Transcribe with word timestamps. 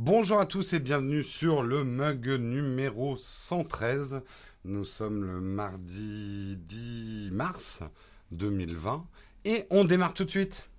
Bonjour 0.00 0.38
à 0.38 0.46
tous 0.46 0.74
et 0.74 0.78
bienvenue 0.78 1.24
sur 1.24 1.64
le 1.64 1.82
mug 1.82 2.28
numéro 2.28 3.16
113. 3.16 4.20
Nous 4.64 4.84
sommes 4.84 5.24
le 5.24 5.40
mardi 5.40 6.56
10 6.56 7.30
mars 7.32 7.82
2020 8.30 9.04
et 9.44 9.66
on 9.70 9.84
démarre 9.84 10.14
tout 10.14 10.24
de 10.24 10.30
suite. 10.30 10.70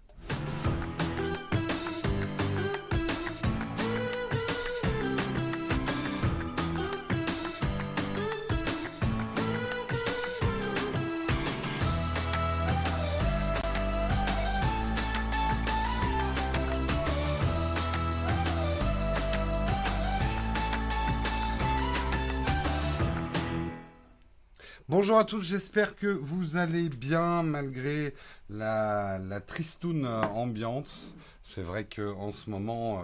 Bonjour 24.99 25.17
à 25.17 25.23
tous, 25.23 25.41
j'espère 25.41 25.95
que 25.95 26.07
vous 26.07 26.57
allez 26.57 26.89
bien 26.89 27.41
malgré 27.41 28.13
la, 28.49 29.39
tristoune 29.47 30.05
ambiante. 30.05 31.15
C'est 31.41 31.61
vrai 31.61 31.85
qu'en 31.85 32.33
ce 32.33 32.49
moment, 32.49 32.99
euh, 32.99 33.03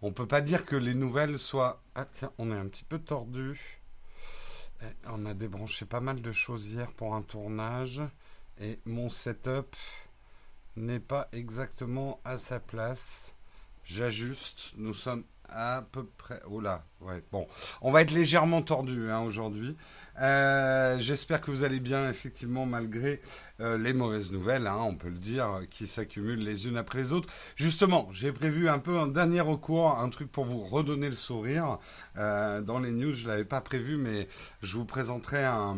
on 0.00 0.10
peut 0.10 0.26
pas 0.26 0.40
dire 0.40 0.64
que 0.64 0.74
les 0.74 0.94
nouvelles 0.94 1.38
soient... 1.38 1.82
Ah 1.96 2.06
tiens, 2.10 2.32
on 2.38 2.50
est 2.50 2.56
un 2.56 2.66
petit 2.66 2.84
peu 2.84 2.98
tordu. 2.98 3.78
Eh, 4.80 4.86
on 5.10 5.26
a 5.26 5.34
débranché 5.34 5.84
pas 5.84 6.00
mal 6.00 6.22
de 6.22 6.32
choses 6.32 6.72
hier 6.72 6.90
pour 6.92 7.14
un 7.14 7.20
tournage. 7.20 8.00
Et 8.58 8.78
mon 8.86 9.10
setup 9.10 9.76
n'est 10.76 10.98
pas 10.98 11.28
exactement 11.32 12.22
à 12.24 12.38
sa 12.38 12.58
place. 12.58 13.33
J'ajuste. 13.84 14.72
Nous 14.76 14.94
sommes 14.94 15.24
à 15.48 15.84
peu 15.92 16.04
près. 16.18 16.40
Oh 16.50 16.60
là, 16.60 16.84
ouais. 17.00 17.22
Bon, 17.30 17.46
on 17.80 17.90
va 17.92 18.02
être 18.02 18.10
légèrement 18.10 18.62
tordu 18.62 19.10
hein, 19.10 19.20
aujourd'hui. 19.20 19.76
Euh, 20.20 20.98
j'espère 21.00 21.40
que 21.40 21.50
vous 21.50 21.64
allez 21.64 21.80
bien, 21.80 22.08
effectivement, 22.08 22.66
malgré 22.66 23.20
euh, 23.60 23.76
les 23.78 23.92
mauvaises 23.92 24.32
nouvelles, 24.32 24.66
hein, 24.66 24.78
on 24.80 24.94
peut 24.94 25.08
le 25.08 25.18
dire, 25.18 25.62
qui 25.70 25.86
s'accumulent 25.86 26.44
les 26.44 26.66
unes 26.66 26.76
après 26.76 26.98
les 26.98 27.12
autres. 27.12 27.28
Justement, 27.56 28.08
j'ai 28.12 28.32
prévu 28.32 28.68
un 28.68 28.78
peu 28.78 28.98
un 28.98 29.08
dernier 29.08 29.40
recours, 29.40 29.98
un 29.98 30.08
truc 30.08 30.30
pour 30.30 30.44
vous 30.44 30.64
redonner 30.64 31.08
le 31.08 31.16
sourire. 31.16 31.78
Euh, 32.16 32.60
dans 32.60 32.78
les 32.78 32.90
news, 32.90 33.12
je 33.12 33.28
l'avais 33.28 33.44
pas 33.44 33.60
prévu, 33.60 33.96
mais 33.96 34.28
je 34.62 34.76
vous 34.76 34.84
présenterai 34.84 35.44
un 35.44 35.76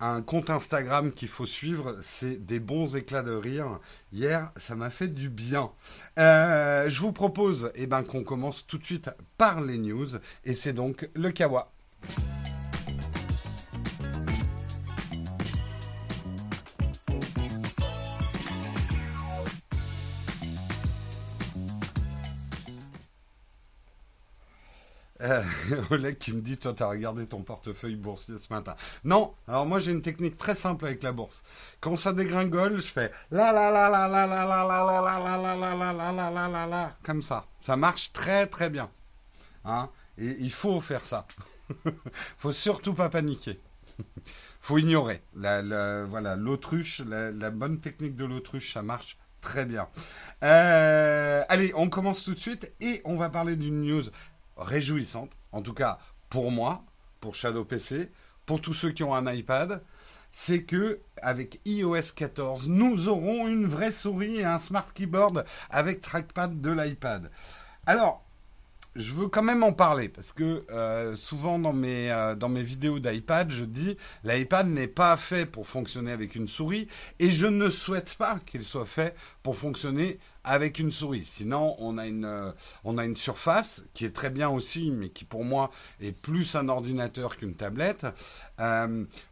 un 0.00 0.22
compte 0.22 0.50
Instagram 0.50 1.12
qu'il 1.12 1.28
faut 1.28 1.46
suivre, 1.46 1.96
c'est 2.02 2.44
des 2.44 2.60
bons 2.60 2.96
éclats 2.96 3.22
de 3.22 3.32
rire. 3.32 3.80
Hier, 4.12 4.50
ça 4.56 4.76
m'a 4.76 4.90
fait 4.90 5.08
du 5.08 5.28
bien. 5.28 5.70
Euh, 6.18 6.88
je 6.88 7.00
vous 7.00 7.12
propose 7.12 7.72
eh 7.74 7.86
ben, 7.86 8.02
qu'on 8.02 8.24
commence 8.24 8.66
tout 8.66 8.78
de 8.78 8.84
suite 8.84 9.10
par 9.36 9.60
les 9.60 9.78
news, 9.78 10.08
et 10.44 10.54
c'est 10.54 10.72
donc 10.72 11.08
le 11.14 11.30
Kawa. 11.30 11.72
Euh, 25.28 25.42
Oleg 25.90 26.18
qui 26.18 26.32
me 26.32 26.40
dit, 26.40 26.56
toi, 26.56 26.72
t'as 26.74 26.86
regardé 26.86 27.26
ton 27.26 27.42
portefeuille 27.42 27.96
boursier 27.96 28.38
ce 28.38 28.52
matin. 28.52 28.74
Non, 29.04 29.34
alors 29.46 29.66
moi 29.66 29.78
j'ai 29.78 29.92
une 29.92 30.02
technique 30.02 30.36
très 30.36 30.54
simple 30.54 30.86
avec 30.86 31.02
la 31.02 31.12
bourse. 31.12 31.42
Quand 31.80 31.96
ça 31.96 32.12
dégringole, 32.12 32.78
je 32.80 32.86
fais 32.88 33.12
la 33.30 33.52
la 33.52 33.70
la 33.70 33.88
la 33.88 34.08
la 34.08 34.26
la 34.26 34.46
la 34.46 34.64
la 34.64 34.82
la 34.82 35.00
la 35.02 35.18
la 35.18 35.56
la 35.56 35.56
la 35.56 35.74
la 35.74 35.92
la 35.92 36.12
la 36.12 36.30
la 36.30 36.48
la 36.48 36.66
la 36.66 36.96
comme 37.02 37.22
ça. 37.22 37.46
Ça 37.60 37.76
marche 37.76 38.12
très 38.12 38.46
très 38.46 38.70
bien. 38.70 38.90
Hein 39.64 39.90
Et 40.16 40.36
il 40.40 40.52
faut 40.52 40.80
faire 40.80 41.04
ça. 41.04 41.26
faut 42.38 42.52
surtout 42.52 42.94
pas 42.94 43.08
paniquer. 43.08 43.60
faut 44.60 44.78
ignorer. 44.78 45.22
La, 45.36 46.04
voilà, 46.04 46.36
l'autruche, 46.36 47.02
la, 47.06 47.30
la 47.30 47.50
bonne 47.50 47.80
technique 47.80 48.16
de 48.16 48.24
l'autruche, 48.24 48.72
ça 48.72 48.82
marche 48.82 49.18
très 49.40 49.64
bien. 49.64 49.88
Euh, 50.42 51.42
allez, 51.48 51.72
on 51.74 51.88
commence 51.88 52.24
tout 52.24 52.34
de 52.34 52.38
suite 52.38 52.72
et 52.80 53.00
on 53.04 53.16
va 53.16 53.30
parler 53.30 53.56
d'une 53.56 53.82
news 53.82 54.04
réjouissante, 54.58 55.30
en 55.52 55.62
tout 55.62 55.74
cas 55.74 55.98
pour 56.28 56.50
moi, 56.50 56.84
pour 57.20 57.34
Shadow 57.34 57.64
PC, 57.64 58.10
pour 58.44 58.60
tous 58.60 58.74
ceux 58.74 58.90
qui 58.90 59.02
ont 59.02 59.14
un 59.14 59.32
iPad, 59.32 59.82
c'est 60.32 60.62
que 60.62 61.00
avec 61.22 61.60
iOS 61.64 62.12
14, 62.14 62.68
nous 62.68 63.08
aurons 63.08 63.48
une 63.48 63.66
vraie 63.66 63.92
souris 63.92 64.36
et 64.36 64.44
un 64.44 64.58
smart 64.58 64.86
keyboard 64.92 65.44
avec 65.70 66.00
trackpad 66.00 66.60
de 66.60 66.70
l'iPad. 66.70 67.30
Alors, 67.86 68.27
je 68.98 69.14
veux 69.14 69.28
quand 69.28 69.42
même 69.42 69.62
en 69.62 69.72
parler 69.72 70.08
parce 70.08 70.32
que 70.32 70.64
euh, 70.70 71.14
souvent 71.14 71.58
dans 71.58 71.72
mes, 71.72 72.10
euh, 72.10 72.34
dans 72.34 72.48
mes 72.48 72.62
vidéos 72.62 72.98
d'iPad, 72.98 73.50
je 73.50 73.64
dis 73.64 73.96
l'iPad 74.24 74.66
n'est 74.66 74.88
pas 74.88 75.16
fait 75.16 75.46
pour 75.46 75.68
fonctionner 75.68 76.10
avec 76.12 76.34
une 76.34 76.48
souris 76.48 76.88
et 77.20 77.30
je 77.30 77.46
ne 77.46 77.70
souhaite 77.70 78.14
pas 78.14 78.40
qu'il 78.44 78.64
soit 78.64 78.86
fait 78.86 79.14
pour 79.42 79.56
fonctionner 79.56 80.18
avec 80.42 80.78
une 80.78 80.90
souris. 80.90 81.24
Sinon, 81.24 81.76
on 81.78 81.98
a 81.98 82.06
une, 82.06 82.24
euh, 82.24 83.14
surface 83.14 83.84
qui 83.94 84.04
est 84.04 84.14
très 84.14 84.30
bien 84.30 84.48
aussi, 84.48 84.90
mais 84.90 85.10
qui 85.10 85.24
pour 85.24 85.44
moi 85.44 85.70
est 86.00 86.12
plus 86.12 86.56
un 86.56 86.68
ordinateur 86.68 87.36
qu'une 87.36 87.54
tablette. 87.54 88.06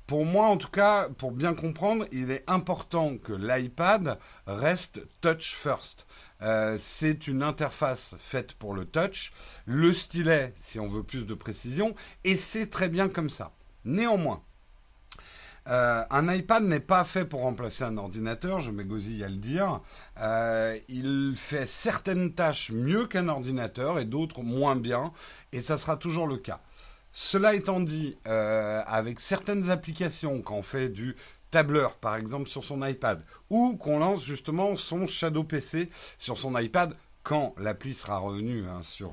Pour 0.07 0.25
moi, 0.25 0.47
en 0.47 0.57
tout 0.57 0.71
cas, 0.71 1.09
pour 1.09 1.33
bien 1.33 1.55
comprendre, 1.55 2.07
il 2.13 2.31
est 2.31 2.45
important 2.47 3.19
que 3.19 3.33
l'iPad 3.33 4.19
reste 4.47 5.01
touch 5.21 5.57
first. 5.57 6.07
Euh, 6.43 6.77
c'est 6.79 7.29
une 7.29 7.43
interface 7.43 8.15
faite 8.19 8.53
pour 8.55 8.75
le 8.75 8.85
touch, 8.85 9.33
le 9.65 9.93
stylet, 9.93 10.53
si 10.57 10.79
on 10.79 10.89
veut 10.89 11.03
plus 11.03 11.25
de 11.27 11.35
précision, 11.35 11.95
et 12.25 12.37
c'est 12.37 12.67
très 12.67 12.89
bien 12.89 13.09
comme 13.09 13.31
ça. 13.31 13.53
Néanmoins, 13.85 14.43
euh, 15.69 16.05
un 16.11 16.33
iPad 16.33 16.63
n'est 16.63 16.79
pas 16.81 17.05
fait 17.05 17.25
pour 17.25 17.41
remplacer 17.41 17.85
un 17.85 17.97
ordinateur, 17.97 18.61
je 18.61 18.71
m'égosille 18.71 19.25
à 19.25 19.29
le 19.29 19.37
dire. 19.37 19.81
Euh, 20.21 20.79
il 20.89 21.35
fait 21.37 21.67
certaines 21.67 22.35
tâches 22.35 22.71
mieux 22.71 23.07
qu'un 23.07 23.29
ordinateur 23.29 23.99
et 23.99 24.05
d'autres 24.05 24.43
moins 24.43 24.77
bien, 24.77 25.13
et 25.53 25.63
ça 25.63 25.79
sera 25.79 25.97
toujours 25.97 26.27
le 26.27 26.37
cas. 26.37 26.61
Cela 27.13 27.55
étant 27.55 27.81
dit, 27.81 28.19
avec 28.27 29.21
certaines 29.21 29.71
applications, 29.71 30.43
quand 30.43 30.57
on 30.57 30.63
fait 30.63 30.91
du 30.91 31.17
tableur, 31.51 31.97
par 31.97 32.17
exemple, 32.17 32.49
sur 32.49 32.65
son 32.65 32.85
iPad, 32.85 33.23
ou 33.51 33.77
qu'on 33.77 33.99
lance 33.99 34.23
justement 34.23 34.77
son 34.77 35.07
Shadow 35.07 35.45
PC 35.45 35.91
sur 36.19 36.39
son 36.39 36.57
iPad, 36.57 36.95
quand 37.23 37.55
l'appli 37.59 37.95
sera 37.95 38.19
revenue 38.19 38.65
hein, 38.69 38.81
sur 38.83 39.13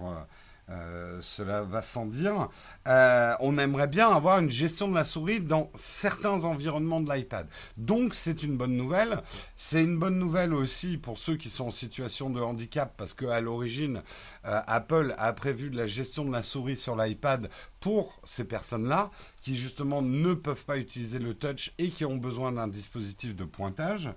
euh, 0.69 1.19
cela 1.21 1.63
va 1.63 1.81
sans 1.81 2.05
dire. 2.05 2.47
Euh, 2.87 3.33
on 3.41 3.57
aimerait 3.57 3.87
bien 3.87 4.09
avoir 4.09 4.39
une 4.39 4.49
gestion 4.49 4.87
de 4.87 4.95
la 4.95 5.03
souris 5.03 5.41
dans 5.41 5.69
certains 5.75 6.45
environnements 6.45 7.01
de 7.01 7.11
l'iPad. 7.11 7.47
Donc 7.75 8.15
c'est 8.15 8.43
une 8.43 8.55
bonne 8.55 8.77
nouvelle. 8.77 9.21
C'est 9.57 9.83
une 9.83 9.99
bonne 9.99 10.17
nouvelle 10.17 10.53
aussi 10.53 10.97
pour 10.97 11.17
ceux 11.17 11.35
qui 11.35 11.49
sont 11.49 11.65
en 11.65 11.71
situation 11.71 12.29
de 12.29 12.39
handicap 12.39 12.93
parce 12.95 13.13
qu'à 13.13 13.41
l'origine, 13.41 14.03
euh, 14.45 14.61
Apple 14.67 15.13
a 15.17 15.33
prévu 15.33 15.69
de 15.69 15.75
la 15.75 15.87
gestion 15.87 16.23
de 16.23 16.31
la 16.31 16.43
souris 16.43 16.77
sur 16.77 16.95
l'iPad 16.95 17.49
pour 17.81 18.17
ces 18.23 18.45
personnes-là 18.45 19.11
qui 19.43 19.57
justement 19.57 20.01
ne 20.01 20.33
peuvent 20.33 20.63
pas 20.63 20.77
utiliser 20.77 21.19
le 21.19 21.33
touch 21.33 21.73
et 21.77 21.89
qui 21.89 22.05
ont 22.05 22.15
besoin 22.15 22.53
d'un 22.53 22.69
dispositif 22.69 23.35
de 23.35 23.43
pointage. 23.43 24.09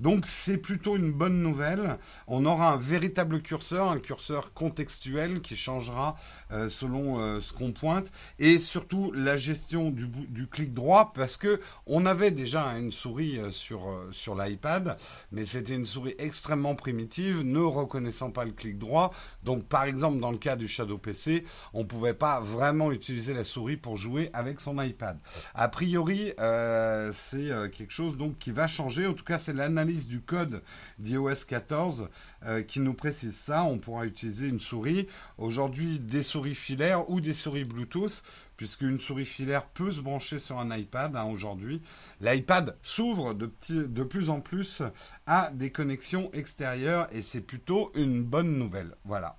Donc 0.00 0.26
c'est 0.26 0.58
plutôt 0.58 0.96
une 0.96 1.12
bonne 1.12 1.40
nouvelle. 1.40 1.98
On 2.26 2.44
aura 2.44 2.72
un 2.72 2.76
véritable 2.76 3.40
curseur, 3.42 3.90
un 3.90 4.00
curseur 4.00 4.52
contextuel 4.52 5.40
qui 5.40 5.54
changera 5.54 6.16
euh, 6.50 6.68
selon 6.68 7.20
euh, 7.20 7.40
ce 7.40 7.52
qu'on 7.52 7.70
pointe 7.72 8.10
et 8.40 8.58
surtout 8.58 9.12
la 9.12 9.36
gestion 9.36 9.90
du, 9.90 10.48
clic 10.48 10.74
droit 10.74 11.12
parce 11.14 11.36
que 11.36 11.60
on 11.86 12.04
avait 12.04 12.32
déjà 12.32 12.64
une 12.76 12.90
souris 12.90 13.38
euh, 13.38 13.52
sur 13.52 13.82
sur 14.10 14.34
l'iPad, 14.34 14.96
mais 15.30 15.44
c'était 15.44 15.76
une 15.76 15.86
souris 15.86 16.16
extrêmement 16.18 16.74
primitive, 16.74 17.42
ne 17.42 17.60
reconnaissant 17.60 18.32
pas 18.32 18.44
le 18.44 18.50
clic 18.50 18.78
droit. 18.78 19.12
Donc 19.44 19.64
par 19.64 19.84
exemple 19.84 20.18
dans 20.18 20.32
le 20.32 20.38
cas 20.38 20.56
du 20.56 20.66
Shadow 20.66 20.98
PC, 20.98 21.44
on 21.72 21.84
pouvait 21.84 22.14
pas 22.14 22.40
vraiment 22.40 22.90
utiliser 22.90 23.32
la 23.32 23.44
souris 23.44 23.76
pour 23.76 23.96
jouer 23.96 24.28
avec 24.32 24.60
son 24.60 24.71
iPad. 24.80 25.18
A 25.54 25.68
priori, 25.68 26.32
euh, 26.38 27.12
c'est 27.14 27.50
euh, 27.50 27.68
quelque 27.68 27.92
chose 27.92 28.16
donc 28.16 28.38
qui 28.38 28.50
va 28.50 28.66
changer. 28.66 29.06
En 29.06 29.14
tout 29.14 29.24
cas, 29.24 29.38
c'est 29.38 29.52
l'analyse 29.52 30.08
du 30.08 30.20
code 30.20 30.62
d'iOS 30.98 31.44
14 31.46 32.08
euh, 32.44 32.62
qui 32.62 32.80
nous 32.80 32.94
précise 32.94 33.36
ça. 33.36 33.64
On 33.64 33.78
pourra 33.78 34.06
utiliser 34.06 34.48
une 34.48 34.60
souris. 34.60 35.08
Aujourd'hui, 35.38 35.98
des 35.98 36.22
souris 36.22 36.54
filaires 36.54 37.08
ou 37.10 37.20
des 37.20 37.34
souris 37.34 37.64
Bluetooth 37.64 38.22
puisque 38.56 38.82
une 38.82 39.00
souris 39.00 39.26
filaire 39.26 39.66
peut 39.66 39.90
se 39.90 40.00
brancher 40.00 40.38
sur 40.38 40.60
un 40.60 40.76
iPad 40.76 41.16
hein, 41.16 41.24
aujourd'hui. 41.24 41.82
L'iPad 42.20 42.76
s'ouvre 42.84 43.34
de, 43.34 43.50
de, 43.70 44.02
plus 44.04 44.30
en 44.30 44.40
plus 44.40 44.82
à 45.26 45.50
des 45.52 45.70
connexions 45.70 46.30
extérieures 46.32 47.08
et 47.10 47.22
c'est 47.22 47.40
plutôt 47.40 47.90
une 47.96 48.22
bonne 48.22 48.56
nouvelle. 48.56 48.94
Voilà. 49.04 49.36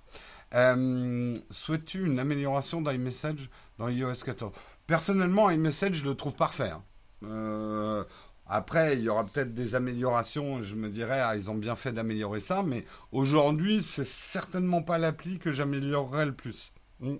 Souhaites-tu 1.50 2.06
une 2.06 2.18
amélioration 2.18 2.82
d'iMessage 2.82 3.48
dans 3.78 3.88
iOS 3.88 4.14
14 4.24 4.52
Personnellement, 4.86 5.50
iMessage, 5.50 5.94
je 5.94 6.04
le 6.04 6.14
trouve 6.14 6.34
parfait. 6.34 6.70
Hein. 6.70 6.82
Euh, 7.24 8.04
Après, 8.46 8.94
il 8.94 9.02
y 9.02 9.08
aura 9.08 9.24
peut-être 9.24 9.54
des 9.54 9.74
améliorations. 9.74 10.60
Je 10.60 10.74
me 10.76 10.90
dirais, 10.90 11.20
ah, 11.20 11.36
ils 11.36 11.50
ont 11.50 11.54
bien 11.54 11.76
fait 11.76 11.92
d'améliorer 11.92 12.40
ça, 12.40 12.62
mais 12.62 12.84
aujourd'hui, 13.12 13.82
c'est 13.82 14.06
certainement 14.06 14.82
pas 14.82 14.98
l'appli 14.98 15.38
que 15.38 15.50
j'améliorerai 15.50 16.26
le 16.26 16.34
plus. 16.34 16.72
Hmm. 17.00 17.16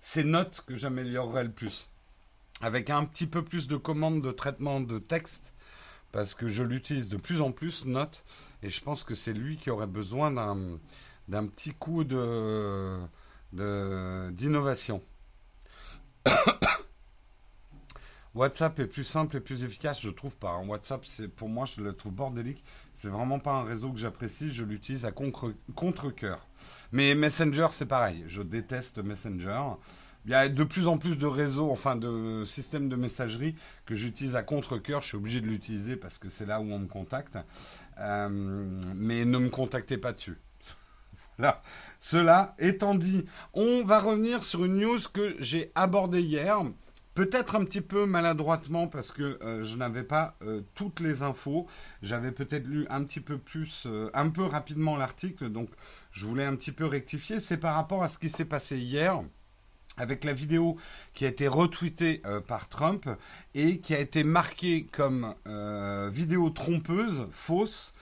C'est 0.00 0.24
Note 0.24 0.64
que 0.66 0.76
j'améliorerai 0.76 1.44
le 1.44 1.52
plus. 1.52 1.88
Avec 2.60 2.90
un 2.90 3.04
petit 3.04 3.26
peu 3.26 3.42
plus 3.44 3.68
de 3.68 3.76
commandes 3.76 4.22
de 4.22 4.32
traitement 4.32 4.80
de 4.80 4.98
texte, 4.98 5.54
parce 6.12 6.34
que 6.34 6.48
je 6.48 6.62
l'utilise 6.62 7.08
de 7.08 7.16
plus 7.16 7.40
en 7.40 7.52
plus, 7.52 7.84
Note, 7.86 8.24
et 8.62 8.70
je 8.70 8.80
pense 8.82 9.04
que 9.04 9.14
c'est 9.14 9.32
lui 9.32 9.56
qui 9.56 9.70
aurait 9.70 9.86
besoin 9.86 10.30
d'un 11.28 11.46
petit 11.46 11.72
coup 11.72 12.04
de 12.04 12.98
d'innovation. 13.52 15.00
WhatsApp 18.34 18.80
est 18.80 18.86
plus 18.86 19.04
simple 19.04 19.36
et 19.36 19.40
plus 19.40 19.62
efficace, 19.62 20.00
je 20.00 20.10
trouve 20.10 20.36
pas. 20.36 20.50
Hein. 20.50 20.66
WhatsApp, 20.66 21.06
c'est 21.06 21.28
pour 21.28 21.48
moi, 21.48 21.66
je 21.66 21.80
le 21.80 21.92
trouve 21.92 22.12
bordélique. 22.12 22.64
C'est 22.92 23.08
vraiment 23.08 23.38
pas 23.38 23.52
un 23.52 23.62
réseau 23.62 23.92
que 23.92 23.98
j'apprécie. 23.98 24.50
Je 24.50 24.64
l'utilise 24.64 25.04
à 25.06 25.12
contre-coeur. 25.12 26.48
Mais 26.90 27.14
Messenger, 27.14 27.68
c'est 27.70 27.86
pareil. 27.86 28.24
Je 28.26 28.42
déteste 28.42 28.98
Messenger. 28.98 29.60
Il 30.26 30.30
y 30.30 30.34
a 30.34 30.48
de 30.48 30.64
plus 30.64 30.86
en 30.88 30.96
plus 30.96 31.16
de 31.16 31.26
réseaux, 31.26 31.70
enfin 31.70 31.96
de 31.96 32.44
systèmes 32.46 32.88
de 32.88 32.96
messagerie 32.96 33.56
que 33.84 33.94
j'utilise 33.94 34.36
à 34.36 34.42
contre-coeur. 34.42 35.02
Je 35.02 35.08
suis 35.08 35.16
obligé 35.16 35.40
de 35.42 35.46
l'utiliser 35.46 35.96
parce 35.96 36.18
que 36.18 36.30
c'est 36.30 36.46
là 36.46 36.60
où 36.60 36.72
on 36.72 36.78
me 36.78 36.88
contacte. 36.88 37.38
Euh, 38.00 38.28
mais 38.96 39.26
ne 39.26 39.38
me 39.38 39.50
contactez 39.50 39.98
pas 39.98 40.12
dessus. 40.12 40.38
Voilà. 41.38 41.62
Cela 41.98 42.54
étant 42.58 42.94
dit, 42.94 43.24
on 43.52 43.82
va 43.82 43.98
revenir 43.98 44.42
sur 44.42 44.64
une 44.64 44.76
news 44.76 45.00
que 45.12 45.36
j'ai 45.38 45.72
abordée 45.74 46.20
hier. 46.20 46.60
Peut-être 47.14 47.54
un 47.54 47.64
petit 47.64 47.80
peu 47.80 48.06
maladroitement 48.06 48.88
parce 48.88 49.12
que 49.12 49.38
euh, 49.42 49.62
je 49.62 49.76
n'avais 49.76 50.02
pas 50.02 50.36
euh, 50.42 50.62
toutes 50.74 50.98
les 50.98 51.22
infos. 51.22 51.68
J'avais 52.02 52.32
peut-être 52.32 52.66
lu 52.66 52.86
un 52.90 53.04
petit 53.04 53.20
peu 53.20 53.38
plus, 53.38 53.84
euh, 53.86 54.10
un 54.14 54.28
peu 54.30 54.42
rapidement 54.42 54.96
l'article, 54.96 55.48
donc 55.48 55.70
je 56.10 56.26
voulais 56.26 56.44
un 56.44 56.56
petit 56.56 56.72
peu 56.72 56.86
rectifier. 56.86 57.38
C'est 57.38 57.56
par 57.56 57.76
rapport 57.76 58.02
à 58.02 58.08
ce 58.08 58.18
qui 58.18 58.28
s'est 58.28 58.44
passé 58.44 58.78
hier 58.78 59.22
avec 59.96 60.24
la 60.24 60.32
vidéo 60.32 60.76
qui 61.12 61.24
a 61.24 61.28
été 61.28 61.46
retweetée 61.46 62.20
par 62.48 62.68
Trump 62.68 63.08
et 63.54 63.78
qui 63.78 63.94
a 63.94 64.00
été 64.00 64.24
marquée 64.24 64.88
comme 64.90 65.36
vidéo 66.10 66.50
trompeuse, 66.50 67.28
fausse, 67.30 67.94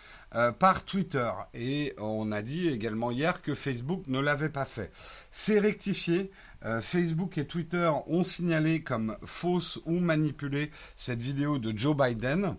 par 0.58 0.84
Twitter. 0.84 1.30
Et 1.54 1.94
on 1.98 2.32
a 2.32 2.42
dit 2.42 2.68
également 2.68 3.10
hier 3.10 3.42
que 3.42 3.54
Facebook 3.54 4.06
ne 4.06 4.18
l'avait 4.18 4.48
pas 4.48 4.64
fait. 4.64 4.90
C'est 5.30 5.58
rectifié. 5.58 6.30
Euh, 6.64 6.80
Facebook 6.80 7.38
et 7.38 7.46
Twitter 7.46 7.90
ont 8.06 8.24
signalé 8.24 8.82
comme 8.82 9.16
fausse 9.24 9.80
ou 9.84 9.98
manipulée 9.98 10.70
cette 10.96 11.20
vidéo 11.20 11.58
de 11.58 11.76
Joe 11.76 11.96
Biden, 11.96 12.56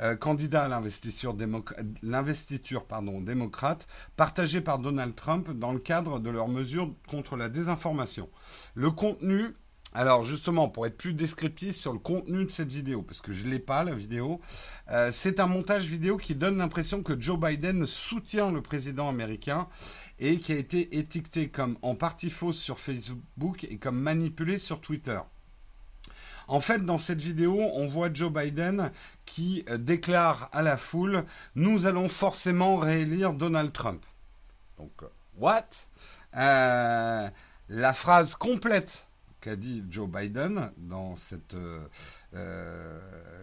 euh, 0.00 0.16
candidat 0.16 0.64
à 0.64 0.68
l'investiture, 0.68 1.34
démocrate, 1.34 3.86
partagée 4.16 4.60
par 4.60 4.78
Donald 4.78 5.14
Trump 5.14 5.50
dans 5.52 5.72
le 5.72 5.78
cadre 5.78 6.18
de 6.18 6.30
leurs 6.30 6.48
mesures 6.48 6.92
contre 7.08 7.36
la 7.36 7.48
désinformation. 7.48 8.28
Le 8.74 8.90
contenu 8.90 9.54
alors 9.94 10.24
justement, 10.24 10.68
pour 10.68 10.86
être 10.86 10.98
plus 10.98 11.14
descriptif 11.14 11.76
sur 11.76 11.92
le 11.92 12.00
contenu 12.00 12.44
de 12.44 12.50
cette 12.50 12.72
vidéo, 12.72 13.02
parce 13.02 13.20
que 13.20 13.32
je 13.32 13.46
ne 13.46 13.50
l'ai 13.52 13.60
pas, 13.60 13.84
la 13.84 13.94
vidéo, 13.94 14.40
euh, 14.90 15.10
c'est 15.12 15.38
un 15.38 15.46
montage 15.46 15.86
vidéo 15.86 16.16
qui 16.16 16.34
donne 16.34 16.58
l'impression 16.58 17.04
que 17.04 17.18
Joe 17.18 17.38
Biden 17.38 17.86
soutient 17.86 18.50
le 18.50 18.60
président 18.60 19.08
américain 19.08 19.68
et 20.18 20.40
qui 20.40 20.52
a 20.52 20.56
été 20.56 20.98
étiqueté 20.98 21.48
comme 21.48 21.78
en 21.82 21.94
partie 21.94 22.30
fausse 22.30 22.58
sur 22.58 22.80
Facebook 22.80 23.62
et 23.70 23.78
comme 23.78 24.00
manipulé 24.00 24.58
sur 24.58 24.80
Twitter. 24.80 25.20
En 26.48 26.60
fait, 26.60 26.84
dans 26.84 26.98
cette 26.98 27.22
vidéo, 27.22 27.56
on 27.58 27.86
voit 27.86 28.12
Joe 28.12 28.32
Biden 28.32 28.90
qui 29.24 29.64
euh, 29.70 29.78
déclare 29.78 30.48
à 30.52 30.62
la 30.62 30.76
foule 30.76 31.24
Nous 31.54 31.86
allons 31.86 32.08
forcément 32.08 32.78
réélire 32.78 33.32
Donald 33.32 33.72
Trump. 33.72 34.04
Donc, 34.76 34.90
euh, 35.04 35.06
what? 35.38 35.68
La 37.70 37.94
phrase 37.94 38.34
complète 38.34 39.06
qu'a 39.44 39.56
dit 39.56 39.84
Joe 39.90 40.08
Biden 40.08 40.70
dans 40.78 41.16
cette, 41.16 41.54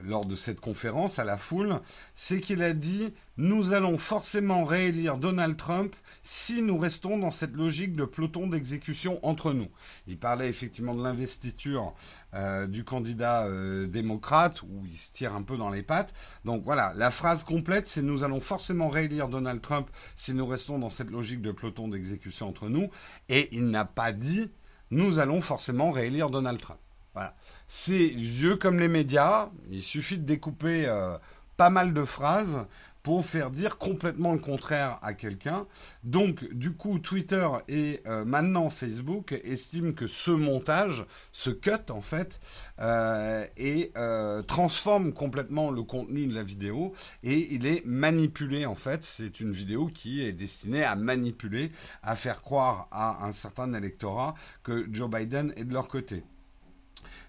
lors 0.04 0.26
de 0.26 0.36
cette 0.36 0.60
conférence 0.60 1.20
à 1.20 1.26
la 1.26 1.38
foule, 1.38 1.80
c'est 2.16 2.42
qu'il 2.42 2.64
a 2.64 2.74
dit 2.74 3.14
nous 3.38 3.74
allons 3.74 3.98
forcément 3.98 4.66
réélire 4.66 5.18
Donald 5.18 5.58
Trump 5.58 5.96
si 6.22 6.62
nous 6.62 6.78
restons 6.78 7.18
dans 7.18 7.32
cette 7.32 7.56
logique 7.56 7.96
de 7.96 8.06
peloton 8.06 8.46
d'exécution 8.46 9.20
entre 9.26 9.54
nous. 9.54 9.70
Il 10.06 10.20
parlait 10.20 10.48
effectivement 10.48 10.94
de 10.94 11.02
l'investiture 11.02 11.94
euh, 12.34 12.68
du 12.68 12.84
candidat 12.84 13.46
euh, 13.48 13.88
démocrate, 13.88 14.62
où 14.62 14.86
il 14.86 14.98
se 14.98 15.14
tire 15.14 15.34
un 15.34 15.42
peu 15.42 15.58
dans 15.58 15.70
les 15.70 15.82
pattes. 15.82 16.14
Donc 16.46 16.64
voilà, 16.64 16.94
la 16.96 17.10
phrase 17.10 17.44
complète, 17.44 17.88
c'est 17.88 18.02
nous 18.02 18.24
allons 18.24 18.42
forcément 18.42 18.90
réélire 18.90 19.28
Donald 19.28 19.62
Trump 19.62 19.90
si 20.16 20.34
nous 20.34 20.46
restons 20.46 20.78
dans 20.78 20.90
cette 20.90 21.10
logique 21.10 21.42
de 21.42 21.52
peloton 21.52 21.88
d'exécution 21.88 22.48
entre 22.48 22.70
nous. 22.70 22.90
Et 23.28 23.50
il 23.56 23.70
n'a 23.70 23.86
pas 23.86 24.12
dit 24.12 24.52
nous 24.92 25.20
allons 25.20 25.42
forcément 25.42 25.92
réélire 25.92 26.30
Donald 26.30 26.60
Trump. 26.60 26.80
Voilà. 27.14 27.36
C'est 27.68 28.08
vieux 28.08 28.56
comme 28.56 28.80
les 28.80 28.88
médias, 28.88 29.50
il 29.70 29.82
suffit 29.82 30.18
de 30.18 30.24
découper 30.24 30.86
euh, 30.88 31.18
pas 31.58 31.70
mal 31.70 31.94
de 31.94 32.06
phrases 32.06 32.66
pour 33.04 33.26
faire 33.26 33.52
dire 33.52 33.78
complètement 33.78 34.34
le 34.34 34.40
contraire 34.40 35.00
à 35.02 35.14
quelqu'un. 35.14 35.66
Donc, 36.04 36.52
du 36.54 36.74
coup, 36.74 37.00
Twitter 37.00 37.48
et 37.68 38.02
euh, 38.06 38.26
maintenant 38.26 38.70
Facebook 38.70 39.34
estiment 39.44 39.94
que 39.94 40.08
ce 40.08 40.32
montage, 40.32 41.06
ce 41.32 41.50
cut 41.50 41.90
en 41.90 42.02
fait, 42.02 42.40
euh, 42.80 43.46
et 43.58 43.92
euh, 43.98 44.42
transforme 44.42 45.14
complètement 45.14 45.72
le 45.72 45.84
contenu 45.84 46.28
de 46.28 46.36
la 46.36 46.44
vidéo 46.44 46.94
et 47.24 47.54
il 47.54 47.66
est 47.66 47.86
manipulé 47.86 48.66
en 48.66 48.76
fait. 48.76 49.04
C'est 49.04 49.40
une 49.40 49.52
vidéo 49.52 49.88
qui 49.88 50.24
est 50.24 50.34
destinée 50.34 50.84
à 50.84 50.96
manipuler, 50.96 51.72
à 52.04 52.16
faire 52.16 52.42
croire 52.42 52.88
à 52.92 53.26
un 53.26 53.34
certain 53.34 53.74
électorat 53.74 54.36
que 54.64 54.88
Joe 54.92 55.10
Biden 55.10 55.54
est 55.56 55.64
de 55.64 55.74
leur 55.74 55.88
côté. 55.88 56.24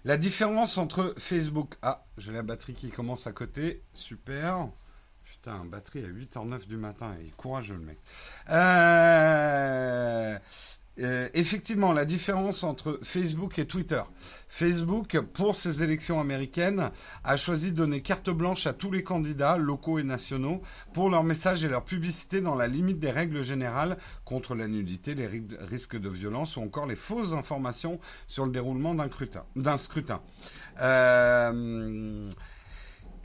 La 0.05 0.17
différence 0.17 0.77
entre 0.77 1.15
Facebook... 1.17 1.75
Ah, 1.81 2.05
j'ai 2.17 2.33
la 2.33 2.43
batterie 2.43 2.73
qui 2.73 2.89
commence 2.89 3.25
à 3.25 3.31
côté. 3.31 3.83
Super. 3.93 4.67
Putain, 5.43 5.65
batterie 5.65 6.05
à 6.05 6.07
8h09 6.07 6.67
du 6.67 6.77
matin. 6.77 7.13
Il 7.19 7.27
est 7.27 7.35
courageux, 7.35 7.73
le 7.73 7.81
mec. 7.81 7.97
Euh, 8.49 10.39
euh, 10.99 11.27
effectivement, 11.33 11.91
la 11.91 12.05
différence 12.05 12.63
entre 12.63 12.97
Facebook 13.03 13.59
et 13.59 13.65
Twitter. 13.65 14.01
Facebook, 14.47 15.19
pour 15.33 15.57
ces 15.57 15.83
élections 15.83 16.21
américaines, 16.21 16.91
a 17.25 17.35
choisi 17.35 17.73
de 17.73 17.75
donner 17.75 18.01
carte 18.01 18.29
blanche 18.29 18.67
à 18.67 18.73
tous 18.73 18.89
les 18.89 19.03
candidats, 19.03 19.57
locaux 19.57 19.99
et 19.99 20.03
nationaux, 20.03 20.61
pour 20.93 21.09
leurs 21.09 21.25
messages 21.25 21.65
et 21.65 21.67
leur 21.67 21.83
publicité 21.83 22.39
dans 22.39 22.55
la 22.55 22.69
limite 22.69 23.01
des 23.01 23.11
règles 23.11 23.43
générales 23.43 23.97
contre 24.23 24.55
la 24.55 24.69
nudité, 24.69 25.13
les 25.13 25.27
risques 25.59 25.99
de 25.99 26.07
violence 26.07 26.55
ou 26.55 26.61
encore 26.61 26.85
les 26.85 26.95
fausses 26.95 27.33
informations 27.33 27.99
sur 28.27 28.45
le 28.45 28.51
déroulement 28.53 28.95
d'un 28.95 29.77
scrutin. 29.77 30.21
Euh, 30.79 32.29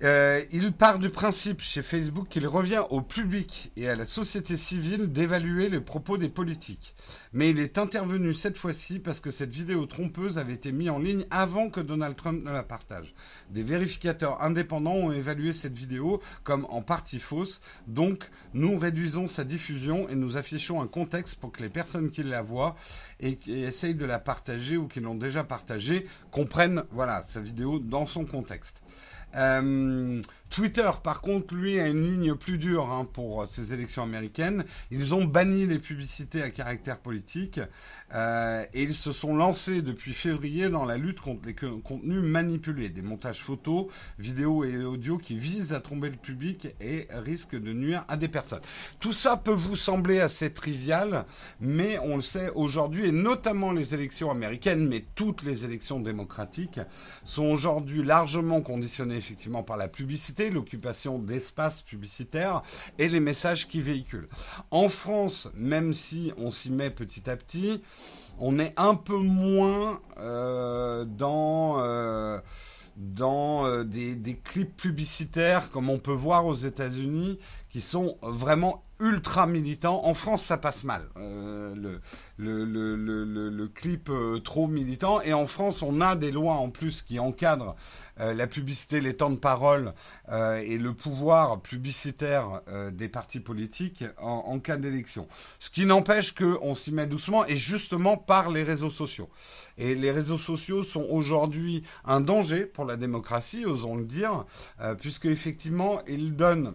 euh, 0.05 0.45
il 0.53 0.73
part 0.73 1.01
du 1.01 1.11
principe 1.11 1.61
chez 1.61 1.83
Facebook 1.83 2.29
qu'il 2.29 2.47
revient 2.47 2.83
au 2.91 3.03
public 3.03 3.73
et 3.77 3.89
à 3.89 3.97
la 3.97 4.07
société 4.07 4.57
civile 4.57 5.11
d'évaluer 5.11 5.69
les 5.69 5.81
propos 5.81 6.19
des 6.19 6.29
politiques. 6.29 6.95
Mais 7.33 7.51
il 7.51 7.59
est 7.59 7.79
intervenu 7.79 8.33
cette 8.33 8.57
fois-ci 8.57 9.01
parce 9.01 9.19
que 9.19 9.33
cette 9.33 9.53
vidéo 9.53 9.87
trompeuse 9.87 10.39
avait 10.39 10.53
été 10.53 10.71
mise 10.71 10.91
en 10.91 11.01
ligne 11.01 11.25
avant 11.33 11.69
que 11.69 11.81
Donald 11.81 12.15
Trump 12.15 12.45
ne 12.45 12.53
la 12.53 12.63
partage. 12.63 13.13
Des 13.51 13.65
vérificateurs 13.65 14.41
indépendants 14.41 14.93
ont 14.93 15.13
évalué 15.13 15.53
cette 15.53 15.75
vidéo 15.75 16.23
comme 16.45 16.67
en 16.71 16.81
partie 16.81 17.19
fausse, 17.19 17.61
donc 17.89 18.31
nous 18.55 18.79
réduisons 18.79 19.27
sa 19.27 19.43
diffusion 19.43 20.09
et 20.09 20.15
nous 20.15 20.37
affichons 20.37 20.81
un 20.81 20.87
contexte 20.87 21.41
pour 21.41 21.51
que 21.51 21.63
les 21.63 21.69
personnes 21.69 22.13
qui 22.13 22.23
la 22.23 22.43
voient 22.43 22.77
et 23.19 23.35
qui 23.35 23.65
essayent 23.65 23.97
de 23.97 24.05
la 24.05 24.21
partager 24.21 24.77
ou 24.77 24.87
qui 24.87 25.01
l'ont 25.01 25.17
déjà 25.17 25.43
partagée 25.43 26.07
comprennent 26.31 26.85
voilà, 26.93 27.25
sa 27.25 27.41
vidéo 27.41 27.81
dans 27.81 28.07
son 28.07 28.25
contexte. 28.25 28.81
Euh, 29.35 30.23
Twitter, 30.51 30.91
par 31.03 31.21
contre, 31.21 31.55
lui, 31.55 31.79
a 31.79 31.89
une 31.89 32.05
ligne 32.05 32.35
plus 32.35 32.59
dure 32.59 32.91
hein, 32.91 33.05
pour 33.05 33.47
ces 33.47 33.75
élections 33.75 34.03
américaines. 34.03 34.65
Ils 34.91 35.15
ont 35.15 35.25
banni 35.25 35.67
les 35.67 35.79
publicités 35.79 36.43
à 36.43 36.51
caractère 36.51 36.99
politique 36.99 37.61
euh, 38.15 38.65
et 38.73 38.85
ils 38.85 38.95
se 38.95 39.13
sont 39.13 39.37
lancés 39.37 39.83
depuis 39.83 40.15
février 40.15 40.71
dans 40.71 40.85
la 40.85 40.97
lutte 40.97 41.21
contre 41.21 41.47
les 41.47 41.55
contenus 41.55 42.23
manipulés, 42.23 42.89
des 42.89 43.03
montages 43.03 43.43
photos, 43.43 43.87
vidéos 44.19 44.65
et 44.65 44.85
audio 44.85 45.19
qui 45.19 45.39
visent 45.39 45.75
à 45.75 45.81
tromper 45.81 46.09
le 46.09 46.17
public 46.17 46.69
et 46.81 47.09
risquent 47.11 47.61
de 47.61 47.73
nuire 47.73 48.05
à 48.09 48.17
des 48.17 48.29
personnes. 48.29 48.63
Tout 49.01 49.13
ça 49.13 49.37
peut 49.37 49.53
vous 49.53 49.77
sembler 49.77 50.21
assez 50.21 50.51
trivial, 50.51 51.27
mais 51.61 51.99
on 51.99 52.17
le 52.17 52.23
sait 52.23 52.51
aujourd'hui, 52.55 53.07
et 53.07 53.13
notamment 53.13 53.73
les 53.73 53.95
élections 53.95 54.31
américaines, 54.31 54.89
mais 54.89 55.05
toutes 55.15 55.43
les 55.43 55.65
élections 55.65 56.01
démocratiques, 56.01 56.81
sont 57.25 57.45
aujourd'hui 57.45 58.03
largement 58.03 58.63
conditionnées 58.63 59.17
effectivement 59.17 59.63
par 59.63 59.77
la 59.77 59.89
publicité 59.89 60.38
l'occupation 60.51 61.19
d'espaces 61.19 61.83
publicitaires 61.83 62.63
et 62.99 63.09
les 63.09 63.21
messages 63.21 63.69
qui 63.69 63.81
véhiculent. 63.81 64.29
En 64.71 64.89
France, 64.89 65.51
même 65.55 65.93
si 65.93 66.33
on 66.37 66.51
s'y 66.51 66.71
met 66.71 66.91
petit 66.91 67.29
à 67.29 67.37
petit, 67.37 67.83
on 68.39 68.59
est 68.59 68.73
un 68.77 68.95
peu 68.95 69.19
moins 69.19 70.01
euh, 70.19 71.05
dans... 71.05 71.77
Euh, 71.81 72.39
euh, 73.21 73.85
des, 73.85 74.17
des, 74.17 74.35
clips 74.35 74.77
publicitaires 74.77 75.71
comme 75.71 75.89
on 75.89 75.99
peut 75.99 76.11
voir 76.11 76.47
aux 76.47 76.57
États-Unis 76.57 77.39
qui 77.71 77.81
sont 77.81 78.19
vraiment 78.23 78.83
ultra 79.01 79.47
militant. 79.47 80.05
En 80.05 80.15
France, 80.15 80.43
ça 80.43 80.57
passe 80.57 80.85
mal, 80.85 81.09
euh, 81.17 81.99
le, 82.37 83.67
clip 83.69 84.09
euh, 84.11 84.41
trop 84.41 84.67
militant. 84.67 85.21
Et 85.21 85.33
en 85.33 85.47
France, 85.47 85.83
on 85.83 86.01
a 86.01 86.17
des 86.17 86.31
lois 86.31 86.55
en 86.55 86.71
plus 86.71 87.03
qui 87.03 87.19
encadrent 87.19 87.77
euh, 88.21 88.35
la 88.35 88.47
publicité, 88.47 89.01
les 89.01 89.17
temps 89.17 89.31
de 89.31 89.37
parole 89.37 89.93
et 90.63 90.77
le 90.77 90.93
pouvoir 90.93 91.63
publicitaire 91.63 92.61
des 92.93 93.09
partis 93.09 93.41
politiques 93.41 94.05
en, 94.19 94.45
en 94.47 94.59
cas 94.59 94.77
d'élection. 94.77 95.27
Ce 95.59 95.71
qui 95.71 95.87
n'empêche 95.87 96.35
qu'on 96.35 96.75
s'y 96.75 96.93
met 96.93 97.07
doucement 97.07 97.47
et 97.47 97.57
justement 97.57 98.19
par 98.19 98.51
les 98.51 98.63
réseaux 98.63 98.91
sociaux. 98.91 99.31
Et 99.79 99.95
les 99.95 100.11
réseaux 100.11 100.37
sociaux 100.37 100.83
sont 100.83 101.07
aujourd'hui 101.09 101.83
un 102.05 102.21
danger 102.21 102.67
pour 102.67 102.85
la 102.85 102.97
démocratie, 102.97 103.65
osons 103.65 103.97
le 103.97 104.05
dire, 104.05 104.45
puisque 104.99 105.25
effectivement, 105.25 106.03
ils 106.07 106.37
donnent 106.37 106.75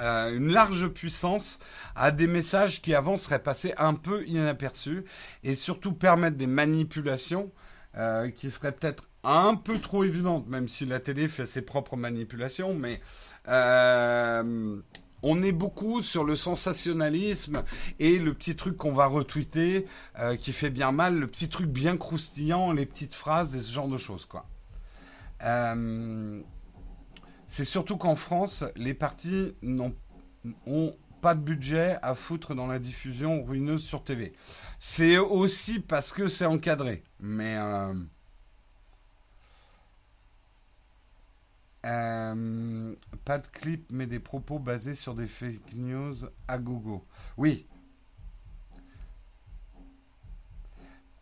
euh, 0.00 0.36
une 0.36 0.52
large 0.52 0.88
puissance 0.88 1.58
à 1.94 2.10
des 2.10 2.26
messages 2.26 2.82
qui 2.82 2.94
avant 2.94 3.16
seraient 3.16 3.42
passés 3.42 3.72
un 3.78 3.94
peu 3.94 4.26
inaperçus 4.26 5.04
et 5.42 5.54
surtout 5.54 5.92
permettre 5.92 6.36
des 6.36 6.46
manipulations 6.46 7.50
euh, 7.96 8.30
qui 8.30 8.50
seraient 8.50 8.72
peut-être 8.72 9.08
un 9.24 9.54
peu 9.54 9.78
trop 9.78 10.04
évidentes, 10.04 10.48
même 10.48 10.68
si 10.68 10.86
la 10.86 11.00
télé 11.00 11.28
fait 11.28 11.46
ses 11.46 11.62
propres 11.62 11.96
manipulations, 11.96 12.74
mais 12.74 13.00
euh, 13.48 14.76
on 15.22 15.42
est 15.42 15.52
beaucoup 15.52 16.02
sur 16.02 16.22
le 16.22 16.36
sensationnalisme 16.36 17.64
et 17.98 18.18
le 18.18 18.34
petit 18.34 18.54
truc 18.54 18.76
qu'on 18.76 18.92
va 18.92 19.06
retweeter 19.06 19.86
qui 20.38 20.52
fait 20.52 20.70
bien 20.70 20.92
mal, 20.92 21.18
le 21.18 21.26
petit 21.26 21.48
truc 21.48 21.68
bien 21.68 21.96
croustillant, 21.96 22.72
les 22.72 22.86
petites 22.86 23.14
phrases 23.14 23.56
et 23.56 23.60
ce 23.60 23.72
genre 23.72 23.88
de 23.88 23.98
choses, 23.98 24.26
quoi. 24.26 24.46
C'est 27.48 27.64
surtout 27.64 27.96
qu'en 27.96 28.16
France, 28.16 28.64
les 28.76 28.94
partis 28.94 29.54
n'ont 29.62 29.94
pas 31.20 31.34
de 31.34 31.40
budget 31.40 31.98
à 32.02 32.14
foutre 32.14 32.54
dans 32.54 32.66
la 32.66 32.78
diffusion 32.78 33.44
ruineuse 33.44 33.82
sur 33.82 34.04
TV. 34.04 34.32
C'est 34.78 35.18
aussi 35.18 35.80
parce 35.80 36.12
que 36.12 36.28
c'est 36.28 36.46
encadré. 36.46 37.02
Mais 37.20 37.56
euh, 37.56 37.94
euh, 41.86 42.94
pas 43.24 43.38
de 43.38 43.46
clip, 43.46 43.86
mais 43.90 44.06
des 44.06 44.20
propos 44.20 44.58
basés 44.58 44.94
sur 44.94 45.14
des 45.14 45.26
fake 45.26 45.74
news 45.74 46.14
à 46.48 46.58
gogo. 46.58 47.04
Oui, 47.36 47.66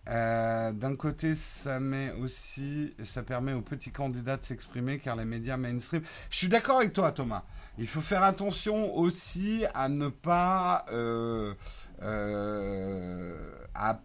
Euh, 0.09 0.73
d'un 0.73 0.97
côté, 0.97 1.35
ça 1.35 1.81
met 1.81 2.13
aussi, 2.13 2.95
ça 3.03 3.23
permet 3.23 3.53
aux 3.53 3.63
petits 3.63 3.91
candidats 3.91 4.37
de 4.37 4.45
s'exprimer 4.45 4.99
car 4.99 5.17
les 5.17 5.25
médias 5.25 5.57
mainstream. 5.57 6.03
Je 6.31 6.37
suis 6.37 6.49
d'accord 6.49 6.79
avec 6.79 6.93
toi, 6.93 7.13
Thomas. 7.13 7.45
Il 7.79 7.89
faut 7.89 8.03
faire 8.03 8.23
attention 8.23 8.95
aussi 8.97 9.65
à 9.75 9.89
ne 9.89 10.09
pas, 10.09 10.85
euh, 10.93 11.55
euh, 12.03 13.35
à, 13.75 14.01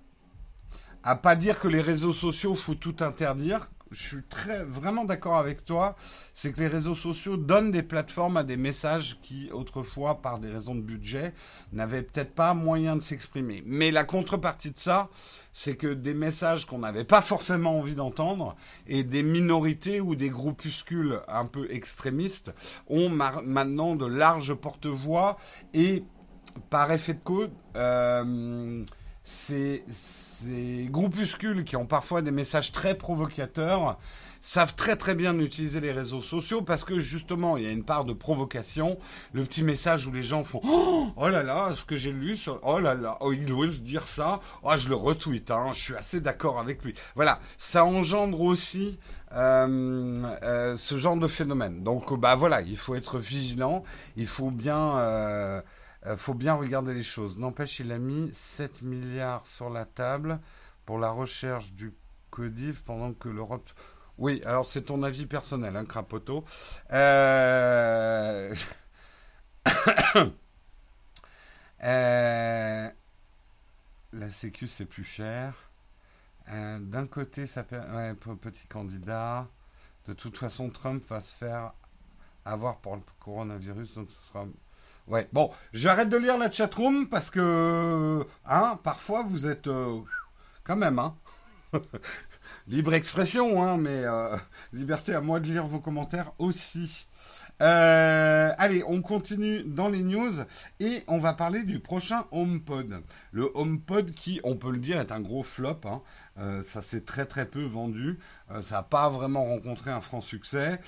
pas 1.15 1.36
dire 1.36 1.60
que 1.60 1.68
les 1.68 1.82
réseaux 1.82 2.13
sociaux 2.13 2.56
faut 2.56 2.75
tout 2.75 2.96
interdire 3.01 3.70
je 3.91 4.08
suis 4.08 4.24
très 4.24 4.63
vraiment 4.63 5.05
d'accord 5.05 5.38
avec 5.38 5.65
toi, 5.65 5.96
c'est 6.34 6.53
que 6.53 6.60
les 6.60 6.67
réseaux 6.67 6.96
sociaux 6.96 7.38
donnent 7.38 7.72
des 7.72 7.84
plateformes 7.84 8.38
à 8.38 8.43
des 8.43 8.58
messages 8.58 9.19
qui 9.22 9.50
autrefois, 9.51 10.22
par 10.22 10.39
des 10.39 10.50
raisons 10.50 10.75
de 10.75 10.81
budget, 10.81 11.34
n'avaient 11.74 12.03
peut-être 12.03 12.34
pas 12.34 12.53
moyen 12.53 12.96
de 12.96 13.01
s'exprimer. 13.01 13.63
Mais 13.65 13.91
la 13.91 14.03
contrepartie 14.03 14.72
de 14.72 14.77
ça, 14.77 15.10
c'est 15.53 15.75
que 15.75 15.93
des 15.93 16.13
messages 16.13 16.65
qu'on 16.65 16.79
n'avait 16.79 17.03
pas 17.03 17.22
forcément 17.22 17.79
envie 17.79 17.96
d'entendre 17.96 18.55
et 18.88 19.03
des 19.03 19.24
minorités 19.24 20.00
ou 20.00 20.15
des 20.15 20.29
groupuscules 20.29 21.22
un 21.27 21.46
peu 21.46 21.67
extrémistes 21.72 22.53
ont 22.88 23.10
maintenant 23.10 23.96
de 23.96 24.05
larges 24.05 24.53
porte-voix 24.53 25.38
et 25.74 26.03
par 26.69 26.91
effet 26.91 27.13
de 27.13 27.19
code, 27.19 27.51
ces, 29.24 29.84
groupuscules 30.90 31.64
qui 31.64 31.76
ont 31.76 31.86
parfois 31.86 32.22
des 32.22 32.32
messages 32.32 32.72
très 32.72 32.96
provocateurs 32.96 33.98
savent 34.42 34.76
très 34.76 34.96
très 34.96 35.16
bien 35.16 35.38
utiliser 35.38 35.82
les 35.82 35.92
réseaux 35.92 36.22
sociaux 36.22 36.62
parce 36.62 36.86
que 36.86 37.00
justement 37.02 37.58
il 37.58 37.64
y 37.64 37.68
a 37.68 37.72
une 37.72 37.84
part 37.84 38.06
de 38.06 38.14
provocation, 38.14 38.98
le 39.34 39.44
petit 39.44 39.64
message 39.64 40.08
où 40.08 40.14
les 40.14 40.24
gens 40.24 40.46
font 40.46 40.62
oh, 40.64 41.28
là 41.28 41.44
là 41.44 41.74
ce 41.74 41.84
que 41.84 41.98
j'ai 41.98 42.14
lu 42.14 42.38
sur 42.38 42.58
oh 42.64 42.80
là 42.80 42.94
là 42.94 43.18
oh 43.20 43.34
il 43.34 43.52
ose 43.52 43.82
dire 43.82 44.08
ça. 44.08 44.40
Oh 44.64 44.72
je 44.78 44.88
le 44.88 44.96
retweet 44.96 45.52
hein 45.52 45.72
je 45.74 45.82
suis 45.82 45.96
assez 45.96 46.22
d'accord 46.22 46.58
avec 46.60 46.84
lui. 46.84 46.94
Voilà 47.16 47.40
ça 47.58 47.84
engendre 47.84 48.40
aussi 48.42 48.98
euh, 49.34 50.24
euh, 50.42 50.78
ce 50.78 50.98
genre 50.98 51.18
de 51.18 51.28
phénomène. 51.28 51.84
Donc 51.84 52.18
bah 52.18 52.36
voilà 52.36 52.62
il 52.62 52.78
faut 52.78 52.96
être 52.96 53.20
vigilant. 53.20 53.84
Il 54.16 54.28
faut 54.28 54.52
bien 54.52 54.98
euh, 55.00 55.62
euh, 56.06 56.15
faut 56.18 56.34
bien 56.34 56.53
regarder 56.53 56.94
les 56.94 57.03
choses. 57.03 57.38
N'empêche, 57.38 57.79
il 57.79 57.91
a 57.91 57.98
mis 57.98 58.29
7 58.34 58.82
milliards 58.84 59.46
sur 59.48 59.70
la 59.70 59.86
table 59.86 60.39
pour 60.86 61.00
la 61.00 61.10
recherche 61.10 61.74
du 61.74 61.94
codif 62.29 62.84
pendant 62.84 63.13
que 63.13 63.29
l'Europe... 63.29 63.70
Oui, 64.18 64.41
alors 64.46 64.65
c'est 64.65 64.84
ton 64.84 65.03
avis 65.03 65.25
personnel, 65.25 65.75
hein, 65.75 65.86
Crapoto. 65.86 66.44
Euh... 66.91 68.53
euh... 71.84 72.89
La 74.12 74.29
Sécu, 74.29 74.68
c'est 74.68 74.86
plus 74.86 75.03
cher. 75.03 75.53
Euh, 76.51 76.79
d'un 76.79 77.08
côté, 77.08 77.46
ça 77.46 77.63
peut... 77.63 77.79
Ouais, 77.79 78.13
petit 78.15 78.68
candidat. 78.68 79.48
De 80.08 80.13
toute 80.13 80.38
façon, 80.38 80.70
Trump 80.70 81.06
va 81.06 81.22
se 81.22 81.34
faire 81.36 81.74
avoir 82.46 82.77
pour 82.77 82.96
le 82.96 83.03
coronavirus, 83.20 83.94
donc 83.94 84.12
ce 84.12 84.22
sera 84.22 84.46
Ouais, 85.10 85.28
bon, 85.34 85.50
j'arrête 85.74 86.10
de 86.10 86.18
lire 86.18 86.38
la 86.38 86.51
chatroom 86.51 87.10
parce 87.10 87.32
que, 87.32 88.24
hein, 88.46 88.80
parfois 88.84 89.24
vous 89.24 89.48
êtes 89.48 89.66
euh, 89.66 90.01
quand 90.63 90.75
même, 90.75 91.00
hein. 91.00 91.16
Libre 92.68 92.94
expression, 92.94 93.63
hein, 93.63 93.78
mais 93.78 94.04
euh, 94.04 94.38
liberté 94.72 95.16
à 95.16 95.22
moi 95.22 95.39
de 95.39 95.48
lire 95.48 95.66
vos 95.66 95.80
commentaires 95.80 96.32
aussi. 96.38 97.08
Euh, 97.60 98.54
allez, 98.60 98.84
on 98.88 99.01
continue 99.01 99.63
dans 99.63 99.89
les 99.89 100.04
news 100.04 100.44
et 100.80 101.04
on 101.08 101.18
va 101.18 101.34
parler 101.34 101.63
du 101.63 101.80
prochain 101.80 102.25
HomePod. 102.32 103.01
Le 103.32 103.50
HomePod 103.56 104.12
qui, 104.12 104.39
on 104.44 104.58
peut 104.58 104.72
le 104.72 104.78
dire, 104.78 105.00
est 105.00 105.12
un 105.12 105.22
gros 105.22 105.42
flop. 105.42 105.82
Hein. 105.86 106.62
ça 106.63 106.84
s'est 106.84 107.01
très 107.01 107.25
très 107.25 107.48
peu 107.48 107.63
vendu. 107.63 108.20
ça 108.62 108.75
n'a 108.75 108.84
pas 108.84 109.10
vraiment 109.10 109.46
rencontré 109.46 109.89
un 109.89 110.01
franc 110.01 110.22
succès. 110.22 110.80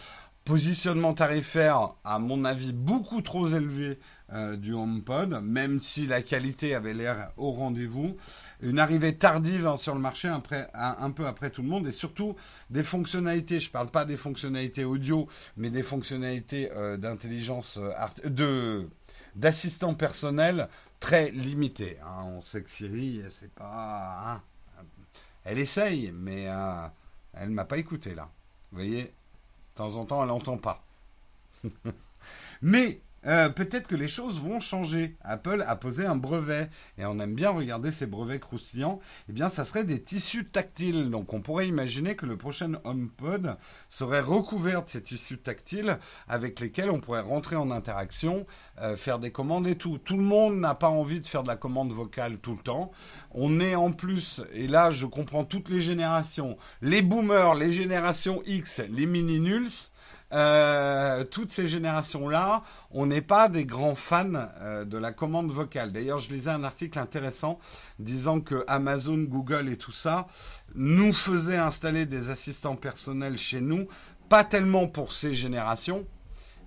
Positionnement 0.45 1.13
tarifaire, 1.13 1.93
à 2.03 2.17
mon 2.17 2.45
avis, 2.45 2.73
beaucoup 2.73 3.21
trop 3.21 3.47
élevé 3.47 3.99
euh, 4.33 4.57
du 4.57 4.73
HomePod, 4.73 5.39
même 5.43 5.79
si 5.81 6.07
la 6.07 6.23
qualité 6.23 6.73
avait 6.73 6.95
l'air 6.95 7.31
au 7.37 7.51
rendez-vous. 7.51 8.17
Une 8.59 8.79
arrivée 8.79 9.15
tardive 9.15 9.67
hein, 9.67 9.75
sur 9.75 9.93
le 9.93 10.01
marché, 10.01 10.29
après, 10.29 10.67
un, 10.73 11.11
peu 11.11 11.27
après 11.27 11.51
tout 11.51 11.61
le 11.61 11.67
monde, 11.67 11.87
et 11.87 11.91
surtout 11.91 12.35
des 12.71 12.81
fonctionnalités. 12.81 13.59
Je 13.59 13.67
ne 13.67 13.71
parle 13.71 13.91
pas 13.91 14.03
des 14.03 14.17
fonctionnalités 14.17 14.83
audio, 14.83 15.27
mais 15.57 15.69
des 15.69 15.83
fonctionnalités 15.83 16.71
euh, 16.71 16.97
d'intelligence 16.97 17.77
euh, 17.77 17.91
de 18.27 18.89
d'assistant 19.35 19.93
personnel 19.93 20.69
très 20.99 21.29
limitées. 21.29 21.97
Hein. 22.03 22.23
On 22.25 22.41
sait 22.41 22.63
que 22.63 22.69
Siri, 22.69 23.21
c'est 23.29 23.53
pas. 23.53 24.23
Hein, 24.25 24.41
elle 25.43 25.59
essaye, 25.59 26.11
mais 26.13 26.47
elle 27.33 27.49
m'a 27.51 27.65
pas 27.65 27.77
écouté 27.77 28.15
là. 28.15 28.29
Vous 28.71 28.79
voyez? 28.79 29.13
De 29.71 29.77
temps 29.77 29.95
en 29.95 30.05
temps, 30.05 30.21
elle 30.21 30.29
n'entend 30.29 30.57
pas. 30.57 30.83
Mais 32.61 33.01
euh, 33.27 33.49
peut-être 33.49 33.87
que 33.87 33.95
les 33.95 34.07
choses 34.07 34.39
vont 34.39 34.59
changer. 34.59 35.15
Apple 35.21 35.63
a 35.67 35.75
posé 35.75 36.05
un 36.05 36.15
brevet 36.15 36.69
et 36.97 37.05
on 37.05 37.19
aime 37.19 37.35
bien 37.35 37.51
regarder 37.51 37.91
ces 37.91 38.07
brevets 38.07 38.39
croustillants. 38.39 38.99
Eh 39.29 39.33
bien, 39.33 39.49
ça 39.49 39.65
serait 39.65 39.83
des 39.83 40.01
tissus 40.01 40.45
tactiles. 40.45 41.09
Donc, 41.09 41.33
on 41.33 41.41
pourrait 41.41 41.67
imaginer 41.67 42.15
que 42.15 42.25
le 42.25 42.37
prochain 42.37 42.73
HomePod 42.83 43.57
serait 43.89 44.21
recouvert 44.21 44.83
de 44.83 44.89
ces 44.89 45.03
tissus 45.03 45.37
tactiles 45.37 45.99
avec 46.27 46.59
lesquels 46.59 46.89
on 46.89 46.99
pourrait 46.99 47.21
rentrer 47.21 47.55
en 47.55 47.71
interaction, 47.71 48.45
euh, 48.81 48.95
faire 48.95 49.19
des 49.19 49.31
commandes 49.31 49.67
et 49.67 49.75
tout. 49.75 49.97
Tout 49.97 50.17
le 50.17 50.23
monde 50.23 50.55
n'a 50.59 50.75
pas 50.75 50.89
envie 50.89 51.21
de 51.21 51.27
faire 51.27 51.43
de 51.43 51.47
la 51.47 51.55
commande 51.55 51.91
vocale 51.91 52.37
tout 52.37 52.53
le 52.53 52.61
temps. 52.61 52.91
On 53.31 53.59
est 53.59 53.75
en 53.75 53.91
plus, 53.91 54.41
et 54.53 54.67
là, 54.67 54.91
je 54.91 55.05
comprends 55.05 55.43
toutes 55.43 55.69
les 55.69 55.81
générations, 55.81 56.57
les 56.81 57.01
boomers, 57.01 57.55
les 57.55 57.71
générations 57.71 58.41
X, 58.45 58.81
les 58.89 59.05
mini 59.05 59.39
nuls 59.39 59.90
euh, 60.33 61.23
toutes 61.23 61.51
ces 61.51 61.67
générations-là, 61.67 62.63
on 62.91 63.05
n'est 63.05 63.21
pas 63.21 63.49
des 63.49 63.65
grands 63.65 63.95
fans 63.95 64.31
euh, 64.61 64.85
de 64.85 64.97
la 64.97 65.11
commande 65.11 65.51
vocale. 65.51 65.91
D'ailleurs, 65.91 66.19
je 66.19 66.31
lisais 66.31 66.49
un 66.49 66.63
article 66.63 66.99
intéressant 66.99 67.59
disant 67.99 68.39
que 68.39 68.63
Amazon, 68.67 69.17
Google 69.17 69.69
et 69.69 69.77
tout 69.77 69.91
ça 69.91 70.27
nous 70.75 71.11
faisaient 71.11 71.57
installer 71.57 72.05
des 72.05 72.29
assistants 72.29 72.75
personnels 72.75 73.37
chez 73.37 73.61
nous, 73.61 73.87
pas 74.29 74.43
tellement 74.43 74.87
pour 74.87 75.11
ces 75.11 75.33
générations, 75.33 76.05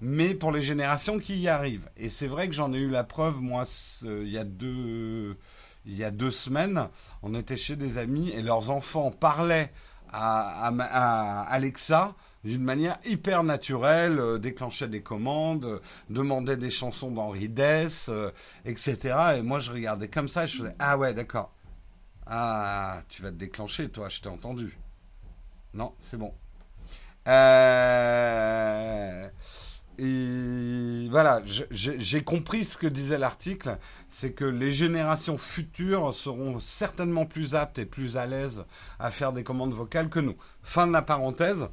mais 0.01 0.35
pour 0.35 0.53
les 0.53 0.63
générations 0.63 1.19
qui 1.19 1.39
y 1.39 1.49
arrivent. 1.49 1.89
Et 1.97 2.11
c'est 2.11 2.27
vrai 2.27 2.49
que 2.49 2.55
j'en 2.55 2.73
ai 2.75 2.79
eu 2.79 2.91
la 2.91 3.05
preuve, 3.05 3.41
moi, 3.41 3.65
il 4.03 4.29
y 4.29 4.39
a 4.39 4.45
deux, 4.45 5.39
il 5.87 5.97
y 5.97 6.05
a 6.05 6.11
deux 6.11 6.31
semaines, 6.31 6.89
on 7.23 7.35
était 7.35 7.57
chez 7.57 7.77
des 7.77 7.97
amis 7.97 8.31
et 8.31 8.43
leurs 8.43 8.71
enfants 8.71 9.11
parlaient 9.11 9.73
à, 10.15 11.43
Alexa 11.49 12.15
d'une 12.45 12.63
manière 12.63 12.99
hyper 13.07 13.43
naturelle, 13.43 14.19
euh, 14.19 14.39
déclenchait 14.39 14.89
des 14.89 15.03
commandes, 15.03 15.81
demandait 16.11 16.59
des 16.59 16.71
chansons 16.71 17.11
d'Henri 17.11 17.49
Dess, 17.49 18.11
etc. 18.67 19.39
Et 19.39 19.43
moi, 19.43 19.61
je 19.61 19.73
regardais 19.73 20.09
comme 20.09 20.29
ça, 20.29 20.45
je 20.45 20.59
faisais 20.59 20.75
Ah 20.79 20.99
ouais, 20.99 21.15
d'accord. 21.15 21.53
Ah, 22.27 23.03
tu 23.09 23.23
vas 23.23 23.31
te 23.31 23.37
déclencher, 23.37 23.89
toi, 23.89 24.11
je 24.11 24.21
t'ai 24.21 24.29
entendu. 24.29 24.79
Non, 25.73 25.95
c'est 25.99 26.17
bon. 26.17 26.35
Euh, 27.27 29.29
et 29.99 31.09
voilà, 31.11 31.43
j'ai 31.71 32.23
compris 32.23 32.65
ce 32.65 32.77
que 32.77 32.87
disait 32.87 33.19
l'article, 33.19 33.79
c'est 34.09 34.33
que 34.33 34.45
les 34.45 34.71
générations 34.71 35.39
futures 35.39 36.13
seront 36.13 36.59
certainement 36.61 37.27
plus 37.27 37.55
aptes 37.55 37.79
et 37.79 37.87
plus 37.87 38.17
à 38.17 38.27
l'aise 38.27 38.65
à 38.99 39.11
faire 39.11 39.33
des 39.33 39.45
commandes 39.45 39.73
vocales 39.73 40.09
que 40.09 40.21
nous. 40.21 40.37
Fin 40.63 40.87
de 40.87 40.93
la 40.93 41.03
parenthèse. 41.03 41.69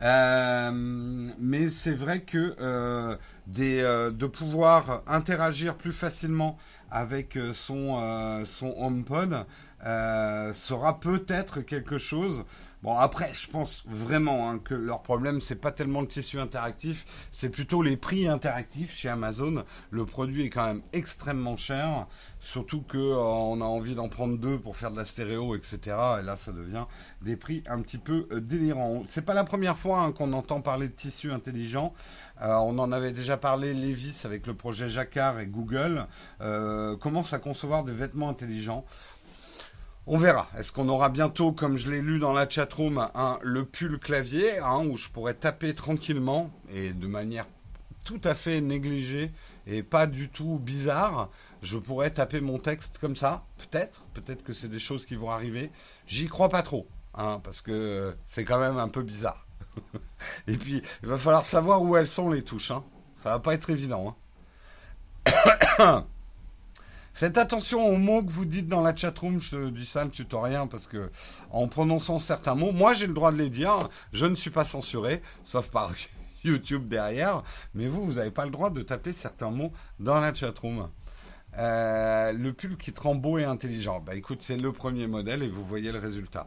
Euh, 0.00 0.70
mais 0.72 1.68
c'est 1.68 1.94
vrai 1.94 2.20
que 2.20 2.54
euh, 2.60 3.16
de 3.46 4.26
pouvoir 4.26 5.02
interagir 5.06 5.76
plus 5.76 5.92
facilement 5.92 6.56
avec 6.90 7.38
son, 7.52 8.44
son 8.44 8.74
HomePod 8.78 9.44
sera 9.80 11.00
peut-être 11.00 11.60
quelque 11.60 11.98
chose 11.98 12.44
Bon, 12.84 12.96
après, 12.96 13.34
je 13.34 13.50
pense 13.50 13.82
vraiment 13.88 14.48
hein, 14.48 14.60
que 14.60 14.74
leur 14.74 15.02
problème, 15.02 15.40
c'est 15.40 15.56
pas 15.56 15.72
tellement 15.72 16.00
le 16.00 16.06
tissu 16.06 16.38
interactif, 16.38 17.06
c'est 17.32 17.48
plutôt 17.48 17.82
les 17.82 17.96
prix 17.96 18.28
interactifs 18.28 18.94
chez 18.94 19.08
Amazon. 19.08 19.64
Le 19.90 20.06
produit 20.06 20.44
est 20.44 20.50
quand 20.50 20.64
même 20.64 20.82
extrêmement 20.92 21.56
cher, 21.56 22.06
surtout 22.38 22.82
que 22.82 22.96
euh, 22.96 23.16
on 23.16 23.60
a 23.60 23.64
envie 23.64 23.96
d'en 23.96 24.08
prendre 24.08 24.38
deux 24.38 24.60
pour 24.60 24.76
faire 24.76 24.92
de 24.92 24.96
la 24.96 25.04
stéréo, 25.04 25.56
etc. 25.56 25.80
Et 26.20 26.22
là, 26.22 26.36
ça 26.36 26.52
devient 26.52 26.84
des 27.20 27.36
prix 27.36 27.64
un 27.66 27.82
petit 27.82 27.98
peu 27.98 28.28
euh, 28.30 28.40
délirants. 28.40 29.02
C'est 29.08 29.24
pas 29.24 29.34
la 29.34 29.42
première 29.44 29.76
fois 29.76 29.98
hein, 29.98 30.12
qu'on 30.12 30.32
entend 30.32 30.60
parler 30.60 30.86
de 30.86 30.94
tissu 30.94 31.32
intelligent. 31.32 31.92
Euh, 32.42 32.54
on 32.58 32.78
en 32.78 32.92
avait 32.92 33.10
déjà 33.10 33.36
parlé, 33.36 33.74
Levis, 33.74 34.22
avec 34.24 34.46
le 34.46 34.54
projet 34.54 34.88
Jacquard 34.88 35.40
et 35.40 35.46
Google, 35.46 36.06
commence 37.00 37.32
à 37.32 37.40
concevoir 37.40 37.82
des 37.82 37.92
vêtements 37.92 38.28
intelligents? 38.28 38.84
On 40.10 40.16
verra. 40.16 40.48
Est-ce 40.56 40.72
qu'on 40.72 40.88
aura 40.88 41.10
bientôt, 41.10 41.52
comme 41.52 41.76
je 41.76 41.90
l'ai 41.90 42.00
lu 42.00 42.18
dans 42.18 42.32
la 42.32 42.48
chatroom, 42.48 43.10
un, 43.14 43.38
le 43.42 43.66
pull 43.66 43.98
clavier, 43.98 44.58
hein, 44.58 44.78
où 44.86 44.96
je 44.96 45.10
pourrais 45.10 45.34
taper 45.34 45.74
tranquillement 45.74 46.50
et 46.72 46.94
de 46.94 47.06
manière 47.06 47.46
tout 48.06 48.20
à 48.24 48.34
fait 48.34 48.62
négligée 48.62 49.30
et 49.66 49.82
pas 49.82 50.06
du 50.06 50.30
tout 50.30 50.58
bizarre. 50.58 51.28
Je 51.60 51.76
pourrais 51.76 52.08
taper 52.08 52.40
mon 52.40 52.58
texte 52.58 52.96
comme 52.96 53.16
ça, 53.16 53.44
peut-être. 53.58 54.06
Peut-être 54.14 54.42
que 54.42 54.54
c'est 54.54 54.68
des 54.68 54.78
choses 54.78 55.04
qui 55.04 55.14
vont 55.14 55.30
arriver. 55.30 55.70
J'y 56.06 56.26
crois 56.26 56.48
pas 56.48 56.62
trop, 56.62 56.88
hein, 57.12 57.42
parce 57.44 57.60
que 57.60 58.16
c'est 58.24 58.46
quand 58.46 58.58
même 58.58 58.78
un 58.78 58.88
peu 58.88 59.02
bizarre. 59.02 59.46
et 60.48 60.56
puis, 60.56 60.80
il 61.02 61.08
va 61.10 61.18
falloir 61.18 61.44
savoir 61.44 61.82
où 61.82 61.98
elles 61.98 62.06
sont 62.06 62.30
les 62.30 62.42
touches. 62.42 62.70
Hein. 62.70 62.82
Ça 63.14 63.28
va 63.28 63.40
pas 63.40 63.52
être 63.52 63.68
évident. 63.68 64.16
Hein. 65.26 66.04
Faites 67.18 67.36
attention 67.36 67.84
aux 67.84 67.96
mots 67.96 68.22
que 68.22 68.30
vous 68.30 68.44
dites 68.44 68.68
dans 68.68 68.80
la 68.80 68.94
chatroom. 68.94 69.40
Je 69.40 69.70
dis 69.70 69.86
ça, 69.86 70.04
ne 70.04 70.36
rien 70.36 70.68
parce 70.68 70.86
que 70.86 71.10
en 71.50 71.66
prononçant 71.66 72.20
certains 72.20 72.54
mots, 72.54 72.70
moi 72.70 72.94
j'ai 72.94 73.08
le 73.08 73.12
droit 73.12 73.32
de 73.32 73.38
les 73.38 73.50
dire. 73.50 73.88
Je 74.12 74.24
ne 74.24 74.36
suis 74.36 74.50
pas 74.50 74.64
censuré, 74.64 75.20
sauf 75.42 75.68
par 75.68 75.90
YouTube 76.44 76.86
derrière. 76.86 77.42
Mais 77.74 77.88
vous, 77.88 78.04
vous 78.04 78.12
n'avez 78.12 78.30
pas 78.30 78.44
le 78.44 78.52
droit 78.52 78.70
de 78.70 78.82
taper 78.82 79.12
certains 79.12 79.50
mots 79.50 79.72
dans 79.98 80.20
la 80.20 80.32
chatroom. 80.32 80.90
Euh, 81.58 82.32
le 82.32 82.52
pull 82.52 82.76
qui 82.76 82.92
tremble 82.92 83.20
beau 83.20 83.36
et 83.36 83.44
intelligent. 83.44 83.98
Bah 83.98 84.14
écoute, 84.14 84.40
c'est 84.40 84.56
le 84.56 84.70
premier 84.70 85.08
modèle 85.08 85.42
et 85.42 85.48
vous 85.48 85.64
voyez 85.64 85.90
le 85.90 85.98
résultat. 85.98 86.46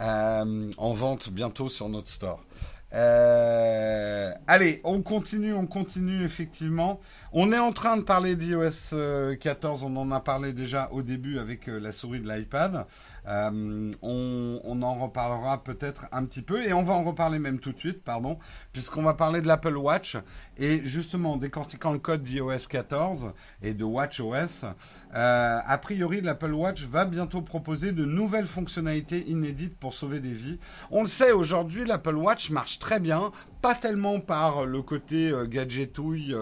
Euh, 0.00 0.70
en 0.76 0.92
vente 0.92 1.30
bientôt 1.30 1.70
sur 1.70 1.88
notre 1.88 2.10
store. 2.10 2.44
Euh, 2.94 4.32
allez, 4.46 4.80
on 4.84 5.02
continue, 5.02 5.52
on 5.52 5.66
continue 5.66 6.24
effectivement. 6.24 7.00
On 7.32 7.52
est 7.52 7.58
en 7.58 7.72
train 7.72 7.96
de 7.96 8.02
parler 8.02 8.36
d'iOS 8.36 8.94
14, 9.40 9.82
on 9.84 9.96
en 9.96 10.10
a 10.12 10.20
parlé 10.20 10.52
déjà 10.52 10.88
au 10.92 11.02
début 11.02 11.38
avec 11.38 11.66
la 11.66 11.92
souris 11.92 12.20
de 12.20 12.28
l'iPad. 12.32 12.86
Euh, 13.26 13.90
on, 14.02 14.82
en 14.82 14.94
reparlera 14.94 15.62
peut-être 15.62 16.06
un 16.12 16.24
petit 16.24 16.42
peu 16.42 16.64
et 16.64 16.72
on 16.72 16.82
va 16.82 16.94
en 16.94 17.02
reparler 17.02 17.38
même 17.38 17.58
tout 17.58 17.72
de 17.72 17.78
suite, 17.78 18.02
pardon, 18.02 18.38
puisqu'on 18.72 19.02
va 19.02 19.14
parler 19.14 19.40
de 19.40 19.46
l'Apple 19.46 19.76
Watch 19.76 20.16
et 20.58 20.84
justement 20.84 21.36
décortiquant 21.36 21.92
le 21.92 21.98
code 21.98 22.22
d'iOS 22.22 22.66
14 22.68 23.32
et 23.62 23.72
de 23.72 23.84
WatchOS. 23.84 24.66
Euh, 25.14 25.58
a 25.64 25.78
priori, 25.78 26.20
l'Apple 26.20 26.52
Watch 26.52 26.84
va 26.84 27.04
bientôt 27.04 27.40
proposer 27.40 27.92
de 27.92 28.04
nouvelles 28.04 28.46
fonctionnalités 28.46 29.24
inédites 29.30 29.76
pour 29.78 29.94
sauver 29.94 30.20
des 30.20 30.32
vies. 30.32 30.58
On 30.90 31.02
le 31.02 31.08
sait 31.08 31.32
aujourd'hui, 31.32 31.84
l'Apple 31.84 32.16
Watch 32.16 32.50
marche 32.50 32.78
très 32.78 33.00
bien, 33.00 33.32
pas 33.62 33.74
tellement 33.74 34.20
par 34.20 34.66
le 34.66 34.82
côté 34.82 35.30
euh, 35.30 35.46
gadgetouille, 35.46 36.36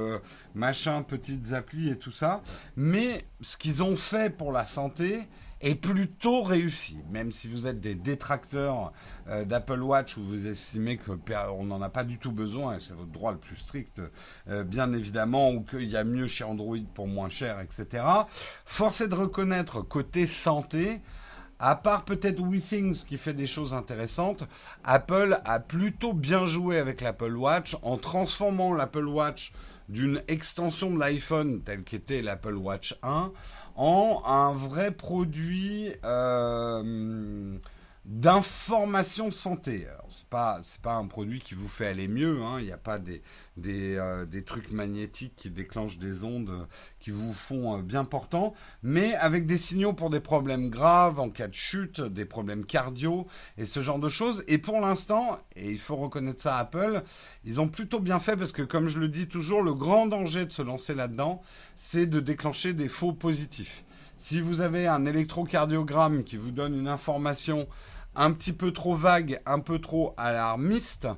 machin, 0.55 1.03
petites 1.03 1.53
applis 1.53 1.91
et 1.91 1.97
tout 1.97 2.13
ça, 2.13 2.43
mais 2.77 3.19
ce 3.41 3.57
qu'ils 3.57 3.83
ont 3.83 3.97
fait 3.97 4.35
pour 4.35 4.53
la 4.53 4.65
santé 4.65 5.29
est 5.63 5.77
plutôt 5.77 6.43
réussi. 6.43 6.99
Même 7.11 7.33
si 7.33 7.49
vous 7.49 7.67
êtes 7.67 7.81
des 7.81 7.95
détracteurs 7.95 8.93
euh, 9.29 9.45
d'Apple 9.45 9.81
Watch 9.81 10.17
ou 10.17 10.25
vous 10.25 10.47
estimez 10.47 10.99
qu'on 10.99 11.65
n'en 11.65 11.81
a 11.81 11.89
pas 11.89 12.05
du 12.05 12.19
tout 12.19 12.33
besoin, 12.33 12.77
et 12.77 12.81
c'est 12.81 12.95
votre 12.95 13.11
droit 13.11 13.33
le 13.33 13.39
plus 13.39 13.57
strict, 13.57 14.03
euh, 14.49 14.65
bien 14.65 14.93
évidemment, 14.93 15.51
ou 15.53 15.63
qu'il 15.63 15.89
y 15.89 15.97
a 15.97 16.05
mieux 16.05 16.27
chez 16.27 16.45
Android 16.45 16.77
pour 16.95 17.07
moins 17.07 17.29
cher, 17.29 17.61
etc. 17.61 18.05
Force 18.65 19.01
est 19.01 19.09
de 19.09 19.15
reconnaître 19.15 19.81
côté 19.83 20.27
santé, 20.27 21.01
à 21.59 21.77
part 21.77 22.05
peut-être 22.05 22.41
WeThings 22.41 23.05
qui 23.05 23.17
fait 23.17 23.35
des 23.35 23.47
choses 23.47 23.73
intéressantes, 23.73 24.43
Apple 24.83 25.39
a 25.45 25.61
plutôt 25.61 26.13
bien 26.13 26.45
joué 26.45 26.77
avec 26.77 27.01
l'Apple 27.01 27.37
Watch 27.37 27.77
en 27.83 27.99
transformant 27.99 28.75
l'Apple 28.75 29.07
Watch 29.07 29.53
d'une 29.89 30.23
extension 30.27 30.91
de 30.91 30.99
l'iPhone 30.99 31.63
telle 31.63 31.85
qu'était 31.85 32.23
l'Apple 32.23 32.55
Watch 32.55 32.97
1 33.03 33.31
en 33.77 34.23
un 34.27 34.53
vrai 34.53 34.91
produit 34.91 35.93
euh, 36.05 37.57
d'information 38.05 39.31
santé. 39.31 39.87
C'est 40.09 40.27
pas 40.27 40.59
c'est 40.63 40.81
pas 40.81 40.95
un 40.95 41.07
produit 41.07 41.41
qui 41.41 41.55
vous 41.55 41.69
fait 41.69 41.87
aller 41.87 42.09
mieux. 42.09 42.43
Hein. 42.43 42.57
Il 42.59 42.65
n'y 42.65 42.73
a 42.73 42.79
pas 42.79 42.99
des 42.99 43.23
des, 43.57 43.97
euh, 43.97 44.25
des, 44.25 44.45
trucs 44.45 44.73
magnétiques 44.73 45.35
qui 45.37 45.51
déclenchent 45.51 45.99
des 45.99 46.25
ondes 46.25 46.67
qui 46.99 47.11
vous 47.11 47.33
font 47.33 47.79
euh, 47.79 47.83
bien 47.83 48.05
portant, 48.05 48.55
mais 48.83 49.15
avec 49.15 49.47
des 49.47 49.59
signaux 49.59 49.93
pour 49.93 50.11
des 50.11 50.21
problèmes 50.21 50.69
graves 50.69 51.21
en 51.21 51.31
cas 51.31 51.49
de 51.49 51.55
chute, 51.55 52.01
des 52.01 52.25
problèmes 52.25 52.65
cardio 52.65 53.27
et 53.57 53.67
ce 53.67 53.81
genre 53.81 53.99
de 53.99 54.09
choses. 54.09 54.43
Et 54.49 54.59
pour 54.59 54.81
l'instant, 54.81 55.39
et 55.55 55.71
il 55.71 55.79
faut 55.79 55.97
reconnaître 55.97 56.43
ça 56.43 56.57
à 56.57 56.61
Apple, 56.61 57.03
ils 57.45 57.61
ont 57.61 57.69
plutôt 57.69 58.01
bien 58.01 58.19
fait 58.19 58.37
parce 58.37 58.53
que 58.53 58.63
comme 58.63 58.89
je 58.89 58.99
le 58.99 59.09
dis 59.09 59.29
toujours, 59.29 59.63
le 59.63 59.75
grand 59.75 60.07
danger 60.07 60.45
de 60.45 60.53
se 60.53 60.63
lancer 60.63 60.95
là-dedans, 60.95 61.41
c'est 61.77 62.07
de 62.07 62.19
déclencher 62.19 62.73
des 62.73 62.89
faux 62.89 63.13
positifs. 63.13 63.85
Si 64.19 64.41
vous 64.41 64.61
avez 64.61 64.87
un 64.87 65.05
électrocardiogramme 65.05 66.23
qui 66.23 66.37
vous 66.37 66.53
donne 66.53 66.79
une 66.79 66.87
information 66.87 67.67
un 68.15 68.33
petit 68.33 68.53
peu 68.53 68.73
trop 68.73 68.95
vague, 68.95 69.41
un 69.47 69.59
peu 69.59 69.79
trop 69.79 70.15
alarmiste, 70.17 71.09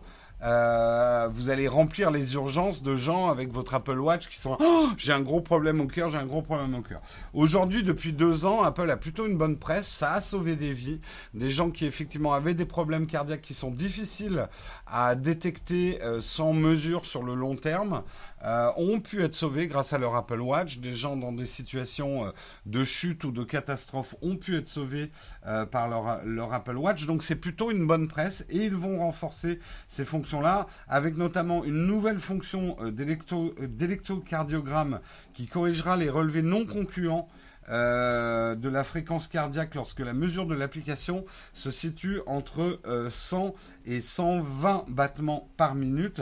euh, 0.44 1.26
vous 1.32 1.48
allez 1.48 1.68
remplir 1.68 2.10
les 2.10 2.34
urgences 2.34 2.82
de 2.82 2.96
gens 2.96 3.30
avec 3.30 3.50
votre 3.50 3.72
Apple 3.72 3.98
Watch 3.98 4.28
qui 4.28 4.38
sont 4.38 4.58
oh, 4.60 4.88
j'ai 4.98 5.12
un 5.12 5.22
gros 5.22 5.40
problème 5.40 5.80
au 5.80 5.86
cœur, 5.86 6.10
j'ai 6.10 6.18
un 6.18 6.26
gros 6.26 6.42
problème 6.42 6.74
au 6.74 6.82
cœur. 6.82 7.00
Aujourd'hui, 7.32 7.82
depuis 7.82 8.12
deux 8.12 8.44
ans, 8.44 8.62
Apple 8.62 8.90
a 8.90 8.98
plutôt 8.98 9.26
une 9.26 9.38
bonne 9.38 9.56
presse, 9.56 9.88
ça 9.88 10.12
a 10.12 10.20
sauvé 10.20 10.56
des 10.56 10.74
vies, 10.74 11.00
des 11.32 11.48
gens 11.48 11.70
qui 11.70 11.86
effectivement 11.86 12.34
avaient 12.34 12.52
des 12.52 12.66
problèmes 12.66 13.06
cardiaques 13.06 13.40
qui 13.40 13.54
sont 13.54 13.70
difficiles 13.70 14.46
à 14.86 15.14
détecter 15.14 16.02
euh, 16.02 16.20
sans 16.20 16.52
mesure 16.52 17.06
sur 17.06 17.22
le 17.22 17.34
long 17.34 17.56
terme. 17.56 18.02
Euh, 18.44 18.70
ont 18.76 19.00
pu 19.00 19.22
être 19.22 19.34
sauvés 19.34 19.66
grâce 19.68 19.94
à 19.94 19.98
leur 19.98 20.14
Apple 20.14 20.40
Watch. 20.40 20.78
Des 20.78 20.94
gens 20.94 21.16
dans 21.16 21.32
des 21.32 21.46
situations 21.46 22.26
euh, 22.26 22.30
de 22.66 22.84
chute 22.84 23.24
ou 23.24 23.32
de 23.32 23.42
catastrophe 23.42 24.14
ont 24.20 24.36
pu 24.36 24.54
être 24.56 24.68
sauvés 24.68 25.10
euh, 25.46 25.64
par 25.64 25.88
leur, 25.88 26.22
leur, 26.26 26.52
Apple 26.52 26.76
Watch. 26.76 27.06
Donc 27.06 27.22
c'est 27.22 27.36
plutôt 27.36 27.70
une 27.70 27.86
bonne 27.86 28.06
presse 28.06 28.44
et 28.50 28.64
ils 28.64 28.74
vont 28.74 28.98
renforcer 28.98 29.60
ces 29.88 30.04
fonctions-là 30.04 30.66
avec 30.88 31.16
notamment 31.16 31.64
une 31.64 31.86
nouvelle 31.86 32.18
fonction 32.18 32.76
d'électrocardiogramme 32.90 35.00
qui 35.32 35.46
corrigera 35.46 35.96
les 35.96 36.10
relevés 36.10 36.42
non 36.42 36.66
concluants. 36.66 37.28
de 37.68 38.68
la 38.68 38.84
fréquence 38.84 39.26
cardiaque 39.26 39.74
lorsque 39.74 40.00
la 40.00 40.12
mesure 40.12 40.46
de 40.46 40.54
l'application 40.54 41.24
se 41.54 41.70
situe 41.70 42.20
entre 42.26 42.78
100 43.10 43.54
et 43.86 44.02
120 44.02 44.84
battements 44.88 45.48
par 45.56 45.74
minute. 45.74 46.20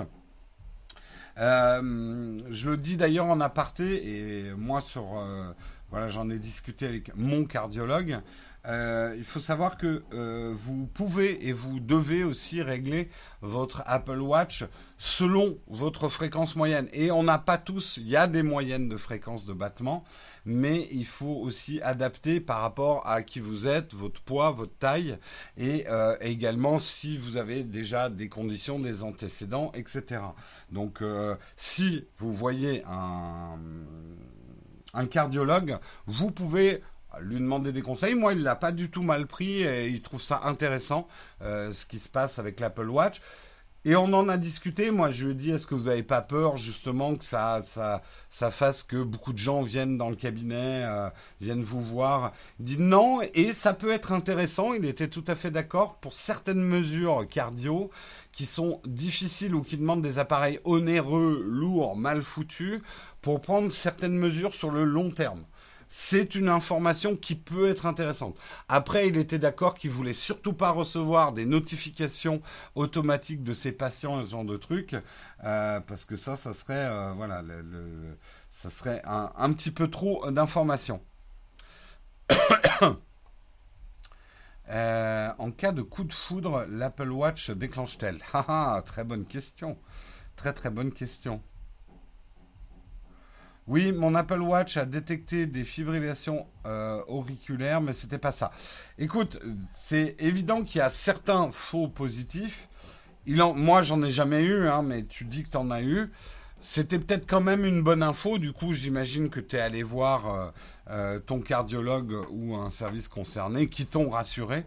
Euh, 1.38 2.40
je 2.50 2.70
le 2.70 2.76
dis 2.76 2.96
d'ailleurs 2.96 3.26
en 3.26 3.40
aparté, 3.40 4.06
et 4.08 4.52
moi 4.52 4.80
sur, 4.80 5.18
euh, 5.18 5.52
voilà, 5.90 6.08
j'en 6.08 6.28
ai 6.30 6.38
discuté 6.38 6.86
avec 6.86 7.14
mon 7.16 7.44
cardiologue. 7.44 8.18
Euh, 8.66 9.14
il 9.16 9.24
faut 9.24 9.40
savoir 9.40 9.76
que 9.76 10.04
euh, 10.12 10.54
vous 10.56 10.86
pouvez 10.86 11.48
et 11.48 11.52
vous 11.52 11.80
devez 11.80 12.22
aussi 12.22 12.62
régler 12.62 13.10
votre 13.40 13.82
Apple 13.86 14.20
Watch 14.20 14.64
selon 14.98 15.58
votre 15.66 16.08
fréquence 16.08 16.54
moyenne. 16.54 16.88
Et 16.92 17.10
on 17.10 17.24
n'a 17.24 17.38
pas 17.38 17.58
tous, 17.58 17.96
il 17.96 18.08
y 18.08 18.16
a 18.16 18.28
des 18.28 18.44
moyennes 18.44 18.88
de 18.88 18.96
fréquence 18.96 19.46
de 19.46 19.52
battement, 19.52 20.04
mais 20.44 20.86
il 20.92 21.06
faut 21.06 21.40
aussi 21.42 21.80
adapter 21.82 22.38
par 22.38 22.60
rapport 22.60 23.04
à 23.04 23.22
qui 23.22 23.40
vous 23.40 23.66
êtes, 23.66 23.94
votre 23.94 24.20
poids, 24.20 24.52
votre 24.52 24.76
taille, 24.78 25.18
et 25.56 25.84
euh, 25.88 26.16
également 26.20 26.78
si 26.78 27.18
vous 27.18 27.36
avez 27.36 27.64
déjà 27.64 28.10
des 28.10 28.28
conditions, 28.28 28.78
des 28.78 29.02
antécédents, 29.02 29.72
etc. 29.74 30.20
Donc 30.70 31.02
si 31.56 32.06
vous 32.18 32.32
voyez 32.32 32.84
un 32.84 33.58
un 34.94 35.06
cardiologue, 35.06 35.78
vous 36.06 36.30
pouvez 36.30 36.82
lui 37.20 37.36
demander 37.36 37.72
des 37.72 37.82
conseils. 37.82 38.14
Moi, 38.14 38.32
il 38.32 38.42
l'a 38.42 38.56
pas 38.56 38.72
du 38.72 38.90
tout 38.90 39.02
mal 39.02 39.26
pris 39.26 39.62
et 39.62 39.88
il 39.88 40.02
trouve 40.02 40.22
ça 40.22 40.42
intéressant 40.44 41.06
euh, 41.42 41.72
ce 41.72 41.86
qui 41.86 41.98
se 41.98 42.08
passe 42.08 42.38
avec 42.38 42.60
l'Apple 42.60 42.88
Watch. 42.88 43.20
Et 43.84 43.96
on 43.96 44.12
en 44.12 44.28
a 44.28 44.36
discuté. 44.36 44.92
Moi, 44.92 45.10
je 45.10 45.24
lui 45.24 45.32
ai 45.32 45.34
dit, 45.34 45.50
est-ce 45.50 45.66
que 45.66 45.74
vous 45.74 45.86
n'avez 45.88 46.04
pas 46.04 46.20
peur 46.20 46.56
justement 46.56 47.16
que 47.16 47.24
ça, 47.24 47.62
ça, 47.62 48.02
ça 48.28 48.52
fasse 48.52 48.84
que 48.84 49.02
beaucoup 49.02 49.32
de 49.32 49.38
gens 49.38 49.62
viennent 49.62 49.98
dans 49.98 50.08
le 50.08 50.14
cabinet, 50.14 50.84
euh, 50.84 51.10
viennent 51.40 51.64
vous 51.64 51.82
voir? 51.82 52.32
Il 52.60 52.64
dit 52.64 52.76
non, 52.78 53.20
et 53.34 53.52
ça 53.52 53.74
peut 53.74 53.90
être 53.90 54.12
intéressant. 54.12 54.72
Il 54.72 54.84
était 54.84 55.08
tout 55.08 55.24
à 55.26 55.34
fait 55.34 55.50
d'accord 55.50 55.96
pour 55.96 56.14
certaines 56.14 56.62
mesures 56.62 57.26
cardio 57.28 57.90
qui 58.30 58.46
sont 58.46 58.80
difficiles 58.86 59.54
ou 59.54 59.62
qui 59.62 59.76
demandent 59.76 60.02
des 60.02 60.18
appareils 60.18 60.60
onéreux, 60.64 61.44
lourds, 61.44 61.96
mal 61.96 62.22
foutus, 62.22 62.80
pour 63.20 63.40
prendre 63.40 63.70
certaines 63.70 64.16
mesures 64.16 64.54
sur 64.54 64.70
le 64.70 64.84
long 64.84 65.10
terme 65.10 65.44
c'est 65.94 66.36
une 66.36 66.48
information 66.48 67.16
qui 67.16 67.34
peut 67.34 67.68
être 67.68 67.84
intéressante. 67.84 68.38
Après, 68.66 69.08
il 69.08 69.18
était 69.18 69.38
d'accord 69.38 69.74
qu'il 69.74 69.90
voulait 69.90 70.14
surtout 70.14 70.54
pas 70.54 70.70
recevoir 70.70 71.34
des 71.34 71.44
notifications 71.44 72.40
automatiques 72.74 73.44
de 73.44 73.52
ses 73.52 73.72
patients 73.72 74.18
et 74.18 74.24
ce 74.24 74.30
genre 74.30 74.46
de 74.46 74.56
trucs, 74.56 74.96
euh, 75.44 75.80
parce 75.80 76.06
que 76.06 76.16
ça, 76.16 76.36
ça 76.36 76.54
serait, 76.54 76.86
euh, 76.88 77.12
un, 79.36 79.52
petit 79.52 79.70
peu 79.70 79.90
trop 79.90 80.30
d'informations. 80.30 81.02
Euh, 84.70 85.30
en 85.38 85.50
cas 85.50 85.72
de 85.72 85.82
coup 85.82 86.04
de 86.04 86.14
foudre, 86.14 86.64
l'Apple 86.70 87.10
Watch 87.10 87.50
déclenche-t-elle? 87.50 88.20
Ah, 88.32 88.80
Très 88.86 89.04
bonne 89.04 89.26
question. 89.26 89.76
Très 90.36 90.54
très 90.54 90.70
bonne 90.70 90.92
question. 90.92 91.42
Oui, 93.72 93.90
mon 93.90 94.14
Apple 94.14 94.42
Watch 94.42 94.76
a 94.76 94.84
détecté 94.84 95.46
des 95.46 95.64
fibrillations 95.64 96.46
euh, 96.66 97.00
auriculaires, 97.08 97.80
mais 97.80 97.94
c'était 97.94 98.18
pas 98.18 98.30
ça. 98.30 98.50
Écoute, 98.98 99.40
c'est 99.70 100.14
évident 100.18 100.62
qu'il 100.62 100.80
y 100.80 100.82
a 100.82 100.90
certains 100.90 101.50
faux 101.50 101.88
positifs. 101.88 102.68
Moi, 103.26 103.80
j'en 103.80 104.02
ai 104.02 104.10
jamais 104.10 104.42
eu, 104.42 104.68
hein, 104.68 104.82
mais 104.82 105.04
tu 105.04 105.24
dis 105.24 105.42
que 105.42 105.48
tu 105.48 105.56
en 105.56 105.70
as 105.70 105.80
eu. 105.80 106.10
C'était 106.60 106.98
peut-être 106.98 107.26
quand 107.26 107.40
même 107.40 107.64
une 107.64 107.80
bonne 107.82 108.02
info. 108.02 108.36
Du 108.36 108.52
coup, 108.52 108.74
j'imagine 108.74 109.30
que 109.30 109.40
tu 109.40 109.56
es 109.56 109.60
allé 109.60 109.82
voir 109.82 110.28
euh, 110.28 110.50
euh, 110.90 111.18
ton 111.18 111.40
cardiologue 111.40 112.26
ou 112.28 112.54
un 112.56 112.68
service 112.68 113.08
concerné 113.08 113.70
qui 113.70 113.86
t'ont 113.86 114.10
rassuré. 114.10 114.66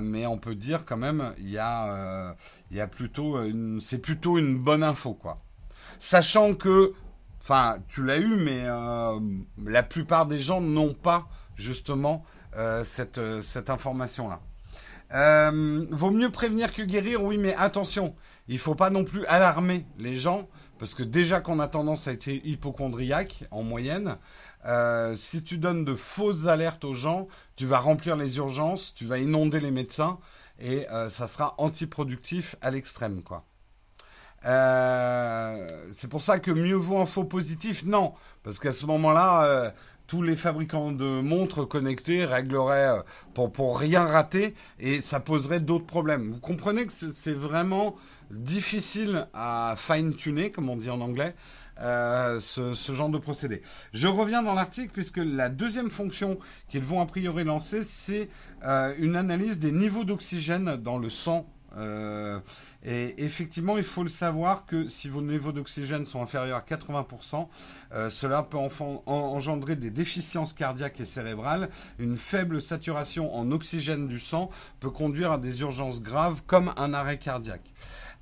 mais 0.00 0.24
on 0.24 0.38
peut 0.38 0.54
dire 0.54 0.86
quand 0.86 0.96
même, 0.96 1.34
il 1.36 1.50
y 1.50 1.58
a, 1.58 2.34
y 2.70 2.80
a 2.80 2.86
plutôt, 2.86 3.38
c'est 3.82 3.98
plutôt 3.98 4.38
une 4.38 4.56
bonne 4.56 4.82
info, 4.82 5.12
quoi. 5.12 5.42
Sachant 5.98 6.54
que 6.54 6.94
Enfin, 7.42 7.78
tu 7.88 8.04
l'as 8.04 8.18
eu, 8.18 8.36
mais 8.36 8.64
euh, 8.64 9.18
la 9.64 9.82
plupart 9.82 10.26
des 10.26 10.38
gens 10.38 10.60
n'ont 10.60 10.94
pas 10.94 11.26
justement 11.56 12.24
euh, 12.56 12.84
cette, 12.84 13.18
euh, 13.18 13.40
cette 13.40 13.70
information-là. 13.70 14.40
vaut 15.90 16.10
mieux 16.10 16.30
prévenir 16.30 16.72
que 16.72 16.82
guérir, 16.82 17.22
oui, 17.24 17.38
mais 17.38 17.54
attention, 17.54 18.14
il 18.48 18.58
faut 18.58 18.74
pas 18.74 18.90
non 18.90 19.04
plus 19.04 19.24
alarmer 19.26 19.86
les 19.98 20.16
gens, 20.16 20.48
parce 20.78 20.94
que 20.94 21.02
déjà 21.02 21.40
qu'on 21.40 21.60
a 21.60 21.68
tendance 21.68 22.08
à 22.08 22.12
être 22.12 22.28
hypochondriaque 22.28 23.44
en 23.50 23.62
moyenne, 23.62 24.16
si 25.16 25.42
tu 25.42 25.58
donnes 25.58 25.84
de 25.84 25.94
fausses 25.94 26.46
alertes 26.46 26.84
aux 26.84 26.94
gens, 26.94 27.26
tu 27.56 27.66
vas 27.66 27.78
remplir 27.78 28.16
les 28.16 28.36
urgences, 28.36 28.94
tu 28.94 29.06
vas 29.06 29.18
inonder 29.18 29.60
les 29.60 29.70
médecins, 29.70 30.18
et 30.60 30.86
ça 31.10 31.26
sera 31.26 31.54
antiproductif 31.58 32.56
à 32.60 32.70
l'extrême, 32.70 33.22
quoi. 33.22 33.44
Euh, 34.46 35.66
c'est 35.92 36.08
pour 36.08 36.22
ça 36.22 36.38
que 36.38 36.50
mieux 36.50 36.76
vaut 36.76 36.98
un 36.98 37.06
faux 37.06 37.24
positif 37.24 37.84
Non, 37.84 38.14
parce 38.42 38.58
qu'à 38.58 38.72
ce 38.72 38.86
moment-là, 38.86 39.44
euh, 39.44 39.70
tous 40.06 40.22
les 40.22 40.36
fabricants 40.36 40.92
de 40.92 41.20
montres 41.20 41.68
connectées 41.68 42.24
régleraient 42.24 42.98
euh, 42.98 43.02
pour, 43.34 43.52
pour 43.52 43.78
rien 43.78 44.04
rater 44.04 44.54
et 44.78 45.02
ça 45.02 45.20
poserait 45.20 45.60
d'autres 45.60 45.86
problèmes. 45.86 46.32
Vous 46.32 46.40
comprenez 46.40 46.86
que 46.86 46.92
c'est 46.92 47.34
vraiment 47.34 47.96
difficile 48.30 49.26
à 49.34 49.74
fine-tuner, 49.76 50.50
comme 50.50 50.70
on 50.70 50.76
dit 50.76 50.90
en 50.90 51.00
anglais, 51.00 51.34
ce, 51.78 52.92
genre 52.92 53.08
de 53.08 53.18
procédé. 53.18 53.62
Je 53.92 54.06
reviens 54.06 54.42
dans 54.42 54.54
l'article 54.54 54.90
puisque 54.92 55.16
la 55.18 55.48
deuxième 55.48 55.90
fonction 55.90 56.38
qu'ils 56.68 56.84
vont 56.84 57.00
a 57.00 57.06
priori 57.06 57.42
lancer, 57.42 57.82
c'est 57.82 58.28
une 58.98 59.16
analyse 59.16 59.58
des 59.58 59.72
niveaux 59.72 60.04
d'oxygène 60.04 60.76
dans 60.76 60.98
le 60.98 61.10
sang 61.10 61.48
et 62.82 63.22
effectivement, 63.24 63.76
il 63.76 63.84
faut 63.84 64.02
le 64.02 64.08
savoir 64.08 64.64
que 64.64 64.88
si 64.88 65.08
vos 65.08 65.20
niveaux 65.20 65.52
d'oxygène 65.52 66.06
sont 66.06 66.22
inférieurs 66.22 66.56
à 66.56 66.60
80%, 66.60 67.48
euh, 67.92 68.08
cela 68.08 68.42
peut 68.42 68.56
engendrer 69.06 69.76
des 69.76 69.90
déficiences 69.90 70.54
cardiaques 70.54 71.00
et 71.00 71.04
cérébrales. 71.04 71.68
Une 71.98 72.16
faible 72.16 72.60
saturation 72.60 73.34
en 73.34 73.52
oxygène 73.52 74.08
du 74.08 74.18
sang 74.18 74.50
peut 74.80 74.90
conduire 74.90 75.32
à 75.32 75.38
des 75.38 75.60
urgences 75.60 76.00
graves 76.00 76.42
comme 76.46 76.72
un 76.78 76.94
arrêt 76.94 77.18
cardiaque. 77.18 77.74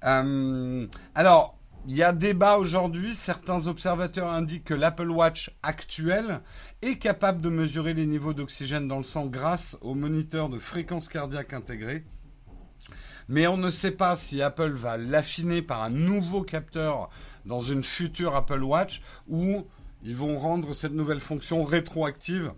Euh, 0.04 0.86
alors, 1.14 1.56
il 1.86 1.96
y 1.96 2.02
a 2.02 2.12
débat 2.12 2.58
aujourd'hui. 2.58 3.14
Certains 3.14 3.68
observateurs 3.68 4.30
indiquent 4.30 4.64
que 4.64 4.74
l'Apple 4.74 5.10
Watch 5.10 5.50
actuel 5.62 6.40
est 6.82 6.98
capable 6.98 7.40
de 7.40 7.48
mesurer 7.48 7.94
les 7.94 8.06
niveaux 8.06 8.34
d'oxygène 8.34 8.88
dans 8.88 8.98
le 8.98 9.04
sang 9.04 9.26
grâce 9.26 9.78
au 9.80 9.94
moniteur 9.94 10.48
de 10.48 10.58
fréquence 10.58 11.08
cardiaque 11.08 11.52
intégré. 11.52 12.04
Mais 13.28 13.46
on 13.46 13.56
ne 13.56 13.70
sait 13.70 13.90
pas 13.90 14.16
si 14.16 14.40
Apple 14.42 14.72
va 14.72 14.96
l'affiner 14.96 15.62
par 15.62 15.82
un 15.82 15.90
nouveau 15.90 16.42
capteur 16.42 17.10
dans 17.44 17.60
une 17.60 17.82
future 17.82 18.34
Apple 18.34 18.62
Watch 18.62 19.02
ou 19.28 19.66
ils 20.02 20.16
vont 20.16 20.38
rendre 20.38 20.74
cette 20.74 20.92
nouvelle 20.92 21.20
fonction 21.20 21.64
rétroactive 21.64 22.52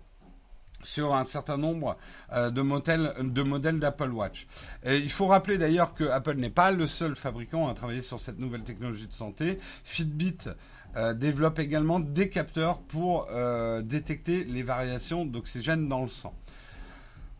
sur 0.83 1.13
un 1.13 1.25
certain 1.25 1.57
nombre 1.57 1.97
euh, 2.33 2.49
de 2.49 2.61
modèles 2.61 3.79
d'Apple 3.79 4.11
Watch. 4.11 4.47
Il 4.85 5.11
faut 5.11 5.27
rappeler 5.27 5.57
d'ailleurs 5.57 5.93
que 5.93 6.05
Apple 6.05 6.35
n'est 6.35 6.49
pas 6.49 6.71
le 6.71 6.87
seul 6.87 7.15
fabricant 7.15 7.69
à 7.69 7.73
travailler 7.73 8.01
sur 8.01 8.19
cette 8.19 8.39
nouvelle 8.39 8.63
technologie 8.63 9.07
de 9.07 9.13
santé. 9.13 9.59
Fitbit 9.83 10.49
euh, 10.95 11.13
développe 11.13 11.59
également 11.59 11.99
des 11.99 12.29
capteurs 12.29 12.79
pour 12.81 13.27
euh, 13.31 13.81
détecter 13.81 14.43
les 14.43 14.63
variations 14.63 15.25
d'oxygène 15.25 15.87
dans 15.87 16.01
le 16.01 16.09
sang. 16.09 16.33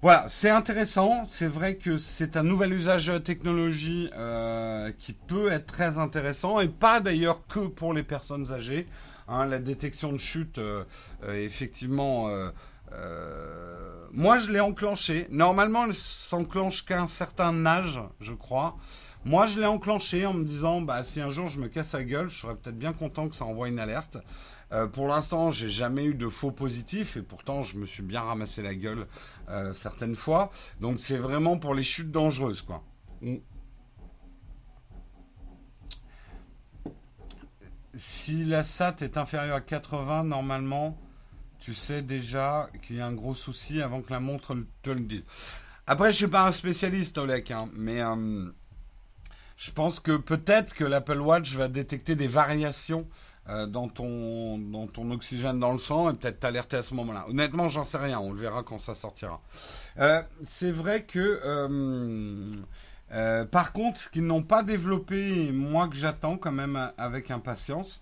Voilà, 0.02 0.26
c'est 0.30 0.50
intéressant. 0.50 1.26
C'est 1.28 1.48
vrai 1.48 1.76
que 1.76 2.00
c'est 2.00 2.36
un 2.36 2.42
nouvel 2.42 2.74
usage 2.74 3.06
de 3.06 3.20
technologie 3.20 4.10
euh, 4.18 4.92
qui 4.98 5.14
peut 5.14 5.52
être 5.52 5.68
très 5.68 6.00
intéressant 6.00 6.60
et 6.60 6.68
pas 6.68 7.02
d'ailleurs 7.02 7.46
que 7.46 7.68
pour 7.68 7.94
les 7.94 8.02
personnes 8.02 8.52
âgées. 8.52 8.88
Hein, 9.28 9.46
la 9.46 9.60
détection 9.60 10.12
de 10.12 10.18
chute, 10.18 10.58
euh, 10.58 10.84
euh, 11.24 11.46
effectivement, 11.46 12.28
moi 14.12 14.40
je 14.40 14.52
l'ai 14.52 14.60
enclenché. 14.60 15.28
Normalement, 15.30 15.86
elle 15.86 15.94
s'enclenche 15.94 16.84
qu'à 16.84 17.00
un 17.00 17.08
certain 17.08 17.64
âge, 17.68 18.02
je 18.22 18.34
crois. 18.34 18.78
Moi, 19.24 19.46
je 19.46 19.60
l'ai 19.60 19.68
enclenché 19.68 20.26
en 20.26 20.34
me 20.34 20.44
disant, 20.44 20.82
bah, 20.82 21.04
si 21.04 21.22
un 21.22 21.30
jour 21.30 21.48
je 21.48 21.60
me 21.60 21.68
casse 21.68 21.94
la 21.94 22.04
gueule, 22.04 22.28
je 22.28 22.40
serais 22.40 22.56
peut-être 22.56 22.78
bien 22.78 22.92
content 22.92 23.30
que 23.30 23.36
ça 23.36 23.46
envoie 23.46 23.68
une 23.68 23.78
alerte. 23.78 24.18
Euh, 24.74 24.88
pour 24.88 25.08
l'instant, 25.08 25.52
j'ai 25.52 25.70
jamais 25.70 26.06
eu 26.06 26.14
de 26.14 26.30
faux 26.30 26.52
positifs 26.52 27.18
et 27.18 27.22
pourtant 27.22 27.62
je 27.62 27.78
me 27.78 27.86
suis 27.86 28.04
bien 28.04 28.22
ramassé 28.22 28.62
la 28.62 28.74
gueule 28.74 29.06
euh, 29.52 29.74
certaines 29.74 30.16
fois. 30.16 30.52
Donc 30.80 31.00
c'est 31.00 31.18
vraiment 31.18 31.58
pour 31.58 31.76
les 31.76 31.84
chutes 31.84 32.12
dangereuses, 32.12 32.62
quoi. 32.62 32.84
Mm. 33.22 33.36
Si 37.94 38.46
la 38.46 38.64
SAT 38.64 39.02
est 39.02 39.18
inférieure 39.18 39.58
à 39.58 39.62
80, 39.62 40.24
normalement, 40.24 40.98
tu 41.60 41.74
sais 41.74 42.02
déjà 42.02 42.70
qu'il 42.82 42.96
y 42.96 43.02
a 43.02 43.06
un 43.06 43.14
gros 43.14 43.36
souci 43.36 43.82
avant 43.82 44.02
que 44.02 44.12
la 44.12 44.22
montre 44.22 44.56
te 44.82 44.90
le 44.90 45.02
dise. 45.02 45.24
Après, 45.86 46.12
je 46.12 46.18
suis 46.18 46.28
pas 46.28 46.48
un 46.48 46.54
spécialiste, 46.54 47.18
Olek, 47.18 47.52
hein, 47.52 47.70
mais 47.74 48.02
euh, 48.02 48.50
je 49.58 49.72
pense 49.72 50.00
que 50.00 50.16
peut-être 50.16 50.74
que 50.74 50.86
l'Apple 50.86 51.20
Watch 51.20 51.54
va 51.54 51.68
détecter 51.68 52.16
des 52.16 52.28
variations 52.28 53.08
euh, 53.50 53.66
dans, 53.66 53.90
ton, 53.90 54.60
dans 54.60 54.86
ton 54.86 55.10
oxygène 55.10 55.60
dans 55.60 55.72
le 55.72 55.80
sang 55.80 56.12
et 56.12 56.14
peut-être 56.14 56.40
t'alerter 56.40 56.78
à 56.78 56.84
ce 56.84 56.94
moment-là. 56.94 57.26
Honnêtement, 57.28 57.70
j'en 57.70 57.84
sais 57.84 57.98
rien, 57.98 58.20
on 58.20 58.32
le 58.32 58.38
verra 58.40 58.62
quand 58.62 58.78
ça 58.78 58.94
sortira. 58.94 59.42
Euh, 59.98 60.22
c'est 60.48 60.72
vrai 60.72 61.06
que, 61.06 61.42
euh, 63.12 63.46
par 63.46 63.74
contre, 63.74 64.00
ce 64.00 64.10
qu'ils 64.12 64.28
n'ont 64.28 64.44
pas 64.44 64.62
développé, 64.62 65.52
moi 65.52 65.88
que 65.88 65.96
j'attends 65.96 66.38
quand 66.38 66.52
même 66.52 66.92
avec 67.00 67.32
impatience, 67.32 68.02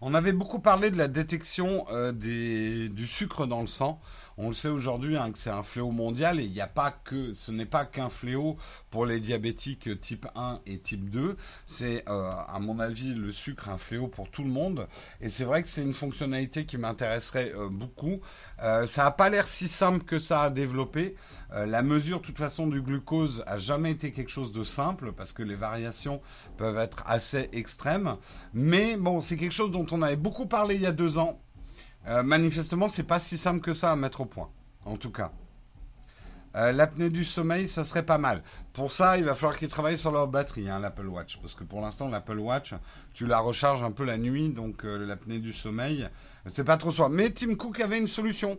On 0.00 0.12
avait 0.12 0.32
beaucoup 0.34 0.58
parlé 0.58 0.90
de 0.90 0.98
la 0.98 1.08
détection 1.08 1.86
des, 2.12 2.90
du 2.90 3.06
sucre 3.06 3.46
dans 3.46 3.62
le 3.62 3.66
sang. 3.68 4.00
On 4.36 4.48
le 4.48 4.54
sait 4.54 4.68
aujourd'hui 4.68 5.16
hein, 5.16 5.30
que 5.30 5.38
c'est 5.38 5.50
un 5.50 5.62
fléau 5.62 5.92
mondial 5.92 6.40
et 6.40 6.44
il 6.44 6.60
a 6.60 6.66
pas 6.66 6.90
que, 6.90 7.32
ce 7.32 7.52
n'est 7.52 7.66
pas 7.66 7.84
qu'un 7.84 8.08
fléau 8.08 8.56
pour 8.90 9.06
les 9.06 9.20
diabétiques 9.20 10.00
type 10.00 10.26
1 10.34 10.60
et 10.66 10.78
type 10.78 11.08
2. 11.08 11.36
C'est, 11.66 12.08
euh, 12.08 12.30
à 12.48 12.58
mon 12.58 12.80
avis, 12.80 13.14
le 13.14 13.30
sucre 13.30 13.68
un 13.68 13.78
fléau 13.78 14.08
pour 14.08 14.28
tout 14.30 14.42
le 14.42 14.50
monde. 14.50 14.88
Et 15.20 15.28
c'est 15.28 15.44
vrai 15.44 15.62
que 15.62 15.68
c'est 15.68 15.82
une 15.82 15.94
fonctionnalité 15.94 16.66
qui 16.66 16.78
m'intéresserait 16.78 17.52
euh, 17.54 17.68
beaucoup. 17.68 18.20
Euh, 18.62 18.86
ça 18.88 19.04
n'a 19.04 19.10
pas 19.12 19.28
l'air 19.28 19.46
si 19.46 19.68
simple 19.68 20.04
que 20.04 20.18
ça 20.18 20.42
à 20.42 20.50
développer. 20.50 21.14
la 21.52 21.82
mesure, 21.82 22.20
de 22.20 22.26
toute 22.26 22.38
façon, 22.38 22.66
du 22.66 22.82
glucose 22.82 23.44
a 23.46 23.58
jamais 23.58 23.92
été 23.92 24.10
quelque 24.10 24.30
chose 24.30 24.50
de 24.50 24.64
simple 24.64 25.12
parce 25.12 25.32
que 25.32 25.44
les 25.44 25.54
variations 25.54 26.20
peuvent 26.56 26.78
être 26.78 27.04
assez 27.06 27.48
extrêmes. 27.52 28.16
Mais 28.52 28.96
bon, 28.96 29.20
c'est 29.20 29.36
quelque 29.36 29.52
chose 29.52 29.70
dont 29.70 29.86
on 29.92 30.02
avait 30.02 30.16
beaucoup 30.16 30.46
parlé 30.46 30.74
il 30.74 30.80
y 30.80 30.86
a 30.86 30.92
deux 30.92 31.18
ans 31.18 31.43
euh, 32.06 32.22
manifestement, 32.22 32.88
c'est 32.88 33.02
pas 33.02 33.18
si 33.18 33.38
simple 33.38 33.60
que 33.60 33.72
ça 33.72 33.92
à 33.92 33.96
mettre 33.96 34.20
au 34.20 34.26
point. 34.26 34.50
En 34.84 34.96
tout 34.96 35.10
cas. 35.10 35.32
Euh, 36.56 36.70
l'apnée 36.70 37.10
du 37.10 37.24
sommeil, 37.24 37.66
ça 37.66 37.82
serait 37.82 38.04
pas 38.04 38.18
mal. 38.18 38.42
Pour 38.74 38.92
ça, 38.92 39.18
il 39.18 39.24
va 39.24 39.34
falloir 39.34 39.58
qu'ils 39.58 39.68
travaillent 39.68 39.98
sur 39.98 40.12
leur 40.12 40.28
batterie, 40.28 40.68
hein, 40.68 40.78
l'Apple 40.78 41.06
Watch. 41.06 41.38
Parce 41.38 41.54
que 41.54 41.64
pour 41.64 41.80
l'instant, 41.80 42.08
l'Apple 42.08 42.38
Watch, 42.38 42.74
tu 43.12 43.26
la 43.26 43.38
recharges 43.40 43.82
un 43.82 43.90
peu 43.90 44.04
la 44.04 44.18
nuit. 44.18 44.50
Donc 44.50 44.84
euh, 44.84 45.04
l'apnée 45.04 45.40
du 45.40 45.52
sommeil, 45.52 46.08
c'est 46.46 46.64
pas 46.64 46.76
trop 46.76 46.92
soi. 46.92 47.08
Mais 47.08 47.30
Tim 47.30 47.56
Cook 47.56 47.80
avait 47.80 47.98
une 47.98 48.06
solution. 48.06 48.58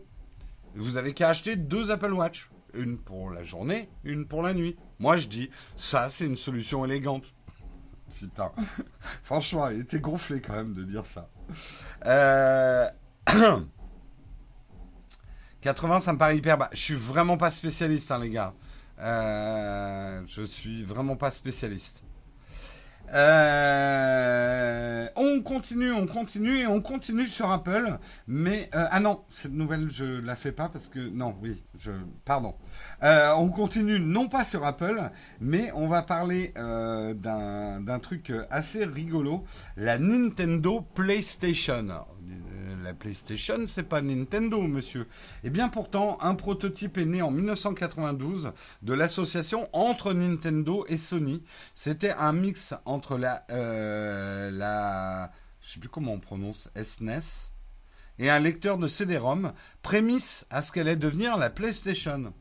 Vous 0.76 0.98
avez 0.98 1.14
qu'à 1.14 1.30
acheter 1.30 1.56
deux 1.56 1.90
Apple 1.90 2.12
Watch. 2.12 2.50
Une 2.74 2.98
pour 2.98 3.30
la 3.30 3.46
journée, 3.46 3.90
une 4.04 4.28
pour 4.28 4.42
la 4.42 4.54
nuit. 4.54 4.76
Moi, 5.00 5.16
je 5.16 5.30
dis, 5.30 5.50
ça, 5.78 6.10
c'est 6.10 6.26
une 6.26 6.36
solution 6.36 6.84
élégante. 6.84 7.24
Putain. 8.20 8.52
Franchement, 9.24 9.70
il 9.70 9.80
était 9.80 10.02
gonflé 10.02 10.42
quand 10.42 10.54
même 10.54 10.74
de 10.74 10.84
dire 10.84 11.06
ça. 11.06 11.30
Euh... 12.06 12.90
80, 15.62 16.00
ça 16.00 16.14
me 16.14 16.18
paraît 16.18 16.38
hyper 16.38 16.58
bas. 16.58 16.70
Je 16.74 16.80
suis 16.80 16.96
vraiment 16.96 17.38
pas 17.38 17.52
spécialiste, 17.52 18.12
hein, 18.12 18.20
les 18.20 18.30
gars. 18.30 18.54
Euh, 19.00 20.22
je 20.28 20.44
suis 20.44 20.84
vraiment 20.84 21.16
pas 21.16 21.32
spécialiste. 21.32 22.04
Euh, 23.14 25.08
on 25.16 25.44
continue, 25.44 25.92
on 25.92 26.08
continue 26.08 26.58
et 26.58 26.68
on 26.68 26.82
continue 26.82 27.28
sur 27.28 27.52
Apple. 27.52 28.00
Mais 28.28 28.70
euh, 28.74 28.88
ah 28.90 29.00
non, 29.00 29.22
cette 29.30 29.54
nouvelle 29.54 29.92
je 29.92 30.06
la 30.06 30.36
fais 30.36 30.52
pas 30.52 30.70
parce 30.70 30.88
que 30.88 31.00
non, 31.00 31.36
oui, 31.42 31.64
je 31.78 31.92
pardon. 32.26 32.56
On 33.02 33.50
continue 33.50 34.00
non 34.00 34.28
pas 34.28 34.44
sur 34.44 34.66
Apple, 34.66 35.12
mais 35.40 35.72
on 35.76 35.88
va 35.88 36.02
parler 36.02 36.54
d'un 36.56 38.00
truc 38.00 38.32
assez 38.50 38.86
rigolo, 38.86 39.44
la 39.78 40.00
Nintendo 40.00 40.82
PlayStation 40.82 42.06
la 42.84 42.94
PlayStation, 42.94 43.66
c'est 43.66 43.84
pas 43.90 44.02
Nintendo, 44.02 44.62
monsieur. 44.62 45.02
Et 45.44 45.48
eh 45.48 45.50
bien 45.50 45.70
pourtant, 45.70 46.18
un 46.22 46.36
prototype 46.36 46.98
est 46.98 47.06
né 47.06 47.22
en 47.22 47.32
1992 47.32 48.52
de 48.84 48.94
l'association 48.94 49.68
entre 49.74 50.14
Nintendo 50.14 50.86
et 50.88 50.98
Sony. 50.98 51.44
C'était 51.74 52.14
un 52.14 52.34
mix 52.34 52.76
entre 52.86 53.18
la, 53.18 53.44
euh, 53.52 54.52
la, 54.52 55.32
je 55.62 55.74
sais 55.74 55.80
plus 55.80 55.90
comment 55.90 56.14
on 56.14 56.20
prononce, 56.20 56.70
SNES 56.76 57.20
e 57.20 57.56
et 58.18 58.30
un 58.30 58.40
lecteur 58.40 58.78
de 58.78 58.88
CD-ROM, 58.88 59.52
prémisse 59.82 60.46
à 60.50 60.62
ce 60.62 60.72
qu'elle 60.72 60.88
allait 60.88 60.96
devenir 60.96 61.36
la 61.38 61.50
PlayStation. 61.50 62.34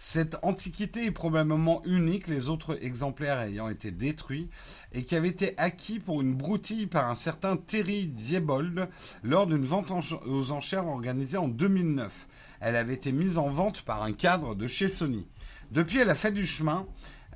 Cette 0.00 0.36
antiquité 0.42 1.06
est 1.06 1.10
probablement 1.10 1.82
unique, 1.84 2.28
les 2.28 2.48
autres 2.48 2.78
exemplaires 2.82 3.40
ayant 3.40 3.68
été 3.68 3.90
détruits, 3.90 4.48
et 4.92 5.02
qui 5.02 5.16
avait 5.16 5.28
été 5.28 5.54
acquis 5.58 5.98
pour 5.98 6.22
une 6.22 6.36
broutille 6.36 6.86
par 6.86 7.10
un 7.10 7.16
certain 7.16 7.56
Terry 7.56 8.06
Diebold 8.06 8.88
lors 9.24 9.48
d'une 9.48 9.64
vente 9.64 9.90
aux 10.24 10.52
enchères 10.52 10.86
organisée 10.86 11.36
en 11.36 11.48
2009. 11.48 12.28
Elle 12.60 12.76
avait 12.76 12.94
été 12.94 13.10
mise 13.10 13.38
en 13.38 13.50
vente 13.50 13.82
par 13.82 14.04
un 14.04 14.12
cadre 14.12 14.54
de 14.54 14.68
chez 14.68 14.86
Sony. 14.86 15.26
Depuis, 15.72 15.98
elle 15.98 16.10
a 16.10 16.14
fait 16.14 16.30
du 16.30 16.46
chemin, 16.46 16.86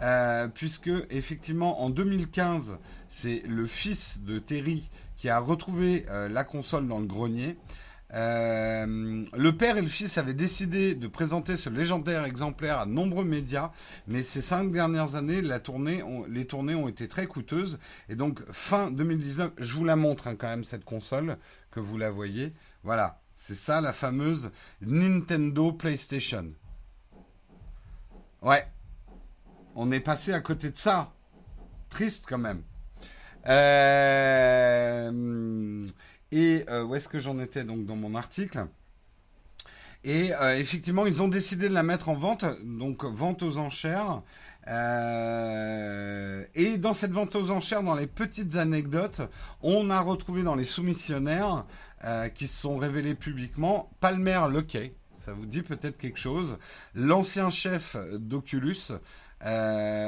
euh, 0.01 0.47
puisque 0.47 0.91
effectivement 1.11 1.83
en 1.83 1.91
2015, 1.91 2.79
c'est 3.09 3.43
le 3.45 3.67
fils 3.67 4.23
de 4.23 4.39
Terry 4.39 4.89
qui 5.17 5.29
a 5.29 5.41
retrouvé 5.41 6.07
euh, 6.11 6.29
la 6.29 6.45
console 6.45 6.87
dans 6.87 7.01
le 7.01 7.07
grenier. 7.07 7.57
Euh, 8.15 9.25
le 9.33 9.57
père 9.57 9.79
et 9.79 9.83
le 9.83 9.89
fils 9.89 10.19
avaient 10.19 10.35
décidé 10.35 10.95
de 10.95 11.09
présenter 11.09 11.57
ce 11.57 11.71
légendaire 11.71 12.25
exemplaire 12.25 12.79
à 12.79 12.87
nombreux 12.87 13.25
médias, 13.25 13.71
mais 14.07 14.23
ces 14.23 14.43
cinq 14.43 14.71
dernières 14.71 15.15
années, 15.15 15.41
les 15.41 15.61
tournées 15.61 16.03
ont 16.03 16.89
été 16.89 17.09
très 17.09 17.27
coûteuses. 17.27 17.79
Et 18.09 18.17
donc, 18.17 18.43
fin 18.51 18.91
2019, 18.91 19.53
je 19.59 19.75
vous 19.75 19.85
la 19.85 19.97
montre 19.97 20.29
hein, 20.29 20.37
quand 20.37 20.49
même, 20.49 20.65
cette 20.65 20.85
console, 20.85 21.39
que 21.71 21.81
vous 21.81 21.97
la 21.97 22.11
voyez. 22.11 22.53
Voilà, 22.83 23.21
c'est 23.35 23.55
ça 23.55 23.81
la 23.81 23.93
fameuse 23.93 24.51
Nintendo 24.83 25.73
PlayStation. 25.73 26.53
Ouais, 28.43 28.67
on 29.75 29.91
est 29.91 30.01
passé 30.01 30.33
à 30.33 30.41
côté 30.41 30.71
de 30.71 30.77
ça. 30.77 31.13
Triste 31.89 32.27
quand 32.29 32.39
même. 32.39 32.63
Euh... 33.49 35.13
Et 36.33 36.65
euh, 36.71 36.83
où 36.83 36.95
est-ce 36.95 37.09
que 37.09 37.21
j'en 37.21 37.39
étais 37.39 37.63
donc 37.63 37.85
dans 37.85 37.95
mon 37.95 38.15
article? 38.15 38.67
Et 40.03 40.35
euh, 40.35 40.59
effectivement, 40.59 41.07
ils 41.07 41.23
ont 41.23 41.29
décidé 41.29 41.69
de 41.69 41.75
la 41.75 41.85
mettre 41.85 42.09
en 42.09 42.15
vente, 42.15 42.45
donc 42.65 43.05
vente 43.05 43.43
aux 43.43 43.59
enchères. 43.59 44.23
Euh, 44.67 46.45
et 46.55 46.79
dans 46.79 46.95
cette 46.95 47.13
vente 47.13 47.37
aux 47.37 47.51
enchères, 47.51 47.83
dans 47.83 47.95
les 47.95 48.07
petites 48.07 48.57
anecdotes, 48.57 49.21
on 49.61 49.91
a 49.91 50.01
retrouvé 50.01 50.43
dans 50.43 50.57
les 50.57 50.65
soumissionnaires 50.65 51.67
qui 52.35 52.49
se 52.49 52.61
sont 52.61 52.79
révélés 52.79 53.15
publiquement 53.15 53.89
Palmer 54.01 54.41
Lockey. 54.51 54.93
Ça 55.15 55.33
vous 55.33 55.47
dit 55.47 55.63
peut-être 55.63 55.99
quelque 55.99 56.19
chose. 56.19 56.59
L'ancien 56.97 57.49
chef 57.49 57.97
d'Oculus, 58.15 58.91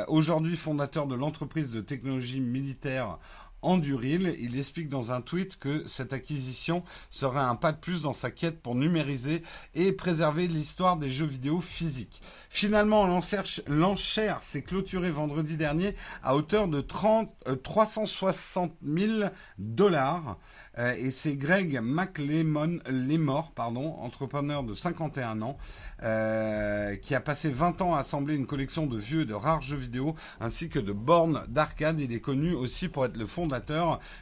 aujourd'hui 0.09 0.57
fondateur 0.57 1.07
de 1.07 1.15
l'entreprise 1.15 1.71
de 1.71 1.81
technologie 1.81 2.41
militaire 2.41 3.19
Anduril. 3.65 4.37
Il 4.39 4.59
explique 4.59 4.89
dans 4.89 5.13
un 5.13 5.21
tweet 5.21 5.59
que 5.59 5.87
cette 5.87 6.13
acquisition 6.13 6.85
serait 7.11 7.41
un 7.41 7.57
pas 7.57 7.73
de 7.73 7.79
plus 7.79 8.03
dans 8.03 8.13
sa 8.13 8.31
quête 8.31 8.61
pour 8.61 8.75
numériser 8.75 9.43
et 9.75 9.93
préserver 9.93 10.47
l'histoire 10.47 10.97
des 10.97 11.11
jeux 11.11 11.27
vidéo 11.27 11.61
physiques. 11.61 12.21
Finalement, 12.51 13.07
l'enchère 13.07 14.43
s'est 14.43 14.63
clôturée 14.63 15.11
vendredi 15.11 15.57
dernier 15.57 15.95
à 16.23 16.37
hauteur 16.37 16.69
de 16.69 16.81
30, 16.81 17.31
360 17.63 18.73
000 18.83 19.29
dollars. 19.59 20.39
Euh, 20.79 20.93
et 20.99 21.11
c'est 21.11 21.37
Greg 21.37 21.81
McLemon, 21.81 22.79
Lemore, 22.89 23.53
pardon, 23.53 23.95
entrepreneur 24.01 24.65
de 24.65 24.75
51 24.75 25.41
ans, 25.43 25.57
euh, 26.03 26.97
qui 26.97 27.15
a 27.15 27.21
passé 27.21 27.51
20 27.51 27.81
ans 27.83 27.95
à 27.95 28.01
assembler 28.01 28.35
une 28.35 28.47
collection 28.47 28.87
de 28.87 28.99
vieux 28.99 29.23
et 29.23 29.25
de 29.25 29.35
rares 29.35 29.63
jeux 29.63 29.77
vidéo 29.77 30.17
ainsi 30.41 30.69
que 30.69 30.81
de 30.81 30.93
bornes 30.93 31.43
d'arcade. 31.49 32.01
Il 32.01 32.13
est 32.13 32.21
connu 32.21 32.55
aussi 32.55 32.89
pour 32.89 33.05
être 33.05 33.17
le 33.17 33.27
fondateur 33.27 33.54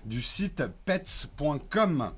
du 0.05 0.23
site 0.23 0.65
pets.com. 0.85 2.13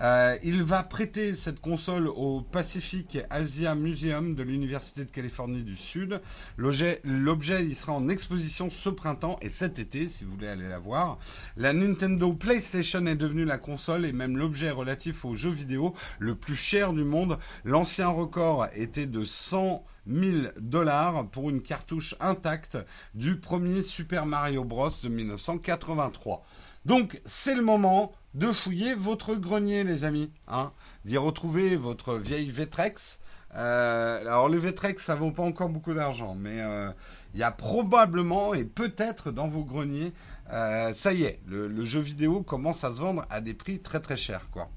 Euh, 0.00 0.36
il 0.44 0.62
va 0.62 0.84
prêter 0.84 1.32
cette 1.32 1.60
console 1.60 2.06
au 2.06 2.40
Pacific 2.40 3.18
Asia 3.30 3.74
Museum 3.74 4.34
de 4.34 4.42
l'Université 4.44 5.04
de 5.04 5.10
Californie 5.10 5.64
du 5.64 5.76
Sud. 5.76 6.20
L'objet, 6.56 7.00
il 7.04 7.74
sera 7.74 7.92
en 7.92 8.08
exposition 8.08 8.70
ce 8.70 8.90
printemps 8.90 9.38
et 9.42 9.50
cet 9.50 9.78
été, 9.78 10.08
si 10.08 10.24
vous 10.24 10.32
voulez 10.32 10.48
aller 10.48 10.68
la 10.68 10.78
voir. 10.78 11.18
La 11.56 11.72
Nintendo 11.72 12.32
PlayStation 12.32 13.04
est 13.06 13.16
devenue 13.16 13.44
la 13.44 13.58
console 13.58 14.06
et 14.06 14.12
même 14.12 14.36
l'objet 14.36 14.70
relatif 14.70 15.24
aux 15.24 15.34
jeux 15.34 15.50
vidéo 15.50 15.94
le 16.20 16.36
plus 16.36 16.56
cher 16.56 16.92
du 16.92 17.02
monde. 17.02 17.38
L'ancien 17.64 18.08
record 18.08 18.68
était 18.74 19.06
de 19.06 19.24
100 19.24 19.84
000 20.06 20.36
dollars 20.60 21.28
pour 21.28 21.50
une 21.50 21.60
cartouche 21.60 22.14
intacte 22.20 22.78
du 23.14 23.36
premier 23.36 23.82
Super 23.82 24.26
Mario 24.26 24.64
Bros 24.64 24.90
de 25.02 25.08
1983. 25.08 26.44
Donc 26.84 27.20
c'est 27.24 27.54
le 27.54 27.62
moment 27.62 28.12
de 28.34 28.52
fouiller 28.52 28.94
votre 28.94 29.34
grenier, 29.34 29.84
les 29.84 30.04
amis, 30.04 30.30
hein, 30.46 30.72
d'y 31.04 31.16
retrouver 31.16 31.76
votre 31.76 32.16
vieille 32.16 32.50
Vtrex. 32.50 33.20
Euh, 33.54 34.20
alors 34.20 34.48
le 34.48 34.58
Vtrex, 34.58 35.02
ça 35.02 35.14
vaut 35.14 35.30
pas 35.30 35.42
encore 35.42 35.70
beaucoup 35.70 35.94
d'argent, 35.94 36.34
mais 36.34 36.60
euh, 36.60 36.92
il 37.34 37.40
y 37.40 37.42
a 37.42 37.50
probablement 37.50 38.54
et 38.54 38.64
peut-être 38.64 39.30
dans 39.30 39.48
vos 39.48 39.64
greniers, 39.64 40.12
euh, 40.50 40.92
ça 40.92 41.12
y 41.12 41.24
est, 41.24 41.40
le, 41.46 41.84
jeu 41.84 42.00
vidéo 42.00 42.42
commence 42.42 42.84
à 42.84 42.92
se 42.92 43.00
vendre 43.00 43.24
à 43.30 43.40
des 43.40 43.54
prix 43.54 43.80
très 43.80 44.00
très 44.00 44.16
chers, 44.16 44.50
quoi. 44.50 44.70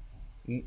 Mm. 0.48 0.60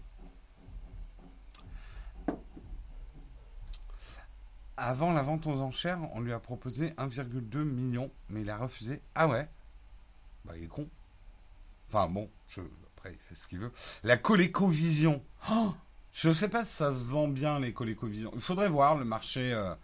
Avant 4.78 5.13
la 5.13 5.21
vente 5.21 5.48
aux 5.48 5.62
enchères, 5.62 6.00
on 6.13 6.19
lui 6.19 6.34
a 6.34 6.39
proposé 6.39 6.89
1,2 6.98 7.63
million, 7.63 8.12
mais 8.30 8.41
il 8.41 8.50
a 8.50 8.58
refusé. 8.58 9.02
Ah 9.15 9.28
ouais? 9.28 9.48
Bah 10.43 10.54
il 10.58 10.65
est 10.65 10.67
con. 10.67 10.88
Enfin 11.88 12.08
bon, 12.08 12.30
après 12.98 13.13
il 13.13 13.19
fait 13.30 13.36
ce 13.36 13.48
qu'il 13.48 13.60
veut. 13.60 13.71
La 14.04 14.17
ColecoVision. 14.17 15.24
Oh 15.52 15.74
je 16.12 16.30
ne 16.30 16.34
sais 16.34 16.48
pas 16.48 16.63
si 16.63 16.74
ça 16.74 16.95
se 16.95 17.04
vend 17.04 17.28
bien 17.28 17.60
les 17.60 17.74
ColecoVision. 17.74 18.32
Il 18.34 18.39
faudrait 18.39 18.69
voir 18.69 18.95
le 18.95 19.04
marché. 19.04 19.54
Euh, 19.54 19.76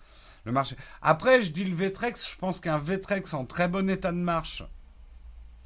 le 0.45 0.51
marché. 0.51 0.75
Après, 1.01 1.43
je 1.43 1.51
dis 1.51 1.65
le 1.65 1.75
Vtrex. 1.75 2.31
Je 2.31 2.37
pense 2.37 2.59
qu'un 2.59 2.79
Vtrex 2.79 3.33
en 3.33 3.45
très 3.45 3.67
bon 3.67 3.89
état 3.89 4.11
de 4.11 4.17
marche, 4.17 4.63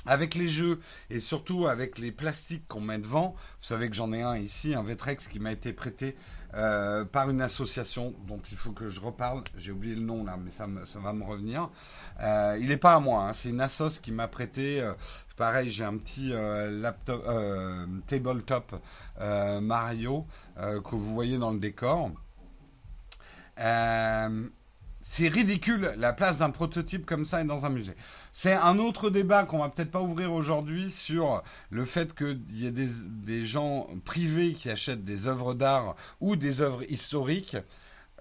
avec 0.05 0.35
les 0.35 0.47
jeux 0.47 0.79
et 1.09 1.19
surtout 1.19 1.67
avec 1.67 1.97
les 1.97 2.11
plastiques 2.11 2.67
qu'on 2.67 2.81
met 2.81 2.99
devant, 2.99 3.35
vous 3.37 3.67
savez 3.67 3.89
que 3.89 3.95
j'en 3.95 4.13
ai 4.13 4.21
un 4.21 4.37
ici, 4.37 4.75
un 4.75 4.83
Vetrex 4.83 5.27
qui 5.27 5.39
m'a 5.39 5.51
été 5.51 5.73
prêté 5.73 6.15
euh, 6.55 7.03
par 7.03 7.29
une 7.29 7.41
association 7.41 8.13
dont 8.27 8.39
il 8.49 8.55
faut 8.57 8.71
que 8.71 8.89
je 8.89 9.01
reparle. 9.01 9.43
J'ai 9.57 9.71
oublié 9.73 9.93
le 9.95 10.01
nom 10.01 10.23
là, 10.23 10.37
mais 10.41 10.51
ça, 10.51 10.67
ça 10.85 10.99
va 10.99 11.11
me 11.11 11.23
revenir. 11.23 11.69
Euh, 12.21 12.57
il 12.61 12.69
n'est 12.69 12.77
pas 12.77 12.95
à 12.95 12.99
moi, 13.01 13.27
hein. 13.27 13.33
c'est 13.33 13.49
une 13.49 13.59
assoce 13.59 13.99
qui 13.99 14.13
m'a 14.13 14.29
prêté. 14.29 14.79
Euh, 14.81 14.93
pareil, 15.35 15.69
j'ai 15.69 15.83
un 15.83 15.97
petit 15.97 16.29
laptop, 16.29 17.25
tabletop 18.07 18.75
Mario 19.61 20.25
que 20.55 20.95
vous 20.95 21.13
voyez 21.13 21.37
dans 21.37 21.51
le 21.51 21.59
décor. 21.59 22.11
C'est 25.07 25.27
ridicule 25.27 25.93
la 25.97 26.13
place 26.13 26.39
d'un 26.39 26.49
prototype 26.49 27.05
comme 27.05 27.25
ça 27.25 27.39
est 27.39 27.45
dans 27.45 27.63
un 27.67 27.69
musée. 27.69 27.93
C'est 28.31 28.53
un 28.53 28.79
autre 28.79 29.11
débat 29.11 29.43
qu'on 29.43 29.59
va 29.59 29.69
peut-être 29.69 29.91
pas 29.91 30.01
ouvrir 30.01 30.33
aujourd'hui 30.33 30.89
sur 30.89 31.43
le 31.69 31.85
fait 31.85 32.15
qu'il 32.15 32.41
y 32.49 32.65
ait 32.65 32.71
des, 32.71 33.45
gens 33.45 33.85
privés 34.03 34.53
qui 34.53 34.67
achètent 34.67 35.05
des 35.05 35.27
œuvres 35.27 35.53
d'art 35.53 35.95
ou 36.21 36.35
des 36.35 36.61
œuvres 36.61 36.83
historiques. 36.91 37.55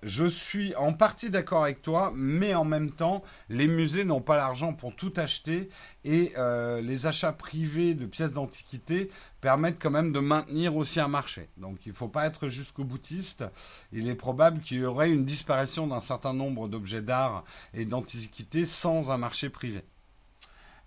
Je 0.04 0.26
suis 0.26 0.74
en 0.76 0.92
partie 0.92 1.30
d'accord 1.30 1.64
avec 1.64 1.80
toi, 1.80 2.12
mais 2.14 2.54
en 2.54 2.66
même 2.66 2.90
temps, 2.90 3.22
les 3.48 3.66
musées 3.66 4.04
n'ont 4.04 4.20
pas 4.20 4.36
l'argent 4.36 4.74
pour 4.74 4.94
tout 4.94 5.14
acheter 5.16 5.70
et 6.04 6.34
euh, 6.36 6.82
les 6.82 7.06
achats 7.06 7.32
privés 7.32 7.94
de 7.94 8.04
pièces 8.04 8.34
d'antiquité 8.34 9.10
permettent 9.40 9.80
quand 9.80 9.90
même 9.90 10.12
de 10.12 10.20
maintenir 10.20 10.76
aussi 10.76 11.00
un 11.00 11.08
marché. 11.08 11.48
Donc 11.56 11.78
il 11.86 11.92
ne 11.92 11.94
faut 11.94 12.08
pas 12.08 12.26
être 12.26 12.50
jusqu'au 12.50 12.84
boutiste. 12.84 13.46
Il 13.92 14.06
est 14.06 14.14
probable 14.14 14.60
qu'il 14.60 14.80
y 14.80 14.84
aurait 14.84 15.10
une 15.10 15.24
disparition 15.24 15.86
d'un 15.86 16.00
certain 16.02 16.34
nombre 16.34 16.68
d'objets 16.68 17.00
d'art 17.00 17.42
et 17.72 17.86
d'antiquité 17.86 18.66
sans 18.66 19.10
un 19.10 19.16
marché 19.16 19.48
privé. 19.48 19.84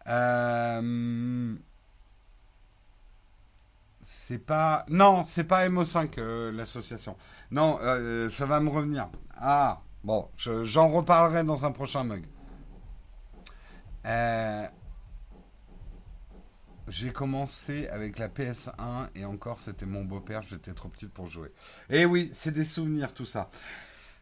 Euh, 0.05 1.55
c'est 4.09 4.37
pas. 4.37 4.85
Non, 4.87 5.25
c'est 5.25 5.43
pas 5.43 5.67
MO5 5.67 6.11
euh, 6.17 6.51
l'association. 6.53 7.17
Non, 7.51 7.77
euh, 7.81 8.29
ça 8.29 8.45
va 8.45 8.61
me 8.61 8.69
revenir. 8.69 9.09
Ah, 9.35 9.81
bon, 10.05 10.29
j'en 10.37 10.87
reparlerai 10.87 11.43
dans 11.43 11.65
un 11.65 11.71
prochain 11.71 12.05
mug. 12.05 12.23
J'ai 16.87 17.11
commencé 17.11 17.89
avec 17.89 18.17
la 18.17 18.29
PS1 18.29 19.09
et 19.15 19.25
encore 19.25 19.59
c'était 19.59 19.85
mon 19.85 20.05
beau-père, 20.05 20.41
j'étais 20.41 20.71
trop 20.71 20.87
petite 20.87 21.11
pour 21.11 21.27
jouer. 21.27 21.49
Et 21.89 22.01
eh 22.01 22.05
oui, 22.05 22.29
c'est 22.31 22.53
des 22.53 22.63
souvenirs 22.63 23.13
tout 23.13 23.25
ça. 23.25 23.49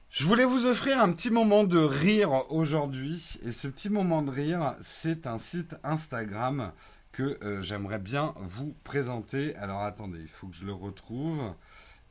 Je 0.10 0.26
voulais 0.26 0.45
vous 0.45 0.65
offrir 0.65 1.00
un 1.00 1.12
petit 1.12 1.30
moment 1.30 1.63
de 1.63 1.78
rire 1.78 2.52
aujourd'hui. 2.52 3.38
Et 3.43 3.52
ce 3.52 3.67
petit 3.67 3.89
moment 3.89 4.24
de 4.24 4.32
rire, 4.32 4.74
c'est 4.82 5.28
un 5.28 5.38
site 5.38 5.76
Instagram 5.84 6.71
que 7.15 7.41
euh, 7.45 7.62
j'aimerais 7.62 7.99
bien 7.99 8.34
vous 8.36 8.75
présenter. 8.84 9.56
Alors 9.56 9.82
attendez, 9.84 10.19
il 10.19 10.28
faut 10.28 10.47
que 10.47 10.56
je 10.56 10.65
le 10.65 10.73
retrouve. 10.73 11.56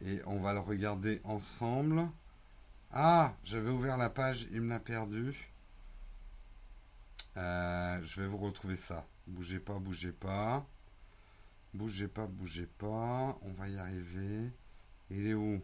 Et 0.00 0.20
on 0.24 0.40
va 0.40 0.54
le 0.54 0.60
regarder 0.60 1.20
ensemble. 1.24 2.08
Ah, 2.90 3.34
j'avais 3.44 3.70
ouvert 3.70 3.98
la 3.98 4.08
page, 4.08 4.48
il 4.50 4.62
me 4.62 4.70
l'a 4.70 4.80
perdu. 4.80 5.52
Euh, 7.36 8.00
je 8.02 8.22
vais 8.22 8.26
vous 8.26 8.38
retrouver 8.38 8.76
ça. 8.76 9.06
Bougez 9.26 9.60
pas, 9.60 9.78
bougez 9.78 10.12
pas. 10.12 10.66
Bougez 11.74 12.08
pas, 12.08 12.26
bougez 12.26 12.66
pas. 12.66 13.38
On 13.42 13.52
va 13.52 13.68
y 13.68 13.76
arriver. 13.76 14.50
Il 15.10 15.26
est 15.26 15.34
où? 15.34 15.60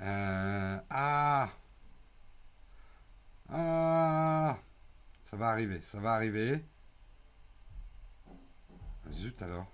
Euh, 0.00 0.78
ah 0.90 1.50
Ah 3.48 4.58
Ça 5.24 5.36
va 5.36 5.50
arriver, 5.50 5.80
ça 5.82 6.00
va 6.00 6.14
arriver. 6.14 6.64
Zut 9.12 9.40
alors. 9.42 9.66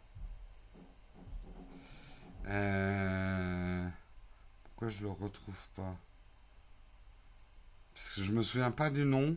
Euh, 2.49 3.89
pourquoi 4.65 4.89
je 4.89 5.03
le 5.03 5.11
retrouve 5.11 5.69
pas? 5.75 5.97
Parce 7.95 8.15
que 8.15 8.23
je 8.23 8.33
me 8.33 8.43
souviens 8.43 8.71
pas 8.71 8.91
du 8.91 9.05
nom. 9.05 9.37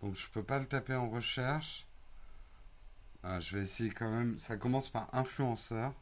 Donc 0.00 0.14
je 0.14 0.28
peux 0.28 0.42
pas 0.42 0.58
le 0.58 0.66
taper 0.66 0.94
en 0.94 1.08
recherche. 1.08 1.86
Ah, 3.22 3.40
je 3.40 3.56
vais 3.56 3.62
essayer 3.62 3.90
quand 3.90 4.10
même. 4.10 4.38
Ça 4.38 4.56
commence 4.56 4.90
par 4.90 5.12
influenceur. 5.14 5.92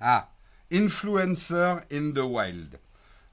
Ah, 0.00 0.30
Influencer 0.72 1.76
in 1.92 2.12
the 2.12 2.18
Wild. 2.18 2.80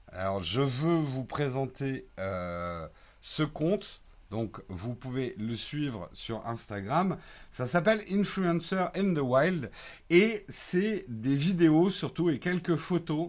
Alors, 0.08 0.42
je 0.42 0.60
veux 0.60 1.00
vous 1.00 1.24
présenter 1.24 2.06
euh, 2.20 2.86
ce 3.20 3.42
compte. 3.42 4.00
Donc, 4.32 4.60
vous 4.68 4.94
pouvez 4.94 5.34
le 5.38 5.54
suivre 5.54 6.08
sur 6.14 6.46
Instagram. 6.46 7.18
Ça 7.50 7.66
s'appelle 7.66 8.02
Influencer 8.10 8.86
in 8.96 9.12
the 9.12 9.18
Wild. 9.18 9.70
Et 10.08 10.46
c'est 10.48 11.04
des 11.06 11.36
vidéos 11.36 11.90
surtout 11.90 12.30
et 12.30 12.38
quelques 12.38 12.76
photos 12.76 13.28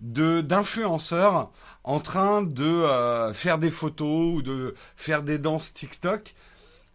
d'influenceurs 0.00 1.52
en 1.84 2.00
train 2.00 2.40
de 2.40 2.64
euh, 2.64 3.34
faire 3.34 3.58
des 3.58 3.70
photos 3.70 4.36
ou 4.36 4.40
de 4.40 4.74
faire 4.96 5.22
des 5.22 5.36
danses 5.36 5.74
TikTok. 5.74 6.34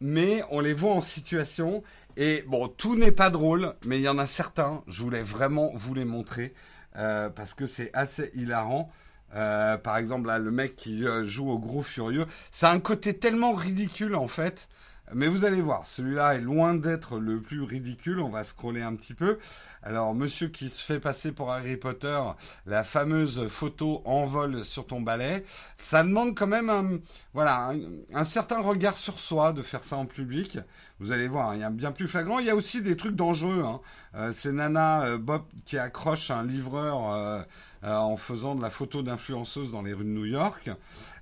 Mais 0.02 0.42
on 0.50 0.60
les 0.60 0.74
voit 0.74 0.94
en 0.94 1.02
situation 1.02 1.84
et 2.18 2.44
bon, 2.48 2.68
tout 2.68 2.96
n'est 2.96 3.12
pas 3.12 3.30
drôle, 3.30 3.76
mais 3.86 4.00
il 4.00 4.04
y 4.04 4.10
en 4.10 4.18
a 4.18 4.26
certains, 4.26 4.84
je 4.88 5.04
voulais 5.04 5.22
vraiment 5.22 5.72
vous 5.76 5.94
les 5.94 6.06
montrer, 6.06 6.56
euh, 6.96 7.30
parce 7.30 7.54
que 7.54 7.68
c'est 7.68 7.92
assez 7.94 8.32
hilarant. 8.34 8.92
Euh, 9.36 9.78
par 9.78 9.98
exemple, 9.98 10.28
là, 10.28 10.40
le 10.40 10.52
mec 10.52 10.76
qui 10.76 11.06
euh, 11.06 11.26
joue 11.26 11.50
au 11.50 11.60
gros 11.60 11.84
furieux, 11.84 12.26
ça 12.52 12.70
a 12.70 12.74
un 12.74 12.80
côté 12.80 13.18
tellement 13.18 13.54
ridicule 13.54 14.16
en 14.16 14.28
fait 14.28 14.68
mais 15.14 15.28
vous 15.28 15.46
allez 15.46 15.62
voir, 15.62 15.86
celui-là 15.86 16.36
est 16.36 16.42
loin 16.42 16.74
d'être 16.74 17.20
le 17.20 17.40
plus 17.40 17.62
ridicule. 17.62 18.20
On 18.20 18.30
va 18.30 18.44
scroller 18.44 18.82
un 18.82 18.96
petit 18.96 19.14
peu. 19.14 19.38
Alors, 19.84 20.16
monsieur 20.16 20.48
qui 20.48 20.70
se 20.70 20.82
fait 20.84 21.00
passer 21.00 21.32
pour 21.32 21.52
Harry 21.52 21.78
Potter, 21.78 22.20
la 22.66 22.84
fameuse 22.84 23.48
photo 23.50 24.02
en 24.06 24.26
vol 24.26 24.64
sur 24.64 24.88
ton 24.88 25.02
balai, 25.02 25.44
ça 25.76 26.04
demande 26.04 26.36
quand 26.36 26.48
même 26.48 26.70
un, 26.70 27.00
voilà, 27.34 27.74
un, 28.14 28.24
certain 28.24 28.62
regard 28.62 28.98
sur 28.98 29.20
soi 29.20 29.52
de 29.52 29.62
faire 29.62 29.84
ça 29.84 29.98
en 29.98 30.06
public. 30.06 30.58
Vous 31.00 31.12
allez 31.12 31.28
voir, 31.28 31.54
il 31.54 31.60
y 31.60 31.64
a 31.64 31.70
bien 31.70 31.92
plus 31.92 32.08
flagrant. 32.08 32.40
Il 32.40 32.46
y 32.46 32.50
a 32.50 32.56
aussi 32.56 32.82
des 32.82 32.96
trucs 32.96 33.16
dangereux. 33.16 33.64
Hein. 33.66 33.82
Euh, 34.16 34.32
c'est 34.34 34.54
Nana 34.54 35.18
Bob 35.18 35.44
qui 35.66 35.78
accroche 35.78 36.32
un 36.32 36.44
livreur 36.44 37.46
euh, 37.84 37.96
en 37.96 38.18
faisant 38.18 38.56
de 38.56 38.62
la 38.62 38.70
photo 38.70 39.04
d'influenceuse 39.04 39.72
dans 39.72 39.82
les 39.82 39.94
rues 39.94 40.06
de 40.06 40.10
New 40.10 40.26
York. 40.26 40.70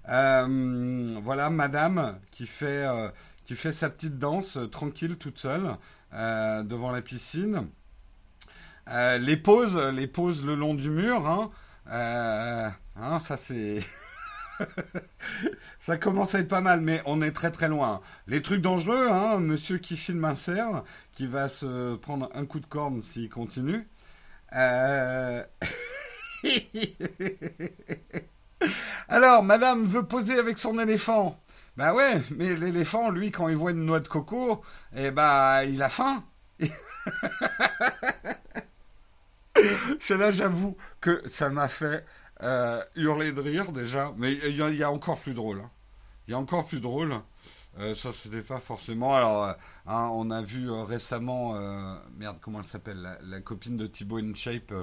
voilà, 0.05 1.49
Madame 1.49 2.19
qui 2.31 2.45
fait 2.45 2.85
qui 3.45 3.55
fait 3.55 3.71
sa 3.71 3.89
petite 3.89 4.17
danse 4.17 4.57
euh, 4.57 4.67
tranquille 4.67 5.17
toute 5.17 5.37
seule 5.37 5.75
euh, 6.13 6.63
devant 6.63 6.91
la 6.91 7.01
piscine. 7.01 7.67
Euh, 8.87 9.17
les 9.17 9.35
pauses, 9.35 9.77
les 9.77 10.07
pauses 10.07 10.43
le 10.45 10.55
long 10.55 10.73
du 10.73 10.89
mur, 10.89 11.27
hein, 11.27 11.51
hein 12.95 13.19
ça 13.19 13.35
c'est. 13.35 13.83
ça 15.79 15.97
commence 15.97 16.33
à 16.33 16.39
être 16.39 16.47
pas 16.47 16.61
mal, 16.61 16.79
mais 16.81 17.01
on 17.05 17.21
est 17.21 17.33
très 17.33 17.51
très 17.51 17.67
loin. 17.67 18.01
Les 18.27 18.41
trucs 18.41 18.61
dangereux, 18.61 19.09
hein, 19.09 19.39
monsieur 19.39 19.77
qui 19.77 19.97
filme 19.97 20.23
un 20.23 20.35
cerf, 20.35 20.83
qui 21.11 21.27
va 21.27 21.49
se 21.49 21.95
prendre 21.97 22.29
un 22.33 22.45
coup 22.45 22.61
de 22.61 22.65
corne 22.65 23.01
s'il 23.01 23.29
continue. 23.29 23.87
Alors, 29.09 29.43
madame 29.43 29.85
veut 29.85 30.05
poser 30.05 30.37
avec 30.39 30.57
son 30.57 30.79
éléphant. 30.79 31.39
Ben 31.77 31.93
ouais, 31.93 32.21
mais 32.31 32.55
l'éléphant, 32.55 33.09
lui, 33.09 33.31
quand 33.31 33.47
il 33.47 33.55
voit 33.55 33.71
une 33.71 33.85
noix 33.85 33.99
de 33.99 34.07
coco, 34.07 34.61
eh 34.95 35.11
ben, 35.11 35.63
il 35.63 35.81
a 35.81 35.89
faim. 35.89 36.23
C'est 39.99 40.17
là, 40.17 40.31
j'avoue 40.31 40.75
que 40.99 41.27
ça 41.27 41.49
m'a 41.49 41.67
fait 41.67 42.05
euh, 42.43 42.81
hurler 42.95 43.31
de 43.31 43.41
rire 43.41 43.71
déjà, 43.71 44.13
mais 44.17 44.33
il 44.33 44.55
y, 44.55 44.83
a 44.83 44.91
encore 44.91 45.19
plus 45.19 45.33
drôle. 45.33 45.59
Hein. 45.59 45.69
Il 46.27 46.31
y 46.31 46.33
a 46.33 46.37
encore 46.37 46.65
plus 46.65 46.79
drôle. 46.79 47.15
Euh, 47.79 47.95
ça, 47.95 48.11
c'était 48.11 48.41
pas 48.41 48.59
forcément. 48.59 49.15
Alors, 49.15 49.45
euh, 49.45 49.53
hein, 49.87 50.09
on 50.11 50.29
a 50.29 50.41
vu 50.41 50.69
euh, 50.69 50.83
récemment, 50.83 51.53
merde, 52.17 52.37
comment 52.41 52.59
elle 52.59 52.65
s'appelle, 52.65 53.17
la, 53.21 53.41
copine 53.41 53.77
de 53.77 53.87
Thibaut 53.87 54.17
InShape 54.17 54.73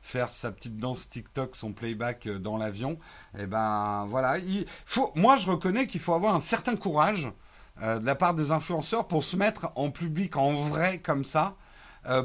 faire 0.00 0.30
sa 0.30 0.52
petite 0.52 0.78
danse 0.78 1.08
TikTok, 1.08 1.56
son 1.56 1.72
playback 1.72 2.28
dans 2.28 2.58
l'avion. 2.58 2.98
Et 3.36 3.42
eh 3.42 3.46
ben, 3.46 4.06
voilà. 4.08 4.38
Il 4.38 4.64
faut, 4.84 5.12
moi, 5.16 5.36
je 5.36 5.50
reconnais 5.50 5.86
qu'il 5.86 6.00
faut 6.00 6.14
avoir 6.14 6.34
un 6.34 6.40
certain 6.40 6.76
courage 6.76 7.30
de 7.80 8.06
la 8.06 8.14
part 8.14 8.34
des 8.34 8.52
influenceurs 8.52 9.06
pour 9.06 9.22
se 9.22 9.36
mettre 9.36 9.70
en 9.74 9.90
public, 9.90 10.36
en 10.36 10.54
vrai, 10.54 10.98
comme 10.98 11.24
ça, 11.24 11.56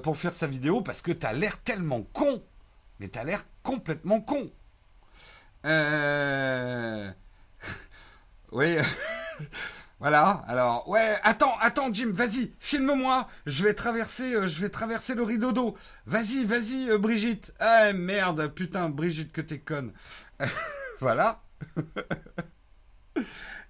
pour 0.03 0.17
faire 0.17 0.33
sa 0.33 0.47
vidéo, 0.47 0.81
parce 0.81 1.01
que 1.01 1.11
t'as 1.11 1.33
l'air 1.33 1.61
tellement 1.61 2.03
con. 2.13 2.41
Mais 2.99 3.09
t'as 3.09 3.23
l'air 3.23 3.43
complètement 3.63 4.21
con. 4.21 4.51
oui. 8.51 8.77
Voilà. 10.01 10.43
Alors, 10.47 10.89
ouais, 10.89 11.15
attends, 11.21 11.55
attends, 11.59 11.93
Jim, 11.93 12.11
vas-y, 12.11 12.51
filme-moi. 12.59 13.27
Je 13.45 13.63
vais 13.63 13.75
traverser, 13.75 14.33
euh, 14.33 14.47
je 14.47 14.59
vais 14.59 14.69
traverser 14.69 15.13
le 15.13 15.21
rideau 15.21 15.51
d'eau. 15.51 15.77
Vas-y, 16.07 16.43
vas-y, 16.43 16.89
euh, 16.89 16.97
Brigitte. 16.97 17.53
Ah 17.59 17.93
merde, 17.93 18.47
putain, 18.47 18.89
Brigitte, 18.89 19.31
que 19.31 19.41
t'es 19.41 19.59
conne. 19.59 19.93
voilà. 20.99 21.41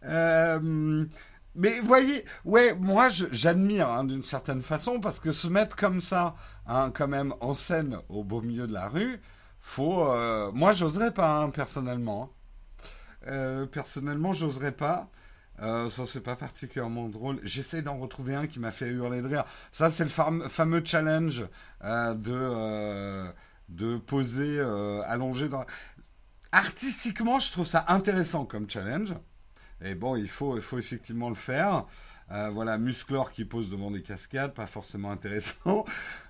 Euh, 0.03 1.05
mais 1.53 1.79
voyez, 1.82 2.25
ouais, 2.43 2.73
moi 2.73 3.09
j'admire 3.09 3.88
hein, 3.88 4.03
d'une 4.03 4.23
certaine 4.23 4.63
façon 4.63 4.99
parce 4.99 5.19
que 5.19 5.32
se 5.32 5.47
mettre 5.47 5.75
comme 5.75 6.01
ça, 6.01 6.34
hein, 6.65 6.89
quand 6.91 7.07
même 7.07 7.36
en 7.39 7.53
scène 7.53 7.99
au 8.09 8.23
beau 8.23 8.41
milieu 8.41 8.65
de 8.65 8.73
la 8.73 8.88
rue, 8.89 9.21
faut. 9.59 10.11
Moi 10.53 10.73
j'oserais 10.73 11.13
pas 11.13 11.38
hein, 11.38 11.51
personnellement. 11.51 12.34
Personnellement, 13.71 14.34
j'oserais 14.34 14.71
pas. 14.71 15.11
Euh, 15.62 15.89
ça, 15.91 16.03
c'est 16.07 16.22
pas 16.22 16.36
particulièrement 16.36 17.07
drôle. 17.07 17.39
J'essaie 17.43 17.82
d'en 17.82 17.97
retrouver 17.97 18.36
un 18.36 18.47
qui 18.47 18.59
m'a 18.59 18.72
fait 18.72 18.88
hurler 18.88 19.22
de 19.22 19.28
rire. 19.28 19.43
Ça, 19.72 19.91
c'est 19.91 20.03
le 20.03 20.09
fameux 20.09 20.82
challenge 20.84 21.45
euh, 21.84 22.14
de, 22.16 22.32
euh, 22.34 23.32
de 23.70 23.97
poser 23.97 24.59
allongé 25.05 25.49
dans. 25.49 25.66
Artistiquement, 26.51 27.39
je 27.39 27.51
trouve 27.51 27.68
ça 27.68 27.86
intéressant 27.88 28.45
comme 28.45 28.70
challenge. 28.70 29.14
Et 29.84 29.95
bon, 29.95 30.16
il 30.16 30.28
faut, 30.28 30.57
il 30.57 30.62
faut 30.62 30.78
effectivement 30.80 31.30
le 31.30 31.36
faire. 31.36 31.86
voilà, 32.30 32.78
Musclor 32.78 33.32
qui 33.32 33.45
pose 33.45 33.70
devant 33.70 33.91
des 33.91 34.01
cascades, 34.01 34.53
pas 34.53 34.68
forcément 34.68 35.12
intéressant. 35.12 35.86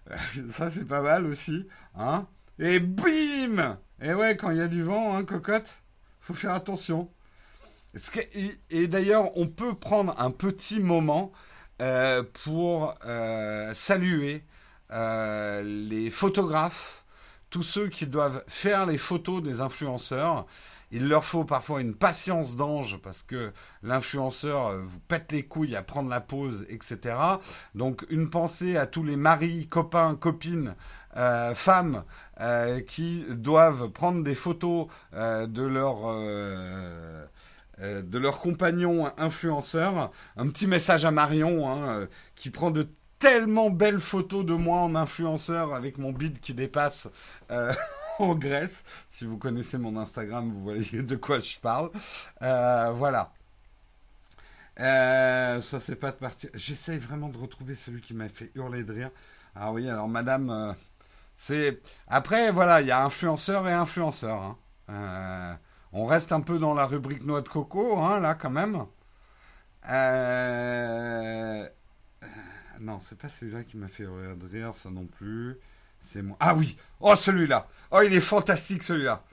ça, 0.49 0.69
c'est 0.69 0.85
pas 0.85 1.01
mal 1.01 1.25
aussi. 1.25 1.67
Hein 1.95 2.27
Et 2.59 2.79
bim 2.79 3.79
Et 4.01 4.13
ouais, 4.13 4.35
quand 4.35 4.51
il 4.51 4.57
y 4.57 4.61
a 4.61 4.67
du 4.67 4.83
vent, 4.83 5.15
hein, 5.15 5.23
cocotte, 5.23 5.73
faut 6.19 6.33
faire 6.33 6.53
attention. 6.53 7.09
Et 8.69 8.87
d'ailleurs, 8.87 9.37
on 9.37 9.47
peut 9.47 9.75
prendre 9.75 10.15
un 10.19 10.31
petit 10.31 10.79
moment 10.79 11.31
euh, 11.81 12.23
pour 12.43 12.95
euh, 13.05 13.73
saluer 13.73 14.43
euh, 14.91 15.61
les 15.63 16.11
photographes, 16.11 17.05
tous 17.49 17.63
ceux 17.63 17.89
qui 17.89 18.05
doivent 18.05 18.43
faire 18.47 18.85
les 18.85 18.97
photos 18.97 19.41
des 19.41 19.61
influenceurs. 19.61 20.45
Il 20.91 21.07
leur 21.07 21.25
faut 21.25 21.43
parfois 21.43 21.81
une 21.81 21.95
patience 21.95 22.55
d'ange 22.55 22.99
parce 23.01 23.23
que 23.23 23.51
l'influenceur 23.81 24.77
vous 24.77 24.99
pète 24.99 25.31
les 25.31 25.43
couilles 25.43 25.75
à 25.75 25.81
prendre 25.81 26.09
la 26.09 26.21
pause, 26.21 26.65
etc. 26.69 27.15
Donc 27.75 28.05
une 28.09 28.29
pensée 28.29 28.77
à 28.77 28.85
tous 28.85 29.03
les 29.03 29.15
maris, 29.15 29.67
copains, 29.67 30.15
copines, 30.15 30.75
femmes 31.55 32.03
qui 32.87 33.25
doivent 33.29 33.89
prendre 33.89 34.21
des 34.21 34.35
photos 34.35 34.87
de 35.13 35.63
leur 35.63 36.09
euh, 37.81 38.01
de 38.03 38.19
leur 38.19 38.39
compagnon 38.39 39.11
influenceur. 39.17 40.11
Un 40.37 40.47
petit 40.49 40.67
message 40.67 41.03
à 41.03 41.11
Marion, 41.11 41.67
hein, 41.67 41.89
euh, 41.89 42.07
qui 42.35 42.51
prend 42.51 42.69
de 42.69 42.87
tellement 43.17 43.71
belles 43.71 43.99
photos 43.99 44.45
de 44.45 44.53
moi 44.53 44.81
en 44.81 44.93
influenceur 44.93 45.73
avec 45.73 45.97
mon 45.97 46.11
bide 46.11 46.39
qui 46.39 46.53
dépasse 46.53 47.07
euh, 47.49 47.73
en 48.19 48.35
Grèce. 48.35 48.83
Si 49.07 49.25
vous 49.25 49.37
connaissez 49.37 49.79
mon 49.79 49.97
Instagram, 49.97 50.51
vous 50.51 50.61
voyez 50.61 51.01
de 51.01 51.15
quoi 51.15 51.39
je 51.39 51.57
parle. 51.59 51.89
voilà. 52.39 53.33
ça, 54.77 55.79
c'est 55.79 55.95
pas 55.95 56.11
de 56.11 56.17
partir. 56.17 56.51
J'essaye 56.53 56.99
vraiment 56.99 57.29
de 57.29 57.37
retrouver 57.37 57.73
celui 57.73 58.01
qui 58.01 58.13
m'a 58.13 58.29
fait 58.29 58.51
hurler 58.53 58.83
de 58.83 58.93
rire. 58.93 59.11
Ah 59.55 59.71
oui, 59.71 59.89
alors 59.89 60.07
madame, 60.07 60.75
c'est. 61.35 61.81
Après, 62.07 62.51
voilà, 62.51 62.81
il 62.81 62.87
y 62.87 62.91
a 62.91 63.03
influenceur 63.03 63.67
et 63.67 63.73
influenceur. 63.73 64.55
Hein. 64.87 65.59
On 65.93 66.05
reste 66.05 66.31
un 66.31 66.41
peu 66.41 66.57
dans 66.57 66.73
la 66.73 66.85
rubrique 66.85 67.25
noix 67.25 67.41
de 67.41 67.49
coco, 67.49 67.97
hein, 67.97 68.19
là, 68.19 68.35
quand 68.35 68.49
même. 68.49 68.85
Euh... 69.89 71.67
Non, 72.79 72.99
c'est 73.07 73.17
pas 73.17 73.29
celui-là 73.29 73.63
qui 73.63 73.77
m'a 73.77 73.87
fait 73.87 74.07
rire, 74.07 74.75
ça 74.75 74.89
non 74.89 75.05
plus. 75.05 75.57
C'est 75.99 76.21
moi. 76.21 76.37
Ah 76.39 76.55
oui 76.55 76.77
Oh, 76.99 77.15
celui-là 77.15 77.67
Oh, 77.91 78.01
il 78.03 78.13
est 78.13 78.21
fantastique, 78.21 78.83
celui-là 78.83 79.23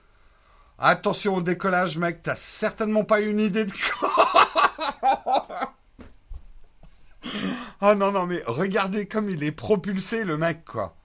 Attention 0.77 1.35
au 1.35 1.41
décollage, 1.41 1.97
mec, 1.97 2.21
t'as 2.23 2.35
certainement 2.35 3.03
pas 3.03 3.21
une 3.21 3.39
idée 3.39 3.65
de... 3.65 3.73
oh 7.81 7.95
non, 7.95 8.11
non, 8.11 8.25
mais 8.25 8.41
regardez 8.47 9.07
comme 9.07 9.29
il 9.29 9.43
est 9.43 9.51
propulsé, 9.51 10.23
le 10.23 10.37
mec, 10.37 10.63
quoi. 10.63 10.95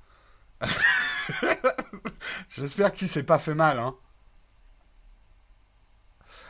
J'espère 2.51 2.93
qu'il 2.93 3.09
s'est 3.09 3.25
pas 3.25 3.41
fait 3.41 3.55
mal, 3.55 3.79
hein. 3.79 3.95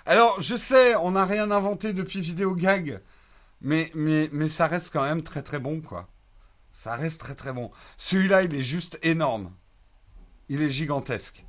Alors, 0.06 0.40
je 0.40 0.54
sais, 0.54 0.94
on 0.96 1.12
n'a 1.12 1.24
rien 1.24 1.50
inventé 1.50 1.94
depuis 1.94 2.20
Vidéo 2.20 2.54
Gag, 2.54 3.00
mais, 3.62 3.90
mais, 3.94 4.28
mais 4.32 4.48
ça 4.48 4.66
reste 4.66 4.92
quand 4.92 5.02
même 5.02 5.22
très 5.22 5.42
très 5.42 5.58
bon, 5.58 5.80
quoi. 5.80 6.08
Ça 6.72 6.94
reste 6.94 7.20
très 7.20 7.34
très 7.34 7.52
bon. 7.52 7.70
Celui-là, 7.96 8.42
il 8.42 8.54
est 8.54 8.62
juste 8.62 8.98
énorme. 9.02 9.50
Il 10.50 10.60
est 10.60 10.68
gigantesque. 10.68 11.46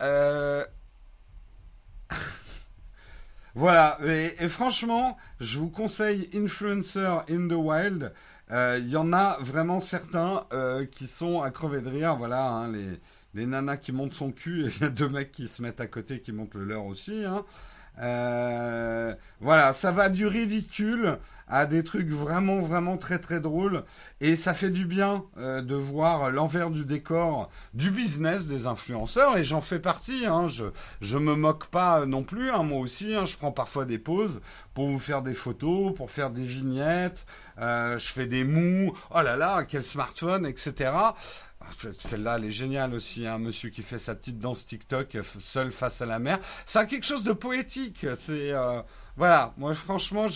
Euh... 0.00 0.64
voilà, 3.56 3.98
et, 4.04 4.48
franchement, 4.48 5.16
je 5.40 5.58
vous 5.58 5.70
conseille 5.70 6.30
Influencer 6.34 7.24
in 7.28 7.48
the 7.48 7.52
Wild. 7.52 8.14
Euh, 8.52 8.78
il 8.80 8.88
y 8.88 8.96
en 8.96 9.12
a 9.12 9.38
vraiment 9.40 9.80
certains 9.80 10.46
euh, 10.52 10.86
qui 10.86 11.08
sont 11.08 11.42
à 11.42 11.50
crever 11.50 11.80
de 11.80 11.90
rire. 11.90 12.16
Voilà, 12.16 12.48
hein, 12.48 12.70
les, 12.70 13.00
les 13.34 13.46
nanas 13.46 13.76
qui 13.76 13.92
montent 13.92 14.14
son 14.14 14.32
cul 14.32 14.66
et 14.66 14.70
il 14.76 14.82
y 14.82 14.84
a 14.84 14.90
deux 14.90 15.08
mecs 15.08 15.32
qui 15.32 15.48
se 15.48 15.62
mettent 15.62 15.80
à 15.80 15.86
côté 15.86 16.20
qui 16.20 16.32
montent 16.32 16.54
le 16.54 16.64
leur 16.64 16.84
aussi. 16.86 17.24
Hein. 17.24 17.44
Euh, 18.00 19.14
voilà, 19.40 19.72
ça 19.72 19.90
va 19.90 20.08
du 20.08 20.26
ridicule 20.26 21.18
à 21.50 21.66
des 21.66 21.82
trucs 21.82 22.10
vraiment 22.10 22.60
vraiment 22.60 22.98
très 22.98 23.18
très 23.18 23.40
drôles 23.40 23.84
et 24.20 24.36
ça 24.36 24.52
fait 24.52 24.70
du 24.70 24.84
bien 24.84 25.24
euh, 25.38 25.62
de 25.62 25.74
voir 25.74 26.30
l'envers 26.30 26.70
du 26.70 26.84
décor 26.84 27.48
du 27.72 27.90
business 27.90 28.46
des 28.46 28.66
influenceurs 28.66 29.36
et 29.36 29.44
j'en 29.44 29.60
fais 29.62 29.80
partie. 29.80 30.26
Hein, 30.26 30.46
je 30.48 30.66
je 31.00 31.18
me 31.18 31.34
moque 31.34 31.66
pas 31.66 32.06
non 32.06 32.22
plus. 32.22 32.50
Hein, 32.50 32.62
moi 32.62 32.80
aussi, 32.80 33.14
hein, 33.14 33.24
je 33.24 33.36
prends 33.36 33.52
parfois 33.52 33.84
des 33.84 33.98
pauses 33.98 34.40
pour 34.74 34.88
vous 34.88 34.98
faire 34.98 35.22
des 35.22 35.34
photos, 35.34 35.94
pour 35.94 36.10
faire 36.10 36.30
des 36.30 36.44
vignettes. 36.44 37.26
Euh, 37.58 37.98
je 37.98 38.06
fais 38.06 38.26
des 38.26 38.44
mous. 38.44 38.92
Oh 39.10 39.22
là 39.22 39.36
là, 39.36 39.64
quel 39.64 39.82
smartphone, 39.82 40.46
etc. 40.46 40.92
Celle-là, 41.70 42.36
elle 42.36 42.46
est 42.46 42.50
géniale 42.50 42.94
aussi, 42.94 43.26
un 43.26 43.34
hein, 43.34 43.38
monsieur 43.38 43.70
qui 43.70 43.82
fait 43.82 43.98
sa 43.98 44.14
petite 44.14 44.38
danse 44.38 44.66
TikTok 44.66 45.14
euh, 45.14 45.22
seul 45.38 45.72
face 45.72 46.00
à 46.02 46.06
la 46.06 46.18
mer. 46.18 46.38
Ça 46.66 46.80
a 46.80 46.86
quelque 46.86 47.04
chose 47.06 47.22
de 47.22 47.32
poétique. 47.32 48.06
C'est 48.16 48.52
euh, 48.52 48.80
voilà, 49.16 49.54
moi 49.58 49.74
franchement, 49.74 50.26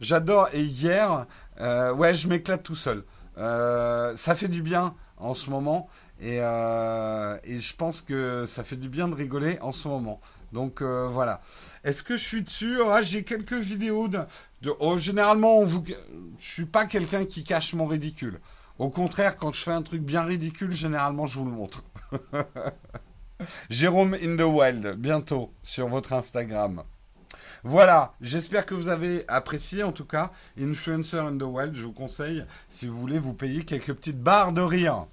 j'adore. 0.00 0.48
Et 0.52 0.62
hier, 0.62 1.26
euh, 1.60 1.94
ouais, 1.94 2.14
je 2.14 2.28
m'éclate 2.28 2.62
tout 2.62 2.76
seul. 2.76 3.04
ça 3.36 4.34
fait 4.36 4.48
du 4.48 4.62
bien 4.62 4.94
en 5.18 5.32
ce 5.34 5.48
moment, 5.48 5.88
et, 6.20 6.36
et 6.36 7.60
je 7.60 7.76
pense 7.76 8.02
que 8.02 8.44
ça 8.46 8.64
fait 8.64 8.76
du 8.76 8.88
bien 8.88 9.08
de 9.08 9.14
rigoler 9.14 9.58
en 9.60 9.72
ce 9.72 9.88
moment. 9.88 10.20
Donc 10.52 10.82
voilà. 10.82 11.40
Est-ce 11.84 12.02
que 12.02 12.16
je 12.16 12.24
suis 12.24 12.42
dessus? 12.42 12.78
Ah, 12.90 13.02
J'ai 13.02 13.22
quelques 13.24 13.54
vidéos 13.54 14.08
de. 14.08 14.20
Oh, 14.80 14.98
généralement, 14.98 15.58
on 15.58 15.64
vous... 15.64 15.84
je 16.38 16.50
suis 16.50 16.64
pas 16.64 16.86
quelqu'un 16.86 17.24
qui 17.24 17.44
cache 17.44 17.74
mon 17.74 17.86
ridicule. 17.86 18.40
Au 18.78 18.90
contraire, 18.90 19.36
quand 19.36 19.54
je 19.54 19.62
fais 19.62 19.72
un 19.72 19.82
truc 19.82 20.02
bien 20.02 20.22
ridicule, 20.22 20.72
généralement, 20.72 21.26
je 21.26 21.38
vous 21.38 21.46
le 21.46 21.50
montre. 21.50 21.82
Jérôme 23.70 24.14
in 24.14 24.36
the 24.36 24.42
Wild, 24.42 24.96
bientôt 24.98 25.52
sur 25.62 25.88
votre 25.88 26.12
Instagram. 26.12 26.82
Voilà, 27.64 28.12
j'espère 28.20 28.66
que 28.66 28.74
vous 28.74 28.88
avez 28.88 29.24
apprécié 29.28 29.82
en 29.82 29.92
tout 29.92 30.04
cas 30.04 30.30
Influencer 30.60 31.18
in 31.18 31.38
the 31.38 31.42
Wild. 31.42 31.74
Je 31.74 31.86
vous 31.86 31.92
conseille, 31.92 32.44
si 32.68 32.86
vous 32.86 32.98
voulez, 32.98 33.18
vous 33.18 33.32
payer 33.32 33.64
quelques 33.64 33.94
petites 33.94 34.20
barres 34.20 34.52
de 34.52 34.60
rire. 34.60 35.06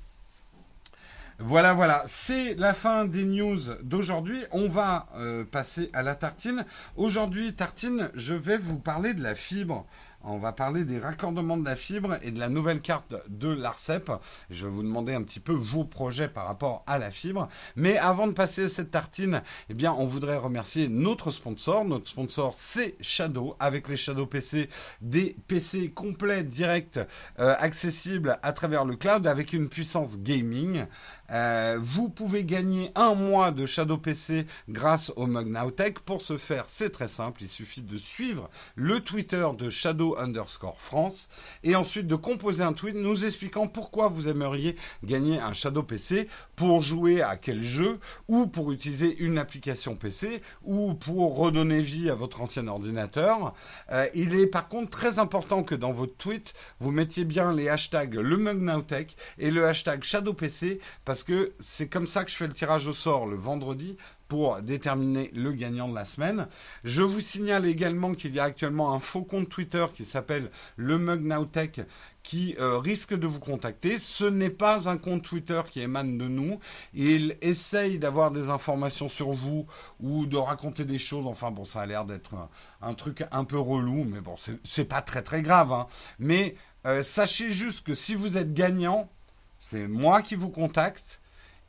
Voilà, 1.39 1.73
voilà, 1.73 2.03
c'est 2.05 2.53
la 2.55 2.73
fin 2.73 3.05
des 3.05 3.25
news 3.25 3.59
d'aujourd'hui. 3.81 4.43
On 4.51 4.67
va 4.67 5.07
euh, 5.15 5.43
passer 5.43 5.89
à 5.93 6.03
la 6.03 6.15
tartine. 6.15 6.63
Aujourd'hui, 6.95 7.53
tartine, 7.53 8.11
je 8.13 8.35
vais 8.35 8.57
vous 8.57 8.77
parler 8.77 9.13
de 9.13 9.23
la 9.23 9.33
fibre. 9.33 9.85
On 10.25 10.37
va 10.37 10.53
parler 10.53 10.85
des 10.85 10.99
raccordements 10.99 11.57
de 11.57 11.65
la 11.65 11.75
fibre 11.75 12.17
et 12.21 12.31
de 12.31 12.39
la 12.39 12.47
nouvelle 12.47 12.79
carte 12.79 13.13
de 13.27 13.49
l'ARCEP. 13.49 14.09
Je 14.49 14.65
vais 14.65 14.71
vous 14.71 14.81
demander 14.81 15.13
un 15.13 15.21
petit 15.21 15.41
peu 15.41 15.51
vos 15.51 15.83
projets 15.83 16.29
par 16.29 16.45
rapport 16.47 16.83
à 16.87 16.97
la 16.97 17.11
fibre. 17.11 17.49
Mais 17.75 17.97
avant 17.97 18.27
de 18.27 18.31
passer 18.31 18.63
à 18.63 18.69
cette 18.69 18.91
tartine, 18.91 19.41
eh 19.69 19.73
bien, 19.73 19.91
on 19.91 20.05
voudrait 20.05 20.37
remercier 20.37 20.87
notre 20.87 21.29
sponsor. 21.31 21.83
Notre 21.83 22.09
sponsor, 22.09 22.53
c'est 22.53 22.95
Shadow, 23.01 23.57
avec 23.59 23.89
les 23.89 23.97
Shadow 23.97 24.25
PC, 24.25 24.69
des 25.01 25.35
PC 25.47 25.91
complets, 25.91 26.45
directs, 26.45 26.99
euh, 27.39 27.55
accessibles 27.59 28.37
à 28.43 28.53
travers 28.53 28.85
le 28.85 28.95
cloud, 28.95 29.27
avec 29.27 29.51
une 29.51 29.67
puissance 29.67 30.19
gaming. 30.19 30.85
Euh, 31.31 31.79
vous 31.81 32.09
pouvez 32.09 32.45
gagner 32.45 32.91
un 32.95 33.15
mois 33.15 33.51
de 33.51 33.65
Shadow 33.65 33.97
PC 33.97 34.45
grâce 34.69 35.11
au 35.15 35.25
Mug 35.25 35.47
Nowtech. 35.47 35.99
Pour 35.99 36.21
ce 36.21 36.37
faire, 36.37 36.65
c'est 36.67 36.91
très 36.91 37.07
simple. 37.07 37.41
Il 37.43 37.49
suffit 37.49 37.81
de 37.81 37.97
suivre 37.97 38.49
le 38.75 39.01
Twitter 39.01 39.45
de 39.57 39.69
Shadow 39.69 40.12
underscore 40.17 40.79
France 40.79 41.29
et 41.63 41.75
ensuite 41.75 42.07
de 42.07 42.15
composer 42.15 42.63
un 42.63 42.73
tweet 42.73 42.95
nous 42.95 43.25
expliquant 43.25 43.67
pourquoi 43.67 44.07
vous 44.07 44.27
aimeriez 44.27 44.75
gagner 45.03 45.39
un 45.39 45.53
Shadow 45.53 45.83
PC 45.83 46.27
pour 46.55 46.81
jouer 46.81 47.21
à 47.21 47.37
quel 47.37 47.61
jeu 47.61 47.99
ou 48.27 48.47
pour 48.47 48.71
utiliser 48.71 49.17
une 49.17 49.37
application 49.37 49.95
PC 49.95 50.41
ou 50.63 50.93
pour 50.93 51.37
redonner 51.37 51.81
vie 51.81 52.09
à 52.09 52.15
votre 52.15 52.41
ancien 52.41 52.67
ordinateur. 52.67 53.53
Euh, 53.91 54.07
il 54.13 54.35
est 54.35 54.47
par 54.47 54.69
contre 54.69 54.89
très 54.89 55.19
important 55.19 55.63
que 55.63 55.75
dans 55.75 55.91
votre 55.91 56.15
tweet, 56.17 56.53
vous 56.79 56.91
mettiez 56.91 57.25
bien 57.25 57.53
les 57.53 57.69
hashtags 57.69 58.15
le 58.15 58.37
Mug 58.37 58.59
Nowtech 58.59 59.15
et 59.37 59.51
le 59.51 59.65
hashtag 59.65 60.03
Shadow 60.03 60.33
PC 60.33 60.79
parce 61.05 61.23
que 61.23 61.53
c'est 61.59 61.87
comme 61.87 62.07
ça 62.07 62.23
que 62.23 62.31
je 62.31 62.35
fais 62.35 62.47
le 62.47 62.53
tirage 62.53 62.87
au 62.87 62.93
sort 62.93 63.25
le 63.25 63.35
vendredi 63.35 63.97
pour 64.33 64.59
déterminer 64.63 65.29
le 65.35 65.51
gagnant 65.51 65.87
de 65.87 65.93
la 65.93 66.05
semaine. 66.05 66.47
Je 66.83 67.03
vous 67.03 67.19
signale 67.19 67.67
également 67.67 68.15
qu'il 68.15 68.33
y 68.33 68.39
a 68.39 68.45
actuellement 68.45 68.95
un 68.95 68.99
faux 68.99 69.21
compte 69.21 69.47
Twitter 69.47 69.85
qui 69.93 70.03
s'appelle 70.03 70.49
le 70.75 70.97
Mug 70.97 71.21
Nowtech 71.21 71.81
qui 72.23 72.55
euh, 72.59 72.79
risque 72.79 73.13
de 73.13 73.27
vous 73.27 73.39
contacter. 73.39 73.99
Ce 73.99 74.23
n'est 74.23 74.49
pas 74.49 74.89
un 74.89 74.97
compte 74.97 75.21
Twitter 75.21 75.61
qui 75.69 75.81
émane 75.81 76.17
de 76.17 76.27
nous. 76.27 76.59
Il 76.95 77.37
essaye 77.41 77.99
d'avoir 77.99 78.31
des 78.31 78.49
informations 78.49 79.07
sur 79.07 79.33
vous 79.33 79.67
ou 79.99 80.25
de 80.25 80.37
raconter 80.37 80.83
des 80.83 80.97
choses. 80.97 81.27
Enfin 81.27 81.51
bon, 81.51 81.63
ça 81.63 81.81
a 81.81 81.85
l'air 81.85 82.03
d'être 82.03 82.33
un, 82.81 82.93
truc 82.95 83.23
un 83.31 83.43
peu 83.43 83.59
relou, 83.59 84.03
mais 84.03 84.19
bon, 84.19 84.33
c'est 84.63 84.85
pas 84.85 85.03
très 85.03 85.21
très 85.21 85.43
grave. 85.43 85.71
Hein. 85.71 85.85
Mais 86.17 86.55
euh, 86.87 87.03
sachez 87.03 87.51
juste 87.51 87.85
que 87.85 87.93
si 87.93 88.15
vous 88.15 88.35
êtes 88.35 88.55
gagnant, 88.55 89.11
c'est 89.59 89.87
moi 89.87 90.23
qui 90.23 90.33
vous 90.33 90.49
contacte 90.49 91.19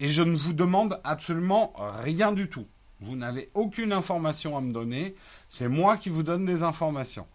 et 0.05 0.11
je 0.11 0.23
ne 0.23 0.37
vous 0.37 0.53
demande 0.53 1.01
absolument 1.03 1.73
rien 2.03 2.31
du 2.33 2.51
tout. 2.51 2.67
Vous 3.01 3.17
n'avez 3.17 3.51
aucune 3.55 3.91
information 3.91 4.55
à 4.55 4.61
me 4.61 4.71
donner. 4.71 5.15
C'est 5.49 5.69
moi 5.69 5.97
qui 5.97 6.11
vous 6.11 6.23
donne 6.23 6.45
des 6.45 6.63
informations. 6.63 7.27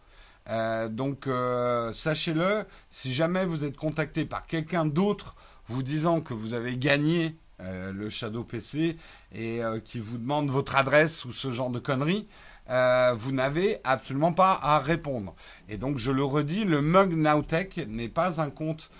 Euh, 0.49 0.87
donc 0.87 1.25
euh, 1.25 1.91
sachez-le, 1.91 2.65
si 2.91 3.11
jamais 3.11 3.43
vous 3.43 3.65
êtes 3.65 3.75
contacté 3.75 4.23
par 4.23 4.45
quelqu'un 4.45 4.85
d'autre 4.85 5.35
vous 5.67 5.81
disant 5.81 6.21
que 6.21 6.35
vous 6.35 6.53
avez 6.53 6.77
gagné 6.77 7.35
euh, 7.59 7.91
le 7.91 8.07
Shadow 8.07 8.43
PC 8.43 8.97
et 9.33 9.61
qui 9.83 9.99
vous 9.99 10.19
demande 10.19 10.51
votre 10.51 10.75
adresse 10.75 11.25
ou 11.25 11.33
ce 11.33 11.49
genre 11.49 11.71
de 11.71 11.79
conneries, 11.79 12.27
vous 12.67 13.31
n'avez 13.31 13.77
absolument 13.83 14.33
pas 14.33 14.59
à 14.61 14.77
répondre. 14.77 15.33
Et 15.69 15.77
donc 15.77 15.97
je 15.97 16.11
le 16.11 16.23
redis, 16.23 16.65
le 16.65 16.83
mug 16.83 17.15
Nowtech 17.15 17.77
n'est 17.87 18.09
pas 18.09 18.39
un 18.39 18.51
compte 18.51 18.91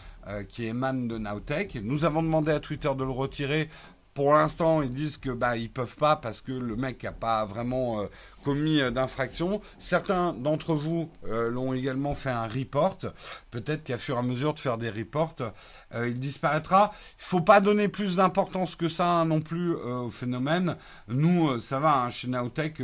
qui 0.50 0.66
émane 0.66 1.08
de 1.08 1.18
Nowtech. 1.18 1.76
Nous 1.82 2.06
avons 2.06 2.22
demandé 2.22 2.52
à 2.52 2.60
Twitter 2.60 2.90
de 2.96 3.04
le 3.04 3.10
retirer 3.10 3.70
pour 4.20 4.34
l'instant, 4.34 4.82
ils 4.82 4.94
disent 4.94 5.18
que 5.18 5.30
bah 5.30 5.56
ils 5.56 5.72
peuvent 5.72 5.96
pas 5.96 6.18
parce 6.18 6.42
que 6.42 6.52
le 6.52 6.76
mec 6.76 7.04
n'a 7.04 7.14
pas 7.14 7.46
vraiment 7.46 8.02
euh, 8.02 8.08
commis 8.44 8.82
euh, 8.82 8.92
d'infraction. 8.92 9.62
Certains 9.78 10.34
d'entre 10.34 10.74
vous 10.74 11.10
euh, 11.26 11.50
l'ont 11.50 11.74
également 11.74 12.16
fait 12.16 12.30
un 12.30 12.46
report. 12.46 12.98
Peut-être 13.50 13.86
qu'à 13.86 13.98
fur 13.98 14.16
et 14.16 14.20
à 14.20 14.22
mesure 14.22 14.54
de 14.54 14.60
faire 14.60 14.78
des 14.78 14.90
reports, 14.90 15.36
il 15.96 16.20
disparaîtra. 16.20 16.92
Il 17.18 17.24
faut 17.24 17.40
pas 17.40 17.62
donner 17.62 17.88
plus 17.88 18.18
d'importance 18.18 18.76
que 18.76 18.90
ça 18.90 19.08
hein, 19.08 19.24
non 19.26 19.40
plus 19.40 19.74
au 19.74 20.10
phénomène. 20.10 20.76
Nous, 21.08 21.58
ça 21.60 21.80
va 21.80 22.04
hein, 22.04 22.10
chez 22.10 22.28
Naotech, 22.28 22.82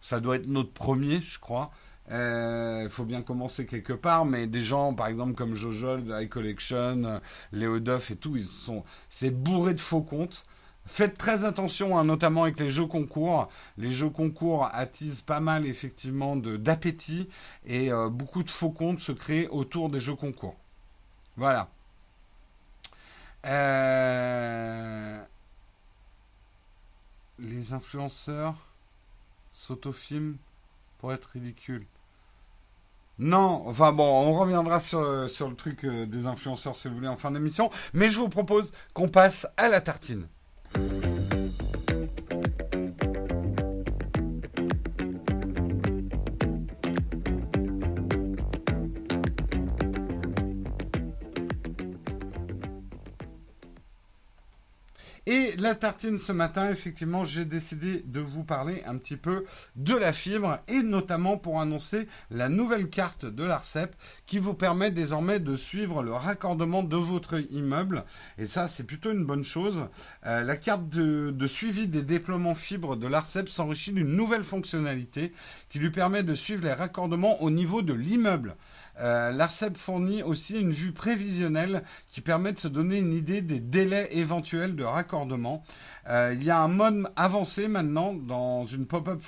ça 0.00 0.20
doit 0.20 0.36
être 0.36 0.46
notre 0.46 0.72
premier, 0.72 1.20
je 1.20 1.38
crois. 1.38 1.70
Il 2.12 2.88
faut 2.90 3.04
bien 3.04 3.22
commencer 3.22 3.66
quelque 3.66 3.94
part, 3.94 4.24
mais 4.24 4.46
des 4.46 4.60
gens, 4.60 4.92
par 4.94 5.06
exemple, 5.06 5.34
comme 5.34 5.54
Jojo, 5.54 5.98
de 5.98 6.24
Collection, 6.26 7.20
Léo 7.52 7.80
Duff 7.80 8.10
et 8.10 8.16
tout, 8.16 8.36
ils 8.36 8.46
sont, 8.46 8.84
c'est 9.08 9.30
bourré 9.30 9.74
de 9.74 9.80
faux 9.80 10.02
comptes. 10.02 10.44
Faites 10.84 11.16
très 11.16 11.44
attention, 11.44 11.96
hein, 11.96 12.04
notamment 12.04 12.42
avec 12.42 12.58
les 12.58 12.68
jeux 12.70 12.86
concours. 12.86 13.48
Les 13.78 13.92
jeux 13.92 14.10
concours 14.10 14.68
attisent 14.72 15.20
pas 15.20 15.40
mal 15.40 15.64
effectivement 15.66 16.36
d'appétit 16.36 17.28
et 17.64 17.92
euh, 17.92 18.08
beaucoup 18.08 18.42
de 18.42 18.50
faux 18.50 18.70
comptes 18.70 19.00
se 19.00 19.12
créent 19.12 19.48
autour 19.48 19.90
des 19.90 20.00
jeux 20.00 20.16
concours. 20.16 20.56
Voilà. 21.36 21.70
Euh, 23.46 25.22
les 27.38 27.72
influenceurs 27.72 28.56
s'autofilment 29.52 30.36
pour 30.98 31.12
être 31.12 31.30
ridicules. 31.30 31.86
Non, 33.24 33.62
enfin 33.66 33.92
bon, 33.92 34.02
on 34.02 34.34
reviendra 34.34 34.80
sur, 34.80 35.30
sur 35.30 35.48
le 35.48 35.54
truc 35.54 35.84
euh, 35.84 36.06
des 36.06 36.26
influenceurs 36.26 36.74
si 36.74 36.88
vous 36.88 36.96
voulez 36.96 37.06
en 37.06 37.16
fin 37.16 37.30
d'émission, 37.30 37.70
mais 37.92 38.08
je 38.08 38.18
vous 38.18 38.28
propose 38.28 38.72
qu'on 38.94 39.08
passe 39.08 39.46
à 39.56 39.68
la 39.68 39.80
tartine. 39.80 40.26
Et 55.26 55.54
la 55.56 55.76
tartine 55.76 56.18
ce 56.18 56.32
matin, 56.32 56.70
effectivement, 56.70 57.22
j'ai 57.22 57.44
décidé 57.44 58.02
de 58.06 58.18
vous 58.18 58.42
parler 58.42 58.82
un 58.86 58.98
petit 58.98 59.16
peu 59.16 59.44
de 59.76 59.94
la 59.94 60.12
fibre 60.12 60.58
et 60.66 60.82
notamment 60.82 61.36
pour 61.36 61.60
annoncer 61.60 62.08
la 62.32 62.48
nouvelle 62.48 62.90
carte 62.90 63.24
de 63.24 63.44
l'ARCEP 63.44 63.94
qui 64.26 64.40
vous 64.40 64.54
permet 64.54 64.90
désormais 64.90 65.38
de 65.38 65.54
suivre 65.54 66.02
le 66.02 66.12
raccordement 66.12 66.82
de 66.82 66.96
votre 66.96 67.40
immeuble. 67.52 68.04
Et 68.36 68.48
ça, 68.48 68.66
c'est 68.66 68.82
plutôt 68.82 69.12
une 69.12 69.24
bonne 69.24 69.44
chose. 69.44 69.84
Euh, 70.26 70.42
la 70.42 70.56
carte 70.56 70.88
de, 70.88 71.30
de, 71.30 71.46
suivi 71.46 71.86
des 71.86 72.02
déploiements 72.02 72.56
fibres 72.56 72.96
de 72.96 73.06
l'ARCEP 73.06 73.48
s'enrichit 73.48 73.92
d'une 73.92 74.16
nouvelle 74.16 74.42
fonctionnalité 74.42 75.32
qui 75.68 75.78
lui 75.78 75.90
permet 75.90 76.24
de 76.24 76.34
suivre 76.34 76.64
les 76.64 76.72
raccordements 76.72 77.40
au 77.42 77.50
niveau 77.50 77.82
de 77.82 77.92
l'immeuble. 77.92 78.56
Euh, 79.00 79.32
L'ARCEP 79.32 79.76
fournit 79.76 80.22
aussi 80.22 80.60
une 80.60 80.72
vue 80.72 80.92
prévisionnelle 80.92 81.82
qui 82.10 82.20
permet 82.20 82.52
de 82.52 82.58
se 82.58 82.68
donner 82.68 82.98
une 82.98 83.12
idée 83.12 83.40
des 83.40 83.60
délais 83.60 84.08
éventuels 84.12 84.76
de 84.76 84.84
raccordement. 84.84 85.62
Euh, 86.08 86.34
il 86.34 86.44
y 86.44 86.50
a 86.50 86.60
un 86.60 86.68
mode 86.68 87.04
avancé 87.16 87.68
maintenant 87.68 88.12
dans 88.12 88.66
une 88.66 88.86
pop-up 88.86 89.20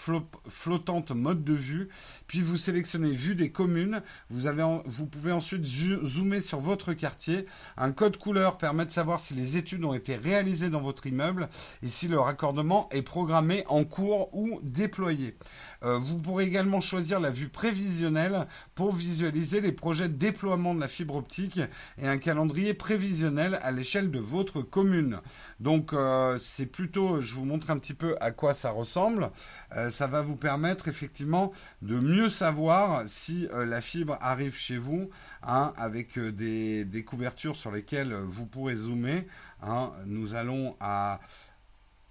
flottante 0.48 1.12
mode 1.12 1.44
de 1.44 1.54
vue. 1.54 1.88
Puis 2.26 2.40
vous 2.40 2.56
sélectionnez 2.56 3.12
vue 3.12 3.34
des 3.34 3.50
communes. 3.50 4.02
Vous, 4.30 4.48
vous 4.86 5.06
pouvez 5.06 5.32
ensuite 5.32 5.64
zoomer 5.64 6.40
sur 6.40 6.60
votre 6.60 6.92
quartier. 6.92 7.46
Un 7.76 7.92
code 7.92 8.16
couleur 8.16 8.58
permet 8.58 8.86
de 8.86 8.90
savoir 8.90 9.20
si 9.20 9.34
les 9.34 9.56
études 9.56 9.84
ont 9.84 9.94
été 9.94 10.16
réalisées 10.16 10.68
dans 10.68 10.80
votre 10.80 11.06
immeuble 11.06 11.48
et 11.82 11.88
si 11.88 12.08
le 12.08 12.18
raccordement 12.18 12.88
est 12.90 13.02
programmé 13.02 13.64
en 13.68 13.84
cours 13.84 14.34
ou 14.34 14.60
déployé. 14.62 15.36
Euh, 15.84 15.98
vous 15.98 16.18
pourrez 16.18 16.44
également 16.44 16.80
choisir 16.80 17.20
la 17.20 17.30
vue 17.30 17.48
prévisionnelle 17.48 18.46
pour 18.74 18.92
visualiser 18.92 19.60
les 19.60 19.72
projets 19.72 20.08
de 20.08 20.14
déploiement 20.14 20.74
de 20.74 20.80
la 20.80 20.88
fibre 20.88 21.16
optique 21.16 21.60
et 21.98 22.08
un 22.08 22.18
calendrier 22.18 22.74
prévisionnel 22.74 23.58
à 23.62 23.70
l'échelle 23.70 24.10
de 24.10 24.18
votre 24.18 24.62
commune. 24.62 25.20
Donc 25.60 25.92
euh, 25.92 26.38
c'est 26.38 26.66
plutôt, 26.66 27.20
je 27.20 27.34
vous 27.34 27.44
montre 27.44 27.70
un 27.70 27.78
petit 27.78 27.94
peu 27.94 28.16
à 28.20 28.30
quoi 28.30 28.54
ça 28.54 28.70
ressemble. 28.70 29.30
Euh, 29.76 29.90
ça 29.90 30.06
va 30.06 30.22
vous 30.22 30.36
permettre 30.36 30.88
effectivement 30.88 31.52
de 31.82 32.00
mieux 32.00 32.30
savoir 32.30 33.02
si 33.06 33.48
la 33.54 33.80
fibre 33.80 34.16
arrive 34.20 34.56
chez 34.56 34.78
vous 34.78 35.10
hein, 35.42 35.72
avec 35.76 36.18
des, 36.18 37.04
couvertures 37.06 37.56
sur 37.56 37.70
lesquelles 37.70 38.14
vous 38.14 38.46
pourrez 38.46 38.76
zoomer. 38.76 39.26
Hein. 39.62 39.92
Nous 40.06 40.34
allons 40.34 40.76
à 40.80 41.20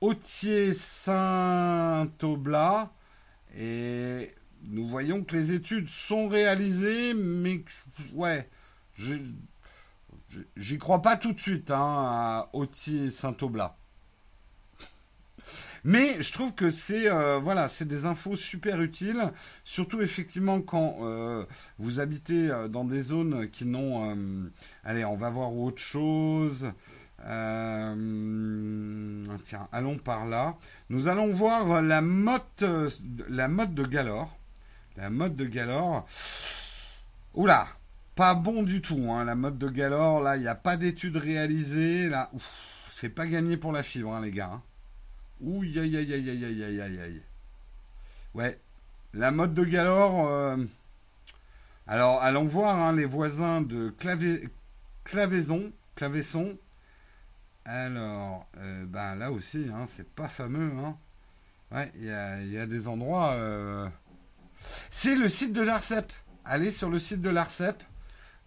Autier-Saint-Aublat. 0.02 2.92
Et 3.58 4.34
nous 4.64 4.88
voyons 4.88 5.24
que 5.24 5.36
les 5.36 5.52
études 5.52 5.88
sont 5.88 6.28
réalisées, 6.28 7.14
mais 7.14 7.64
ouais, 8.14 8.50
j'y 10.58 10.78
crois 10.78 11.02
pas 11.02 11.18
tout 11.18 11.34
de 11.34 11.40
suite 11.40 11.72
hein, 11.72 11.78
à 11.78 12.50
Autier 12.54 13.12
Saint-Aublat. 13.12 13.78
Mais 15.84 16.22
je 16.22 16.32
trouve 16.32 16.54
que 16.54 16.70
c'est 16.70 17.12
euh, 17.12 17.40
voilà, 17.40 17.68
des 17.82 18.06
infos 18.06 18.38
super 18.38 18.82
utiles, 18.82 19.32
surtout 19.66 20.02
effectivement 20.02 20.62
quand 20.62 21.00
euh, 21.02 21.44
vous 21.78 22.00
habitez 22.00 22.50
euh, 22.50 22.70
dans 22.70 22.86
des 22.86 23.02
zones 23.02 23.50
qui 23.50 23.66
n'ont. 23.66 24.50
allez, 24.86 25.04
on 25.04 25.18
va 25.18 25.30
voir 25.30 25.54
autre 25.54 25.82
chose. 25.82 26.72
Euh, 27.26 27.96
tiens, 29.44 29.68
allons 29.72 29.98
par 29.98 30.26
là. 30.26 30.58
Nous 30.90 31.08
allons 31.08 31.34
voir 31.34 31.82
la 31.82 32.02
motte, 32.02 32.64
la 33.30 33.48
mode 33.48 33.74
de 33.74 33.86
Galore. 33.86 34.38
La 34.98 35.10
mode 35.10 35.36
de 35.36 35.46
Galore. 35.46 36.06
Oula, 37.34 37.68
pas 38.16 38.36
bon 38.36 38.64
du 38.64 38.82
tout. 38.82 39.12
Hein, 39.12 39.26
la 39.26 39.36
mode 39.36 39.58
de 39.58 39.70
Galore, 39.70 40.22
là, 40.22 40.36
il 40.38 40.42
n'y 40.42 40.48
a 40.48 40.56
pas 40.56 40.78
d'études 40.78 41.18
réalisées. 41.18 42.10
Là, 42.10 42.30
c'est 42.94 43.10
pas 43.10 43.26
gagné 43.26 43.58
pour 43.58 43.72
la 43.72 43.84
fibre, 43.84 44.14
hein, 44.14 44.22
les 44.22 44.32
gars. 44.32 44.62
Ouh, 45.42 45.64
aïe, 45.64 45.78
aïe, 45.78 45.96
aïe, 45.96 46.14
aïe, 46.14 46.64
aïe, 46.64 47.00
aïe. 47.00 47.22
Ouais, 48.34 48.60
la 49.14 49.32
mode 49.32 49.54
de 49.54 49.64
Galore. 49.64 50.28
Euh, 50.28 50.58
alors, 51.88 52.22
allons 52.22 52.46
voir 52.46 52.78
hein, 52.80 52.94
les 52.94 53.06
voisins 53.06 53.62
de 53.62 53.90
Clavé... 53.90 54.50
Clavaison. 55.04 55.72
Clavesson 55.96 56.58
alors, 57.66 58.46
ben 58.88 59.16
là 59.16 59.32
aussi, 59.32 59.68
hein, 59.74 59.86
c'est 59.86 60.10
pas 60.10 60.28
fameux. 60.28 60.72
Hein. 60.80 60.98
Ouais, 61.74 61.92
il 61.96 62.06
y 62.52 62.58
a, 62.58 62.66
des 62.66 62.88
endroits. 62.88 63.32
Euh, 63.32 63.88
c'est 64.90 65.16
le 65.16 65.28
site 65.28 65.54
de 65.54 65.62
l'ARCEP. 65.62 66.12
Allez 66.46 66.72
sur 66.72 66.90
le 66.90 67.00
site 67.00 67.22
de 67.22 67.30
l'ARCEP 67.30 67.82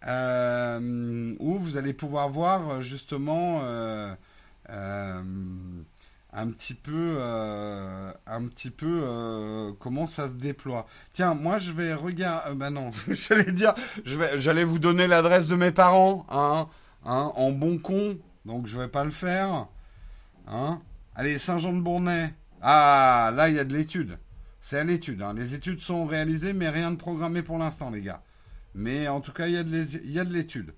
euh, 0.07 1.35
où 1.41 1.59
vous 1.59 1.77
allez 1.77 1.93
pouvoir 1.93 2.29
voir 2.29 2.83
justement 2.83 3.63
un 4.69 5.25
petit 6.51 6.75
peu, 6.75 7.19
un 8.27 8.47
petit 8.47 8.71
peu 8.71 9.75
comment 9.81 10.07
ça 10.07 10.29
se 10.29 10.35
déploie. 10.35 10.87
Tiens, 11.13 11.35
moi 11.35 11.59
je 11.59 11.73
vais 11.73 11.95
regarder. 11.95 12.55
ben 12.55 12.71
non, 12.71 12.93
j'allais 13.09 13.51
dire, 13.51 13.75
j'allais 14.05 14.65
vous 14.65 14.79
donner 14.79 15.09
l'adresse 15.09 15.49
de 15.49 15.57
mes 15.57 15.73
parents, 15.73 16.27
hein, 16.31 16.69
hein, 17.05 17.33
en 17.35 17.51
bon 17.51 17.79
con. 17.79 18.19
Donc 18.47 18.67
je 18.67 18.79
vais 18.79 18.89
pas 18.89 19.05
le 19.05 19.11
faire. 19.11 19.67
Hein 20.47 20.81
Allez, 21.17 21.39
Saint-Jean-de-Bournay. 21.39 22.33
Ah, 22.63 23.33
là, 23.35 23.49
il 23.49 23.57
y 23.57 23.59
a 23.59 23.65
de 23.65 23.75
l'étude. 23.75 24.19
C'est 24.61 24.79
à 24.79 24.85
l'étude. 24.85 25.21
Hein. 25.23 25.35
Les 25.35 25.55
études 25.55 25.81
sont 25.81 26.07
réalisées, 26.07 26.53
mais 26.53 26.71
rien 26.71 26.93
de 26.93 26.97
programmé 26.97 27.43
pour 27.43 27.59
l'instant, 27.59 27.91
les 27.91 28.03
gars. 28.03 28.23
Mais 28.75 29.09
en 29.09 29.21
tout 29.21 29.33
cas, 29.33 29.49
il 29.49 29.55
y 29.55 30.19
a 30.19 30.25
de 30.25 30.33
l'étude. 30.33 30.75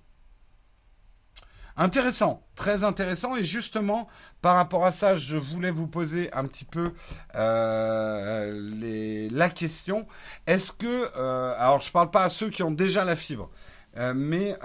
Intéressant, 1.77 2.43
très 2.55 2.83
intéressant. 2.83 3.37
Et 3.37 3.43
justement, 3.43 4.09
par 4.41 4.55
rapport 4.55 4.85
à 4.85 4.91
ça, 4.91 5.15
je 5.15 5.37
voulais 5.37 5.71
vous 5.71 5.87
poser 5.87 6.33
un 6.33 6.45
petit 6.45 6.65
peu 6.65 6.91
euh, 7.35 9.29
la 9.31 9.49
question. 9.49 10.05
Est-ce 10.45 10.73
que, 10.73 11.09
euh, 11.15 11.53
alors 11.57 11.79
je 11.79 11.87
ne 11.87 11.93
parle 11.93 12.11
pas 12.11 12.23
à 12.23 12.29
ceux 12.29 12.49
qui 12.49 12.63
ont 12.63 12.71
déjà 12.71 13.05
la 13.05 13.15
fibre, 13.15 13.49
euh, 13.97 14.13
mais 14.15 14.55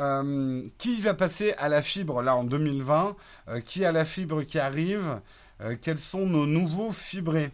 qui 0.78 1.00
va 1.00 1.14
passer 1.14 1.54
à 1.58 1.68
la 1.68 1.82
fibre 1.82 2.22
là 2.22 2.36
en 2.36 2.44
2020 2.44 3.16
Qui 3.64 3.84
a 3.84 3.92
la 3.92 4.04
fibre 4.04 4.42
qui 4.42 4.58
arrive 4.58 5.20
Quels 5.80 5.98
sont 5.98 6.26
nos 6.26 6.46
nouveaux 6.46 6.92
fibrés? 6.92 7.50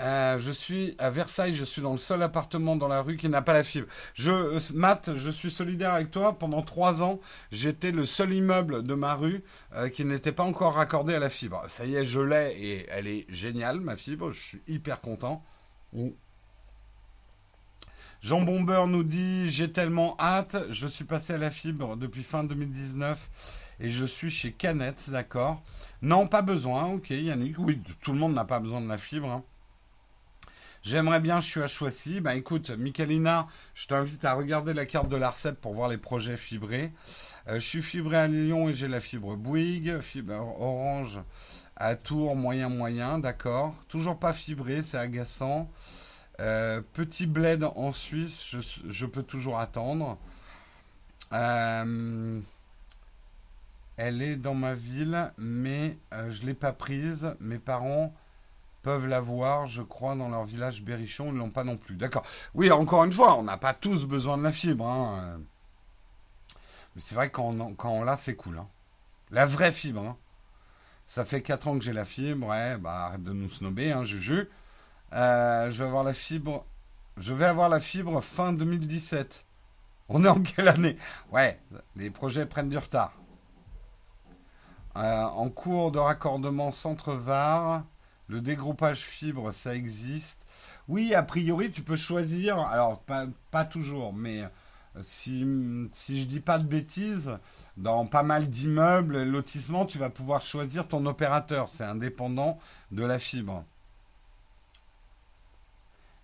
Euh, 0.00 0.38
je 0.38 0.52
suis 0.52 0.94
à 0.98 1.10
Versailles, 1.10 1.54
je 1.54 1.64
suis 1.64 1.82
dans 1.82 1.92
le 1.92 1.98
seul 1.98 2.22
appartement 2.22 2.76
dans 2.76 2.86
la 2.88 3.02
rue 3.02 3.16
qui 3.16 3.28
n'a 3.28 3.42
pas 3.42 3.52
la 3.52 3.64
fibre. 3.64 3.88
Je, 4.14 4.30
euh, 4.30 4.60
Matt, 4.72 5.14
je 5.16 5.30
suis 5.30 5.50
solidaire 5.50 5.94
avec 5.94 6.10
toi. 6.10 6.38
Pendant 6.38 6.62
trois 6.62 7.02
ans, 7.02 7.18
j'étais 7.50 7.90
le 7.90 8.04
seul 8.04 8.32
immeuble 8.32 8.84
de 8.84 8.94
ma 8.94 9.14
rue 9.14 9.42
euh, 9.74 9.88
qui 9.88 10.04
n'était 10.04 10.32
pas 10.32 10.44
encore 10.44 10.74
raccordé 10.74 11.14
à 11.14 11.18
la 11.18 11.30
fibre. 11.30 11.64
Ça 11.68 11.84
y 11.84 11.96
est, 11.96 12.04
je 12.04 12.20
l'ai 12.20 12.56
et 12.60 12.86
elle 12.90 13.08
est 13.08 13.26
géniale, 13.28 13.80
ma 13.80 13.96
fibre. 13.96 14.30
Je 14.30 14.40
suis 14.40 14.62
hyper 14.68 15.00
content. 15.00 15.42
Jean 18.20 18.40
Bomber 18.40 18.84
nous 18.88 19.04
dit 19.04 19.48
J'ai 19.48 19.70
tellement 19.70 20.16
hâte. 20.18 20.56
Je 20.70 20.88
suis 20.88 21.04
passé 21.04 21.34
à 21.34 21.38
la 21.38 21.50
fibre 21.50 21.96
depuis 21.96 22.22
fin 22.22 22.42
2019 22.44 23.64
et 23.80 23.90
je 23.90 24.04
suis 24.04 24.30
chez 24.30 24.52
Canette, 24.52 25.10
d'accord 25.10 25.62
Non, 26.02 26.26
pas 26.26 26.42
besoin. 26.42 26.86
Ok, 26.86 27.10
Yannick. 27.10 27.58
Oui, 27.58 27.80
tout 28.00 28.12
le 28.12 28.18
monde 28.18 28.34
n'a 28.34 28.44
pas 28.44 28.58
besoin 28.58 28.80
de 28.80 28.88
la 28.88 28.98
fibre. 28.98 29.30
Hein. 29.30 29.44
J'aimerais 30.82 31.20
bien, 31.20 31.40
je 31.40 31.48
suis 31.48 31.62
à 31.62 31.68
Choissy. 31.68 32.20
Ben 32.20 32.32
écoute, 32.32 32.70
Michalina, 32.70 33.46
je 33.74 33.86
t'invite 33.86 34.24
à 34.24 34.34
regarder 34.34 34.74
la 34.74 34.86
carte 34.86 35.08
de 35.08 35.16
l'ARCEP 35.16 35.60
pour 35.60 35.74
voir 35.74 35.88
les 35.88 35.98
projets 35.98 36.36
fibrés. 36.36 36.92
Euh, 37.48 37.54
je 37.54 37.66
suis 37.66 37.82
fibré 37.82 38.16
à 38.16 38.26
Lyon 38.26 38.68
et 38.68 38.72
j'ai 38.72 38.88
la 38.88 39.00
fibre 39.00 39.36
Bouygues, 39.36 40.00
fibre 40.00 40.34
orange 40.34 41.20
à 41.76 41.94
Tours, 41.94 42.34
moyen 42.34 42.68
moyen, 42.68 43.18
d'accord. 43.18 43.74
Toujours 43.88 44.18
pas 44.18 44.32
fibré, 44.32 44.82
c'est 44.82 44.98
agaçant. 44.98 45.70
Euh, 46.40 46.82
petit 46.92 47.26
bled 47.26 47.64
en 47.64 47.92
Suisse, 47.92 48.44
je, 48.86 49.06
peux 49.06 49.22
toujours 49.22 49.58
attendre. 49.58 50.18
Euh, 51.32 52.40
elle 53.96 54.22
est 54.22 54.36
dans 54.36 54.54
ma 54.54 54.74
ville, 54.74 55.32
mais 55.36 55.98
je 56.12 56.42
ne 56.42 56.46
l'ai 56.46 56.54
pas 56.54 56.72
prise. 56.72 57.34
Mes 57.40 57.58
parents 57.58 58.14
peuvent 58.82 59.06
l'avoir, 59.06 59.66
je 59.66 59.82
crois, 59.82 60.14
dans 60.14 60.28
leur 60.28 60.44
village 60.44 60.82
berrichon, 60.82 61.26
ils 61.26 61.34
ne 61.34 61.38
l'ont 61.38 61.50
pas 61.50 61.64
non 61.64 61.76
plus. 61.76 61.96
D'accord. 61.96 62.24
Oui, 62.54 62.70
encore 62.70 63.04
une 63.04 63.12
fois, 63.12 63.36
on 63.36 63.42
n'a 63.42 63.56
pas 63.56 63.74
tous 63.74 64.04
besoin 64.04 64.38
de 64.38 64.42
la 64.42 64.52
fibre. 64.52 64.86
Hein. 64.86 65.40
Mais 66.94 67.02
c'est 67.02 67.14
vrai 67.14 67.28
que 67.28 67.36
quand 67.36 67.90
on, 67.90 68.02
l'a, 68.04 68.16
c'est 68.16 68.36
cool. 68.36 68.58
Hein. 68.58 68.68
La 69.30 69.46
vraie 69.46 69.72
fibre. 69.72 70.02
Hein. 70.02 70.16
Ça 71.06 71.24
fait 71.24 71.42
4 71.42 71.68
ans 71.68 71.78
que 71.78 71.84
j'ai 71.84 71.92
la 71.92 72.04
fibre. 72.04 72.48
Bah 72.78 73.06
arrête 73.06 73.22
de 73.22 73.32
nous 73.32 73.50
snober, 73.50 73.92
hein, 73.92 74.04
Juju. 74.04 74.48
Euh, 75.12 75.70
je 75.70 75.78
vais 75.78 75.88
avoir 75.88 76.04
la 76.04 76.14
fibre. 76.14 76.64
Je 77.16 77.32
vais 77.32 77.46
avoir 77.46 77.68
la 77.68 77.80
fibre 77.80 78.20
fin 78.20 78.52
2017. 78.52 79.44
On 80.08 80.24
est 80.24 80.28
en 80.28 80.40
quelle 80.40 80.68
année? 80.68 80.96
Ouais, 81.32 81.60
les 81.96 82.10
projets 82.10 82.46
prennent 82.46 82.68
du 82.68 82.78
retard. 82.78 83.12
Euh, 84.96 85.22
en 85.22 85.48
cours 85.48 85.92
de 85.92 85.98
raccordement 85.98 86.70
centre-var. 86.70 87.84
Le 88.26 88.42
dégroupage 88.42 89.00
fibre, 89.00 89.52
ça 89.52 89.74
existe. 89.74 90.44
Oui, 90.86 91.14
a 91.14 91.22
priori, 91.22 91.70
tu 91.70 91.82
peux 91.82 91.96
choisir. 91.96 92.58
Alors, 92.58 93.02
pas, 93.50 93.64
toujours, 93.64 94.12
mais 94.12 94.42
euh, 94.42 95.00
si, 95.00 95.40
je 95.40 96.24
dis 96.24 96.40
pas 96.40 96.58
de 96.58 96.64
bêtises, 96.64 97.38
dans 97.78 98.04
pas 98.04 98.22
mal 98.22 98.50
d'immeubles, 98.50 99.22
lotissement, 99.22 99.86
tu 99.86 99.96
vas 99.96 100.10
pouvoir 100.10 100.42
choisir 100.42 100.86
ton 100.86 101.06
opérateur. 101.06 101.70
C'est 101.70 101.84
indépendant 101.84 102.58
de 102.90 103.02
la 103.02 103.18
fibre. 103.18 103.64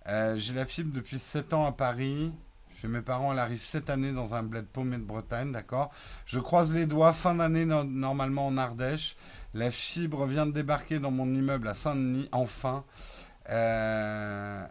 Euh, 0.09 0.37
j'ai 0.37 0.55
la 0.55 0.67
fibre 0.67 0.93
depuis 0.95 1.19
7 1.19 1.53
ans 1.55 1.65
à 1.65 1.73
Paris. 1.73 2.33
Chez 2.81 2.89
mes 2.89 3.01
parents, 3.01 3.33
elle 3.33 3.39
arrive 3.39 3.61
cette 3.61 3.89
année 3.89 4.13
dans 4.13 4.35
un 4.35 4.43
bled 4.43 4.67
paumé 4.67 4.99
de 4.99 5.03
Bretagne, 5.05 5.53
d'accord 5.53 5.91
Je 6.27 6.41
croise 6.41 6.75
les 6.75 6.87
doigts, 6.87 7.13
fin 7.13 7.35
d'année 7.35 7.65
normalement 7.65 8.47
en 8.47 8.59
Ardèche. 8.59 9.17
La 9.55 9.71
fibre 9.71 10.27
vient 10.27 10.45
de 10.45 10.53
débarquer 10.53 10.99
dans 10.99 11.11
mon 11.11 11.33
immeuble 11.33 11.69
à 11.69 11.75
Saint-Denis, 11.75 12.29
enfin. 12.33 12.85
Euh, 13.51 14.67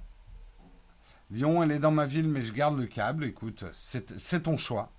Lyon, 1.31 1.63
elle 1.63 1.71
est 1.71 1.79
dans 1.79 1.91
ma 1.91 2.05
ville, 2.05 2.27
mais 2.27 2.41
je 2.41 2.53
garde 2.53 2.77
le 2.77 2.85
câble. 2.85 3.23
Écoute, 3.23 3.65
c'est 3.73 4.43
ton 4.43 4.57
choix. 4.57 4.91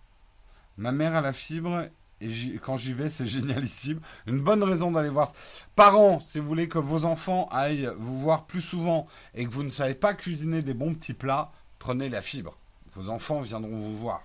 Ma 0.77 0.91
mère 0.91 1.15
a 1.15 1.21
la 1.21 1.33
fibre 1.33 1.89
et 2.25 2.59
quand 2.59 2.77
j'y 2.77 2.93
vais, 2.93 3.09
c'est 3.09 3.27
génialissime. 3.27 4.01
Une 4.27 4.41
bonne 4.41 4.63
raison 4.63 4.91
d'aller 4.91 5.09
voir. 5.09 5.33
Parents, 5.77 6.21
si 6.21 6.39
vous 6.39 6.47
voulez 6.47 6.69
que 6.69 6.79
vos 6.79 7.05
enfants 7.05 7.49
aillent 7.51 7.91
vous 7.99 8.21
voir 8.21 8.47
plus 8.47 8.63
souvent 8.63 9.07
et 9.35 9.45
que 9.45 9.51
vous 9.51 9.63
ne 9.63 9.71
savez 9.71 9.95
pas 9.95 10.15
cuisiner 10.15 10.63
des 10.63 10.75
bons 10.75 10.95
petits 10.95 11.15
plats, 11.15 11.53
prenez 11.79 12.09
la 12.09 12.23
fibre. 12.23 12.59
Vos 12.95 13.11
enfants 13.11 13.41
viendront 13.41 13.77
vous 13.77 13.99
voir. 13.99 14.23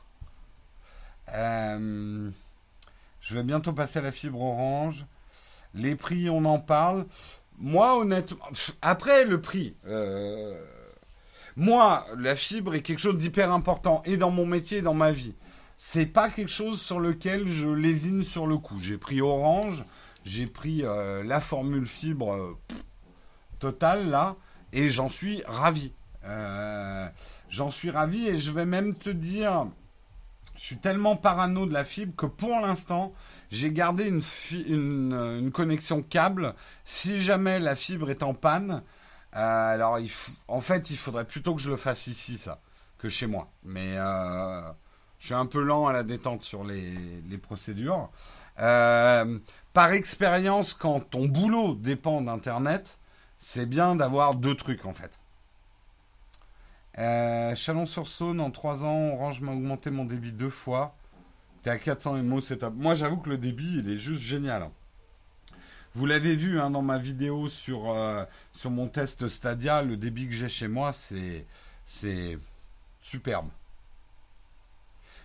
Euh, 1.34 2.30
je 3.22 3.34
vais 3.34 3.44
bientôt 3.44 3.74
passer 3.74 4.00
à 4.00 4.02
la 4.02 4.12
fibre 4.12 4.42
orange. 4.42 5.06
Les 5.74 5.96
prix, 5.96 6.30
on 6.30 6.46
en 6.46 6.60
parle. 6.60 7.06
Moi, 7.58 7.98
honnêtement, 8.00 8.46
après 8.82 9.26
le 9.26 9.42
prix, 9.42 9.76
euh, 9.88 10.64
moi, 11.56 12.06
la 12.18 12.36
fibre 12.36 12.74
est 12.74 12.82
quelque 12.82 13.00
chose 13.00 13.18
d'hyper 13.18 13.52
important 13.52 14.02
et 14.06 14.18
dans 14.18 14.32
mon 14.32 14.46
métier 14.46 14.78
et 14.78 14.82
dans 14.82 14.94
ma 14.94 15.12
vie. 15.12 15.34
C'est 15.82 16.08
pas 16.08 16.30
quelque 16.30 16.52
chose 16.52 16.82
sur 16.82 17.00
lequel 17.00 17.48
je 17.48 17.70
lésine 17.70 18.24
sur 18.24 18.48
le 18.48 18.58
coup. 18.58 18.80
J'ai 18.82 18.98
pris 18.98 19.22
Orange, 19.22 19.86
j'ai 20.26 20.46
pris 20.46 20.84
euh, 20.84 21.24
la 21.24 21.40
formule 21.40 21.88
fibre 21.88 22.34
euh, 22.34 22.58
totale 23.60 24.10
là, 24.10 24.36
et 24.74 24.90
j'en 24.90 25.08
suis 25.08 25.42
ravi. 25.48 25.94
j'en 27.50 27.72
suis 27.72 27.92
ravi 27.92 28.28
et 28.28 28.38
je 28.38 28.52
vais 28.52 28.66
même 28.66 28.94
te 28.94 29.10
dire, 29.10 29.68
je 30.60 30.66
suis 30.66 30.78
tellement 30.78 31.16
parano 31.16 31.66
de 31.66 31.72
la 31.72 31.86
fibre 31.86 32.14
que 32.18 32.26
pour 32.26 32.60
l'instant, 32.60 33.14
j'ai 33.50 33.72
gardé 33.72 34.08
une, 34.08 35.14
euh, 35.14 35.40
une, 35.40 35.52
connexion 35.52 36.02
câble. 36.04 36.54
Si 36.84 37.22
jamais 37.22 37.60
la 37.60 37.78
fibre 37.78 38.10
est 38.10 38.24
en 38.24 38.34
panne, 38.34 38.84
euh, 39.36 39.74
alors 39.74 40.00
en 40.50 40.60
fait, 40.60 40.90
il 40.90 40.98
faudrait 40.98 41.24
plutôt 41.24 41.56
que 41.56 41.62
je 41.62 41.70
le 41.70 41.78
fasse 41.78 42.08
ici, 42.08 42.38
ça, 42.38 42.60
que 42.98 43.08
chez 43.08 43.26
moi. 43.26 43.50
Mais 43.64 43.94
euh, 43.96 44.70
je 45.20 45.26
suis 45.28 45.36
un 45.36 45.46
peu 45.46 45.62
lent 45.62 45.88
à 45.88 45.94
la 45.94 46.04
détente 46.04 46.44
sur 46.44 46.64
les, 46.64 47.38
procédures. 47.42 48.10
par 48.56 49.92
expérience, 49.92 50.74
quand 50.74 51.00
ton 51.02 51.28
boulot 51.28 51.76
dépend 51.76 52.22
d'Internet, 52.22 53.00
c'est 53.38 53.66
bien 53.66 53.96
d'avoir 53.96 54.36
deux 54.36 54.56
trucs 54.56 54.86
en 54.86 54.94
fait. 54.94 55.20
Chalon-sur-Saône, 56.96 58.42
en 58.42 58.52
trois 58.52 58.84
ans, 58.84 59.14
Orange 59.14 59.42
m'a 59.42 59.54
augmenté 59.54 59.90
mon 59.90 60.06
débit 60.06 60.32
deux 60.32 60.50
fois. 60.50 60.96
T'es 61.64 61.70
à 61.70 61.78
400 61.78 62.24
MO, 62.24 62.42
c'est 62.42 62.58
top. 62.58 62.74
Moi, 62.76 62.96
j'avoue 62.96 63.18
que 63.18 63.30
le 63.30 63.38
débit, 63.38 63.80
il 63.80 63.90
est 63.90 63.98
juste 63.98 64.22
génial. 64.22 64.64
Hein. 64.64 64.72
Vous 65.94 66.06
l'avez 66.06 66.36
vu 66.36 66.60
hein, 66.60 66.70
dans 66.70 66.82
ma 66.82 66.98
vidéo 66.98 67.50
sur, 67.50 67.92
euh, 67.92 68.24
sur 68.54 68.70
mon 68.70 68.88
test 68.88 69.28
Stadia, 69.28 69.82
le 69.82 69.98
débit 69.98 70.28
que 70.28 70.34
j'ai 70.34 70.48
chez 70.48 70.68
moi, 70.68 70.94
c'est 70.94 71.46
superbe. 73.02 73.50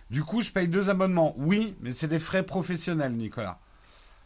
Du 0.09 0.23
coup, 0.23 0.41
je 0.41 0.51
paye 0.51 0.67
deux 0.67 0.89
abonnements. 0.89 1.33
Oui, 1.37 1.75
mais 1.81 1.93
c'est 1.93 2.07
des 2.07 2.19
frais 2.19 2.43
professionnels, 2.43 3.13
Nicolas. 3.13 3.59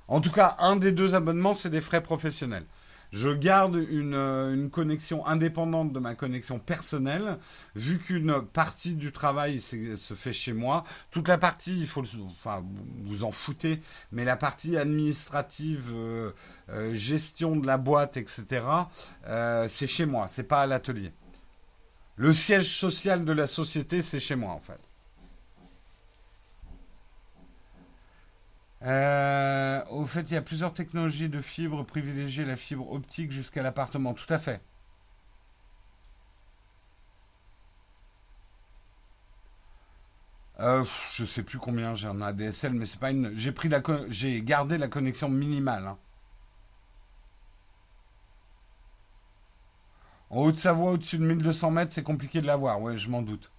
En 0.07 0.21
tout 0.21 0.31
cas, 0.31 0.55
un 0.59 0.75
des 0.75 0.91
deux 0.91 1.15
abonnements, 1.15 1.53
c'est 1.53 1.69
des 1.69 1.81
frais 1.81 2.01
professionnels. 2.01 2.65
Je 3.11 3.29
garde 3.29 3.75
euh, 3.75 4.53
une, 4.53 4.69
connexion 4.69 5.25
indépendante 5.25 5.93
de 5.93 5.99
ma 5.99 6.13
connexion 6.13 6.59
personnelle, 6.59 7.37
vu 7.75 7.97
qu'une 7.97 8.41
partie 8.41 8.93
du 8.93 9.11
travail 9.11 9.59
se 9.59 10.13
fait 10.13 10.33
chez 10.33 10.53
moi. 10.53 10.83
Toute 11.09 11.27
la 11.27 11.37
partie, 11.37 11.79
il 11.79 11.87
faut, 11.87 12.03
enfin, 12.31 12.63
vous 13.05 13.23
en 13.23 13.31
foutez, 13.31 13.81
mais 14.11 14.25
la 14.25 14.37
partie 14.37 14.77
administrative, 14.77 15.91
euh, 15.91 16.31
euh, 16.69 16.93
gestion 16.93 17.55
de 17.55 17.65
la 17.65 17.77
boîte, 17.77 18.17
etc., 18.17 18.63
c'est 19.67 19.87
chez 19.87 20.05
moi, 20.05 20.27
c'est 20.27 20.43
pas 20.43 20.61
à 20.61 20.67
l'atelier. 20.67 21.11
Le 22.15 22.33
siège 22.33 22.77
social 22.77 23.25
de 23.25 23.31
la 23.31 23.47
société, 23.47 24.01
c'est 24.01 24.19
chez 24.19 24.35
moi, 24.35 24.51
en 24.51 24.59
fait. 24.59 24.88
Euh, 28.83 29.83
au 29.89 30.05
fait, 30.05 30.21
il 30.31 30.33
y 30.33 30.37
a 30.37 30.41
plusieurs 30.41 30.73
technologies 30.73 31.29
de 31.29 31.41
fibre 31.41 31.83
privilégiées, 31.85 32.43
la 32.45 32.55
fibre 32.57 32.91
optique 32.91 33.31
jusqu'à 33.31 33.61
l'appartement. 33.63 34.13
Tout 34.13 34.31
à 34.33 34.37
fait. 34.39 34.61
Euh, 40.59 40.83
je 41.15 41.25
sais 41.25 41.41
plus 41.43 41.57
combien 41.57 41.95
j'ai 41.95 42.07
un 42.07 42.21
ADSL, 42.21 42.73
mais 42.73 42.85
c'est 42.85 42.99
pas 42.99 43.09
une. 43.11 43.33
J'ai 43.35 43.51
pris 43.51 43.67
la, 43.69 43.81
j'ai 44.09 44.41
gardé 44.43 44.77
la 44.77 44.87
connexion 44.87 45.27
minimale. 45.29 45.87
Hein. 45.87 45.97
En 50.31 50.41
Haute-Savoie, 50.41 50.93
au-dessus 50.93 51.19
de 51.19 51.23
1200 51.23 51.69
mètres, 51.69 51.91
c'est 51.93 52.01
compliqué 52.01 52.41
de 52.41 52.47
l'avoir. 52.47 52.81
Ouais, 52.81 52.97
je 52.97 53.09
m'en 53.09 53.21
doute. 53.21 53.51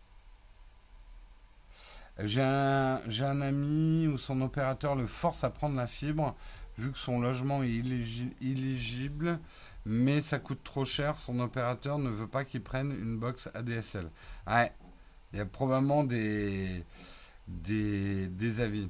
J'ai 2.25 2.43
un, 2.43 3.41
ami 3.41 4.07
où 4.07 4.19
son 4.19 4.41
opérateur 4.43 4.95
le 4.95 5.07
force 5.07 5.45
à 5.45 5.51
prendre 5.51 5.77
la 5.77 5.87
fibre, 5.87 6.37
vu 6.77 6.93
que 6.93 6.99
son 6.99 7.21
logement 7.21 7.63
est 7.63 7.83
illégible, 8.41 9.39
mais 9.87 10.21
ça 10.21 10.39
coûte 10.39 10.63
trop 10.63 10.85
cher. 10.85 11.19
Son 11.19 11.41
opérateur 11.41 11.99
ne 11.99 12.11
veut 12.11 12.27
pas 12.27 12.45
qu'il 12.45 12.63
prenne 12.63 12.93
une 12.93 13.19
box 13.19 13.49
ADSL. 13.55 14.11
Ouais, 14.47 14.73
il 15.33 15.39
y 15.39 15.43
a 15.43 15.47
probablement 15.47 16.05
des, 16.05 16.85
des, 17.49 18.27
des 18.29 18.61
avis. 18.61 18.89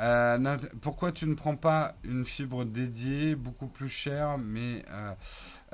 Euh, 0.00 0.58
pourquoi 0.80 1.12
tu 1.12 1.26
ne 1.26 1.34
prends 1.34 1.56
pas 1.56 1.94
une 2.02 2.24
fibre 2.24 2.64
dédiée, 2.64 3.36
beaucoup 3.36 3.68
plus 3.68 3.88
chère, 3.88 4.38
mais 4.38 4.84
euh, 4.90 5.12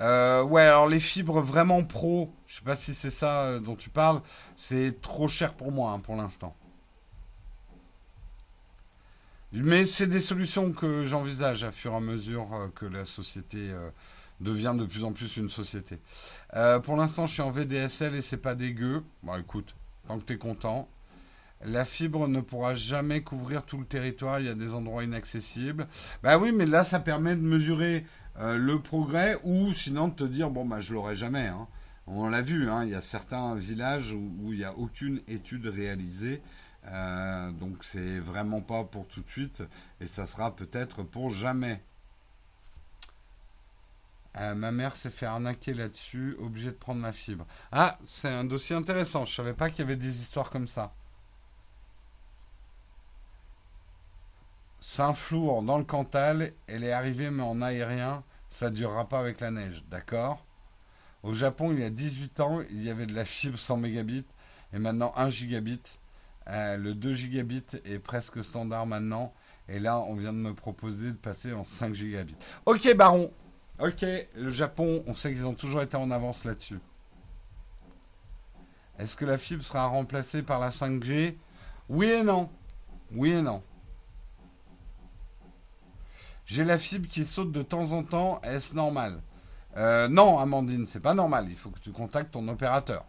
euh, 0.01 0.43
ouais, 0.43 0.63
alors 0.63 0.89
les 0.89 1.01
fibres 1.01 1.41
vraiment 1.41 1.83
pro, 1.85 2.35
je 2.47 2.57
sais 2.57 2.65
pas 2.65 2.77
si 2.77 2.95
c'est 2.95 3.11
ça 3.11 3.59
dont 3.61 3.77
tu 3.77 3.89
parles, 3.89 4.21
c'est 4.57 5.01
trop 5.01 5.29
cher 5.29 5.55
pour 5.55 5.73
moi 5.73 5.93
hein, 5.93 6.01
pour 6.01 6.17
l'instant. 6.17 6.55
Mais 9.53 9.85
c'est 9.85 10.07
des 10.07 10.21
solutions 10.21 10.73
que 10.73 11.05
j'envisage 11.05 11.65
à 11.65 11.73
fur 11.73 11.93
et 11.93 11.97
à 11.97 12.01
mesure 12.01 12.71
que 12.77 12.87
la 12.87 13.05
société 13.05 13.71
devient 14.41 14.77
de 14.79 14.85
plus 14.85 15.03
en 15.03 15.13
plus 15.13 15.37
une 15.39 15.51
société. 15.51 15.99
pour 16.85 16.97
l'instant, 16.97 17.27
je 17.27 17.33
suis 17.33 17.43
en 17.43 17.51
VDSL 17.51 18.15
et 18.15 18.23
c'est 18.23 18.37
pas 18.37 18.55
dégueu. 18.55 19.03
Bon, 19.25 19.37
écoute, 19.37 19.75
tant 20.07 20.21
que 20.21 20.25
tu 20.25 20.35
es 20.35 20.39
content. 20.39 20.89
La 21.65 21.85
fibre 21.85 22.27
ne 22.27 22.41
pourra 22.41 22.75
jamais 22.75 23.23
couvrir 23.23 23.65
tout 23.65 23.79
le 23.79 23.85
territoire, 23.85 24.41
il 24.41 24.47
y 24.47 24.49
a 24.49 24.55
des 24.55 24.73
endroits 24.73 25.05
inaccessibles. 25.05 25.89
Bah 26.23 26.39
oui, 26.39 26.53
mais 26.53 26.65
là, 26.65 26.85
ça 26.85 27.01
permet 27.01 27.37
de 27.37 27.43
mesurer 27.43 28.07
euh, 28.39 28.57
le 28.57 28.81
progrès 28.81 29.39
ou 29.45 29.73
sinon 29.75 30.09
de 30.09 30.15
te 30.15 30.25
dire, 30.25 30.51
bon, 30.51 30.65
bah 30.65 30.81
je 30.81 30.95
l'aurai 30.95 31.17
jamais. 31.17 31.49
Hein. 31.49 31.69
On 32.07 32.29
l'a 32.29 32.43
vu, 32.43 32.69
hein, 32.71 32.85
il 32.85 32.91
y 32.91 32.95
a 32.95 33.03
certains 33.03 33.55
villages 33.57 34.13
où, 34.13 34.53
il 34.53 34.59
n'y 34.59 34.65
a 34.65 34.77
aucune 34.77 35.21
étude 35.29 35.67
réalisée. 35.67 36.43
Euh, 36.87 37.51
donc 37.53 37.85
c'est 37.85 38.19
vraiment 38.19 38.63
pas 38.63 38.85
pour 38.85 39.07
tout 39.07 39.21
de 39.21 39.29
suite 39.29 39.63
et 40.01 40.07
ça 40.07 40.27
sera 40.27 40.57
peut-être 40.57 41.03
pour 41.03 41.29
jamais. 41.29 41.83
Euh, 44.39 44.55
ma 44.55 44.73
mère 44.73 44.97
s'est 44.97 45.11
fait 45.11 45.27
arnaquer 45.27 45.75
là-dessus, 45.75 46.37
obligée 46.41 46.71
de 46.71 46.77
prendre 46.77 47.01
ma 47.01 47.13
fibre. 47.13 47.47
Ah, 47.71 47.99
c'est 48.07 48.29
un 48.29 48.45
dossier 48.45 48.77
intéressant. 48.77 49.25
Je 49.25 49.35
savais 49.35 49.55
pas 49.55 49.69
qu'il 49.69 49.81
y 49.81 49.83
avait 49.83 49.97
des 49.97 50.21
histoires 50.21 50.51
comme 50.51 50.69
ça. 50.69 50.95
Saint-Flour 54.81 55.63
dans 55.63 55.79
le 55.79 55.85
Cantal, 55.85 56.53
elle 56.67 56.85
est 56.85 56.93
arrivée 56.93 57.31
mais 57.31 57.43
en 57.43 57.61
aérien, 57.61 58.25
ça 58.49 58.71
durera 58.71 59.09
pas 59.09 59.21
avec 59.21 59.41
la 59.41 59.51
neige, 59.51 59.85
d'accord? 59.91 60.45
Au 61.23 61.35
Japon, 61.35 61.71
il 61.73 61.81
y 61.81 61.85
a 61.85 61.91
18 61.91 62.41
ans, 62.41 62.61
il 62.71 62.83
y 62.83 62.91
avait 62.91 63.07
de 63.07 63.15
la 63.15 63.27
fibre 63.27 63.59
100 63.59 63.77
mégabits 63.77 64.25
et 64.73 64.79
maintenant 64.79 65.13
1 65.17 65.29
gigabit. 65.29 65.83
Euh, 66.49 66.77
le 66.79 66.95
2 66.95 67.13
gigabits 67.13 67.77
est 67.85 67.99
presque 67.99 68.43
standard 68.43 68.87
maintenant. 68.87 69.35
Et 69.69 69.79
là, 69.79 70.01
on 70.01 70.15
vient 70.15 70.33
de 70.33 70.39
me 70.39 70.55
proposer 70.55 71.09
de 71.09 71.17
passer 71.17 71.53
en 71.53 71.63
5 71.63 71.95
gigabits. 71.95 72.37
Ok, 72.65 72.93
Baron. 72.97 73.31
Ok, 73.79 74.05
le 74.35 74.51
Japon, 74.51 75.05
on 75.07 75.15
sait 75.15 75.33
qu'ils 75.33 75.47
ont 75.47 75.55
toujours 75.55 75.83
été 75.83 75.97
en 75.97 76.11
avance 76.11 76.45
là-dessus. 76.45 76.81
Est-ce 78.99 79.17
que 79.17 79.25
la 79.25 79.39
fibre 79.39 79.63
sera 79.63 79.87
remplacée 79.87 80.43
par 80.43 80.59
la 80.59 80.71
5G 80.71 81.37
Oui 81.89 82.07
et 82.07 82.23
non. 82.23 82.51
Oui 83.13 83.31
et 83.31 83.43
non. 83.43 83.63
J'ai 86.51 86.65
la 86.65 86.79
fibre 86.81 87.07
qui 87.07 87.25
saute 87.25 87.53
de 87.53 87.63
temps 87.63 87.93
en 87.93 88.03
temps, 88.03 88.41
est-ce 88.43 88.75
normal? 88.75 89.23
Euh, 89.77 90.09
Non, 90.09 90.41
Amandine, 90.41 90.85
c'est 90.85 90.99
pas 90.99 91.15
normal. 91.15 91.47
Il 91.49 91.55
faut 91.55 91.71
que 91.71 91.79
tu 91.79 91.93
contactes 91.93 92.33
ton 92.33 92.49
opérateur. 92.49 93.05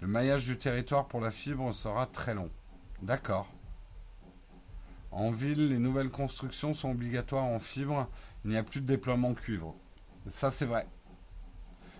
Le 0.00 0.08
maillage 0.08 0.44
du 0.44 0.58
territoire 0.58 1.06
pour 1.06 1.20
la 1.20 1.30
fibre 1.30 1.72
sera 1.72 2.06
très 2.06 2.34
long. 2.34 2.50
D'accord. 3.00 3.46
En 5.12 5.30
ville, 5.30 5.68
les 5.68 5.78
nouvelles 5.78 6.10
constructions 6.10 6.74
sont 6.74 6.90
obligatoires 6.90 7.44
en 7.44 7.60
fibre. 7.60 8.08
Il 8.44 8.50
n'y 8.50 8.56
a 8.56 8.64
plus 8.64 8.80
de 8.80 8.86
déploiement 8.86 9.34
cuivre. 9.34 9.76
Ça, 10.26 10.50
c'est 10.50 10.66
vrai. 10.66 10.84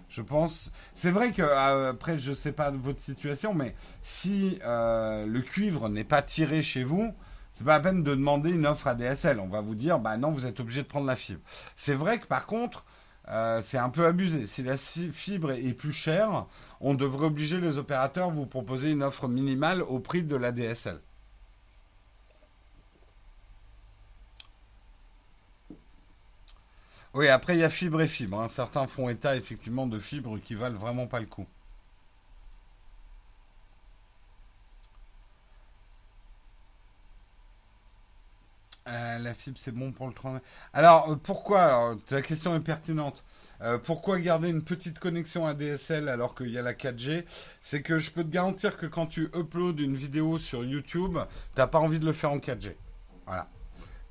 Je 0.09 0.23
pense. 0.23 0.73
C'est 0.93 1.13
vrai 1.13 1.31
que 1.31 1.43
euh, 1.43 1.91
après, 1.91 2.19
je 2.19 2.33
sais 2.33 2.51
pas 2.51 2.73
votre 2.73 2.99
situation, 2.99 3.55
mais 3.55 3.77
si 4.03 4.59
euh, 4.65 5.25
le 5.25 5.41
cuivre 5.41 5.89
n'est 5.89 6.03
pas 6.03 6.21
tiré 6.21 6.65
chez 6.65 6.83
vous, 6.83 7.15
c'est 7.55 7.65
pas 7.65 7.79
la 7.79 7.81
peine 7.81 8.03
de 8.03 8.15
demander 8.15 8.51
une 8.51 8.67
offre 8.67 8.89
à 8.89 8.95
DSL. 8.95 9.39
On 9.39 9.49
va 9.49 9.61
vous 9.61 9.77
dire, 9.77 10.01
bah 10.01 10.17
non, 10.17 10.33
vous 10.33 10.45
êtes 10.45 10.59
obligé 10.61 10.83
de 10.83 10.89
prendre 10.89 11.07
la 11.07 11.17
fibre. 11.17 11.41
C'est 11.77 11.95
vrai 11.95 12.19
que 12.19 12.27
par 12.27 12.47
contre, 12.47 12.85
euh, 13.29 13.63
c'est 13.63 13.79
un 13.79 13.91
peu 13.91 14.07
abusé. 14.07 14.47
Si 14.47 14.63
la 14.65 14.77
fibre 14.77 15.53
est 15.53 15.73
plus 15.73 15.93
chère, 15.93 16.47
on 16.81 16.95
devrait 16.95 17.27
obliger 17.27 17.61
les 17.61 17.79
opérateurs 17.79 18.27
à 18.29 18.33
vous 18.33 18.47
proposer 18.47 18.91
une 18.91 19.05
offre 19.05 19.29
minimale 19.29 19.83
au 19.83 20.01
prix 20.01 20.25
de 20.25 20.37
la 20.37 20.51
DSL. 20.53 21.01
Oui, 27.15 27.29
après, 27.29 27.55
il 27.55 27.61
y 27.61 27.65
a 27.65 27.71
fibre 27.71 28.01
et 28.03 28.09
fibre. 28.09 28.41
Hein. 28.41 28.49
Certains 28.49 28.89
font 28.89 29.09
état 29.09 29.37
effectivement 29.37 29.87
de 29.87 30.01
fibres 30.01 30.39
qui 30.39 30.57
valent 30.57 30.77
vraiment 30.77 31.07
pas 31.07 31.21
le 31.21 31.27
coup. 31.27 31.47
Euh, 38.87 39.19
la 39.19 39.33
fibre, 39.33 39.59
c'est 39.59 39.73
bon 39.73 39.93
pour 39.93 40.07
le 40.07 40.13
train. 40.13 40.41
Alors, 40.75 41.11
euh, 41.11 41.17
pourquoi 41.17 41.97
Ta 42.07 42.21
question 42.21 42.55
est 42.55 42.61
pertinente. 42.61 43.25
Euh, 43.63 43.79
pourquoi 43.79 44.19
garder 44.19 44.51
une 44.51 44.63
petite 44.63 44.99
connexion 44.99 45.47
ADSL 45.47 46.09
alors 46.09 46.35
qu'il 46.35 46.51
y 46.51 46.59
a 46.59 46.63
la 46.63 46.75
4G 46.75 47.25
C'est 47.63 47.81
que 47.81 47.99
je 47.99 48.11
peux 48.11 48.23
te 48.23 48.29
garantir 48.29 48.77
que 48.77 48.85
quand 48.85 49.07
tu 49.07 49.31
uploads 49.35 49.79
une 49.79 49.97
vidéo 49.97 50.39
sur 50.39 50.65
YouTube, 50.65 51.19
tu 51.55 51.61
n'as 51.61 51.67
pas 51.67 51.79
envie 51.79 51.99
de 51.99 52.05
le 52.05 52.13
faire 52.13 52.33
en 52.33 52.39
4G. 52.39 52.75
Voilà. 53.25 53.49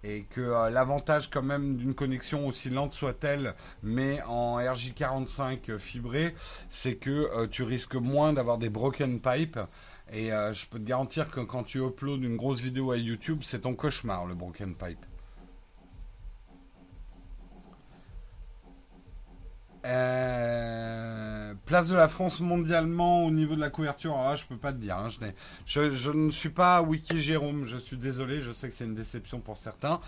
Et 0.04 0.24
que 0.24 0.70
l'avantage 0.70 1.30
quand 1.30 1.44
même 1.44 1.78
d'une 1.78 1.94
connexion 1.94 2.48
aussi 2.48 2.70
lente 2.70 2.94
soit-elle, 2.94 3.54
mais 3.84 4.22
en 4.24 4.60
RJ45 4.60 5.78
fibré, 5.78 6.36
c'est 6.68 6.96
que 6.96 7.46
tu 7.46 7.64
risques 7.64 7.96
moins 7.96 8.34
d'avoir 8.34 8.58
des 8.58 8.70
broken 8.70 9.22
pipes 9.22 9.60
et 10.14 10.32
euh, 10.32 10.54
je 10.54 10.68
peux 10.68 10.80
te 10.80 10.84
garantir 10.84 11.32
que 11.32 11.40
quand 11.40 11.64
tu 11.64 11.80
uploads 11.80 12.22
une 12.22 12.38
grosse 12.38 12.62
vidéo 12.62 12.92
à 12.92 12.98
YouTube, 12.98 13.40
c'est 13.44 13.62
ton 13.62 13.74
cauchemar, 13.74 14.26
le 14.26 14.36
Broken 14.36 14.76
Pipe. 14.76 15.04
Euh, 19.86 21.54
place 21.66 21.90
de 21.90 21.96
la 21.96 22.08
France 22.08 22.40
mondialement 22.40 23.26
au 23.26 23.32
niveau 23.32 23.56
de 23.56 23.60
la 23.60 23.70
couverture, 23.70 24.16
là, 24.16 24.36
je 24.36 24.46
peux 24.46 24.58
pas 24.58 24.72
te 24.72 24.78
dire. 24.78 24.98
Hein, 24.98 25.08
je, 25.66 25.92
je, 25.92 26.12
ne 26.12 26.32
suis 26.32 26.50
pas 26.50 26.82
Wiki 26.82 27.22
Jérôme, 27.22 27.66
je 27.66 27.78
suis 27.78 27.98
désolé, 27.98 28.40
je 28.40 28.52
sais 28.52 28.70
que 28.70 28.74
c'est 28.74 28.86
une 28.86 28.96
déception 28.96 29.40
pour 29.40 29.58
certains. 29.58 30.00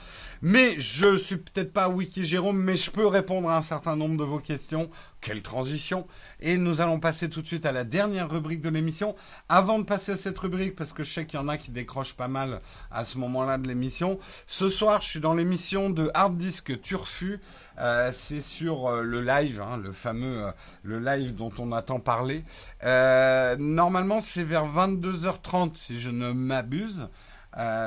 Mais 0.42 0.76
je 0.78 1.18
suis 1.18 1.38
peut-être 1.38 1.74
pas 1.74 1.90
Wiki 1.90 2.26
Jérôme, 2.26 2.58
mais 2.58 2.78
je 2.78 2.90
peux 2.90 3.06
répondre 3.06 3.50
à 3.50 3.58
un 3.58 3.62
certain 3.62 3.96
nombre 3.96 4.18
de 4.18 4.24
vos 4.24 4.40
questions. 4.40 4.90
Quelle 5.20 5.42
transition 5.42 6.06
Et 6.40 6.58
nous 6.58 6.82
allons 6.82 7.00
passer 7.00 7.30
tout 7.30 7.42
de 7.42 7.48
suite 7.48 7.66
à 7.66 7.72
la 7.72 7.84
dernière 7.84 8.30
rubrique 8.30 8.62
de 8.62 8.70
l'émission. 8.70 9.16
Avant 9.50 9.80
de 9.80 9.84
passer 9.84 10.12
à 10.14 10.18
cette 10.18 10.38
rubrique, 10.38 10.76
parce 10.76 10.94
que 10.94 11.04
je 11.04 11.12
sais 11.12 11.26
qu'il 11.26 11.40
y 11.40 11.42
en 11.42 11.48
a 11.48 11.58
qui 11.58 11.72
décrochent 11.72 12.14
pas 12.14 12.28
mal 12.28 12.60
à 12.92 13.04
ce 13.06 13.18
moment-là 13.18 13.58
de 13.58 13.68
l'émission, 13.68 14.20
ce 14.46 14.70
soir, 14.70 15.02
je 15.02 15.10
suis 15.10 15.20
dans 15.20 15.34
l'émission 15.34 15.90
de 15.90 16.12
Hard 16.14 16.38
Disk 16.38 16.80
Turfu. 16.82 17.40
Euh, 17.78 18.12
c'est 18.14 18.42
sur 18.42 18.88
euh, 18.88 19.04
le 19.04 19.22
live, 19.22 19.62
hein, 19.62 19.78
le 19.78 19.92
fameux 19.92 20.46
euh, 20.46 20.52
le 20.84 21.00
live 21.00 21.36
dont 21.36 21.52
on 21.60 21.72
attend 21.72 22.00
parler. 22.00 22.44
normalement, 23.60 24.22
c'est 24.22 24.44
vers 24.44 24.66
22h30 24.66 25.76
si 25.76 26.00
je 26.00 26.10
ne 26.10 26.32
m'abuse. 26.32 27.08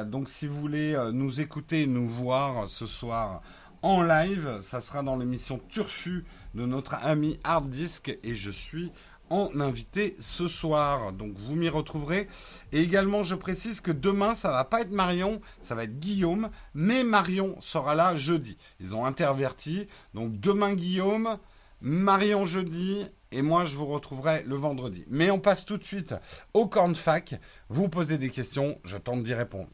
donc, 0.07 0.29
si 0.29 0.47
vous 0.47 0.61
voulez 0.61 0.97
nous 1.13 1.41
écouter, 1.41 1.87
nous 1.87 2.09
voir 2.09 2.69
ce 2.69 2.87
soir 2.87 3.43
en 3.83 4.03
live, 4.03 4.59
ça 4.61 4.81
sera 4.81 5.03
dans 5.03 5.17
l'émission 5.17 5.61
Turfu 5.69 6.25
de 6.55 6.67
notre 6.67 6.95
ami 6.95 7.39
Hard 7.45 7.69
Disk 7.69 8.17
et 8.23 8.35
je 8.35 8.51
suis 8.51 8.91
en 9.31 9.51
invité 9.61 10.17
ce 10.21 10.49
soir. 10.49 11.13
Donc 11.13 11.37
vous 11.39 11.55
m'y 11.55 11.69
retrouverez. 11.69 12.29
Et 12.73 12.81
également, 12.81 13.23
je 13.23 13.35
précise 13.35 13.81
que 13.81 13.91
demain, 13.91 14.35
ça 14.35 14.51
va 14.51 14.65
pas 14.65 14.81
être 14.81 14.91
Marion, 14.91 15.41
ça 15.61 15.75
va 15.75 15.85
être 15.85 15.99
Guillaume, 15.99 16.51
mais 16.75 17.05
Marion 17.05 17.57
sera 17.61 17.95
là 17.95 18.17
jeudi. 18.17 18.57
Ils 18.81 18.95
ont 18.95 19.05
interverti. 19.05 19.87
Donc 20.15 20.39
demain 20.41 20.75
Guillaume, 20.75 21.39
Marion 21.81 22.45
jeudi, 22.45 23.07
et 23.31 23.43
moi 23.43 23.65
je 23.65 23.77
vous 23.77 23.87
retrouverai 23.87 24.43
le 24.45 24.57
vendredi. 24.57 25.05
Mais 25.09 25.31
on 25.31 25.39
passe 25.39 25.65
tout 25.65 25.79
de 25.79 25.85
suite 25.85 26.15
au 26.55 26.67
cornfac. 26.67 27.41
Vous 27.69 27.89
posez 27.89 28.19
des 28.19 28.31
questions, 28.31 28.79
je 28.85 28.97
tente 28.97 29.23
d'y 29.23 29.35
répondre. 29.35 29.69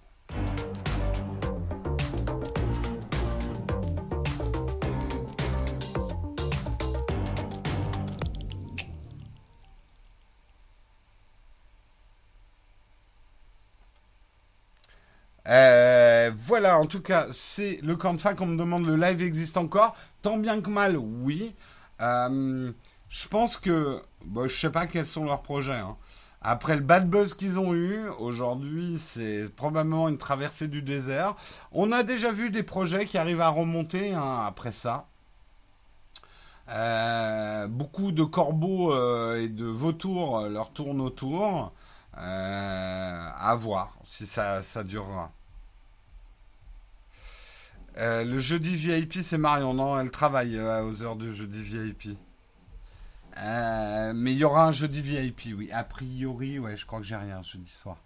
Voilà, 16.65 16.81
en 16.81 16.87
tout 16.87 17.03
cas, 17.03 17.27
c'est 17.31 17.79
le 17.83 17.95
camp 17.95 18.15
de 18.15 18.23
fac. 18.23 18.41
On 18.41 18.47
me 18.47 18.57
demande 18.57 18.87
le 18.87 18.97
live 18.97 19.23
existe 19.23 19.59
encore. 19.59 19.95
Tant 20.23 20.39
bien 20.39 20.63
que 20.63 20.71
mal, 20.71 20.97
oui. 20.97 21.55
Euh, 22.01 22.73
je 23.11 23.29
pense 23.29 23.59
que, 23.59 24.01
bon, 24.25 24.49
je 24.49 24.59
sais 24.59 24.71
pas 24.71 24.87
quels 24.87 25.05
sont 25.05 25.27
leurs 25.27 25.43
projets. 25.43 25.73
Hein. 25.73 25.99
Après 26.41 26.75
le 26.75 26.81
bad 26.81 27.11
buzz 27.11 27.35
qu'ils 27.35 27.59
ont 27.59 27.75
eu, 27.75 28.09
aujourd'hui, 28.19 28.97
c'est 28.99 29.55
probablement 29.55 30.09
une 30.09 30.17
traversée 30.17 30.67
du 30.67 30.81
désert. 30.81 31.37
On 31.71 31.93
a 31.93 32.03
déjà 32.03 32.33
vu 32.33 32.49
des 32.49 32.63
projets 32.63 33.05
qui 33.05 33.19
arrivent 33.19 33.43
à 33.43 33.51
remonter 33.51 34.15
hein, 34.15 34.45
après 34.47 34.73
ça. 34.73 35.09
Euh, 36.71 37.69
beaucoup 37.69 38.11
de 38.11 38.25
corbeaux 38.25 38.91
euh, 38.95 39.39
et 39.43 39.49
de 39.49 39.67
vautours 39.67 40.39
euh, 40.39 40.49
leur 40.49 40.71
tournent 40.73 41.03
autour. 41.03 41.73
à 42.15 43.57
voir 43.61 43.99
si 44.07 44.27
ça, 44.27 44.63
ça 44.63 44.83
durera. 44.83 45.31
Le 47.97 48.41
jeudi 48.41 48.77
VIP, 48.77 49.23
c'est 49.23 49.39
Marion. 49.39 49.75
Non, 49.75 49.99
elle 49.99 50.11
travaille 50.11 50.59
aux 50.61 51.03
heures 51.03 51.17
du 51.17 51.35
jeudi 51.35 51.63
VIP. 51.63 52.17
Euh, 53.39 54.13
mais 54.15 54.33
il 54.33 54.39
y 54.39 54.45
aura 54.45 54.67
un 54.67 54.73
jeudi 54.73 55.01
VIP, 55.01 55.57
oui. 55.57 55.71
A 55.73 55.85
priori, 55.85 56.59
ouais, 56.59 56.77
je 56.77 56.87
crois 56.87 57.01
que 57.01 57.07
j'ai 57.07 57.17
rien 57.17 57.43
jeudi 57.43 57.71
soir. 57.71 57.97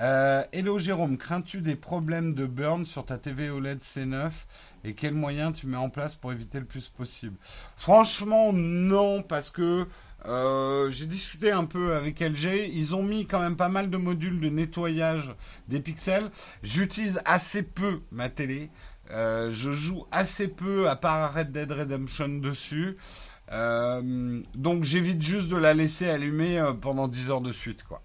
Euh, 0.00 0.42
hello 0.52 0.78
Jérôme, 0.78 1.18
crains-tu 1.18 1.60
des 1.60 1.76
problèmes 1.76 2.34
de 2.34 2.46
burn 2.46 2.86
sur 2.86 3.04
ta 3.04 3.18
TV 3.18 3.50
OLED 3.50 3.80
C9 3.80 4.30
et 4.82 4.94
quels 4.94 5.12
moyens 5.12 5.52
tu 5.52 5.66
mets 5.66 5.76
en 5.76 5.90
place 5.90 6.14
pour 6.14 6.32
éviter 6.32 6.58
le 6.58 6.64
plus 6.64 6.88
possible? 6.88 7.36
Franchement, 7.76 8.54
non, 8.54 9.22
parce 9.22 9.50
que 9.50 9.86
euh, 10.26 10.90
j'ai 10.90 11.06
discuté 11.06 11.50
un 11.50 11.64
peu 11.64 11.94
avec 11.94 12.20
LG. 12.20 12.70
Ils 12.72 12.94
ont 12.94 13.02
mis 13.02 13.26
quand 13.26 13.40
même 13.40 13.56
pas 13.56 13.68
mal 13.68 13.90
de 13.90 13.96
modules 13.96 14.40
de 14.40 14.48
nettoyage 14.48 15.34
des 15.68 15.80
pixels. 15.80 16.30
J'utilise 16.62 17.20
assez 17.24 17.62
peu 17.62 18.00
ma 18.10 18.28
télé. 18.28 18.70
Euh, 19.12 19.50
je 19.52 19.72
joue 19.72 20.06
assez 20.12 20.48
peu 20.48 20.88
à 20.88 20.96
part 20.96 21.34
Red 21.34 21.52
Dead 21.52 21.70
Redemption 21.70 22.28
dessus. 22.28 22.96
Euh, 23.52 24.42
donc 24.54 24.84
j'évite 24.84 25.22
juste 25.22 25.48
de 25.48 25.56
la 25.56 25.74
laisser 25.74 26.08
allumer 26.08 26.60
euh, 26.60 26.72
pendant 26.72 27.08
10 27.08 27.30
heures 27.30 27.40
de 27.40 27.52
suite, 27.52 27.82
quoi. 27.84 28.02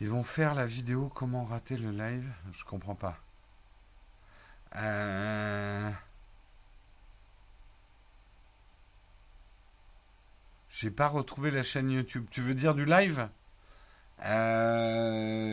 Ils 0.00 0.08
vont 0.08 0.22
faire 0.22 0.54
la 0.54 0.66
vidéo 0.66 1.10
comment 1.14 1.44
rater 1.44 1.76
le 1.76 1.90
live? 1.90 2.26
Je 2.52 2.64
comprends 2.64 2.94
pas. 2.94 3.18
J'ai 10.80 10.90
pas 10.90 11.08
retrouvé 11.08 11.50
la 11.50 11.62
chaîne 11.62 11.90
YouTube. 11.90 12.24
Tu 12.30 12.40
veux 12.40 12.54
dire 12.54 12.74
du 12.74 12.86
live? 12.86 13.28
Euh... 14.24 15.50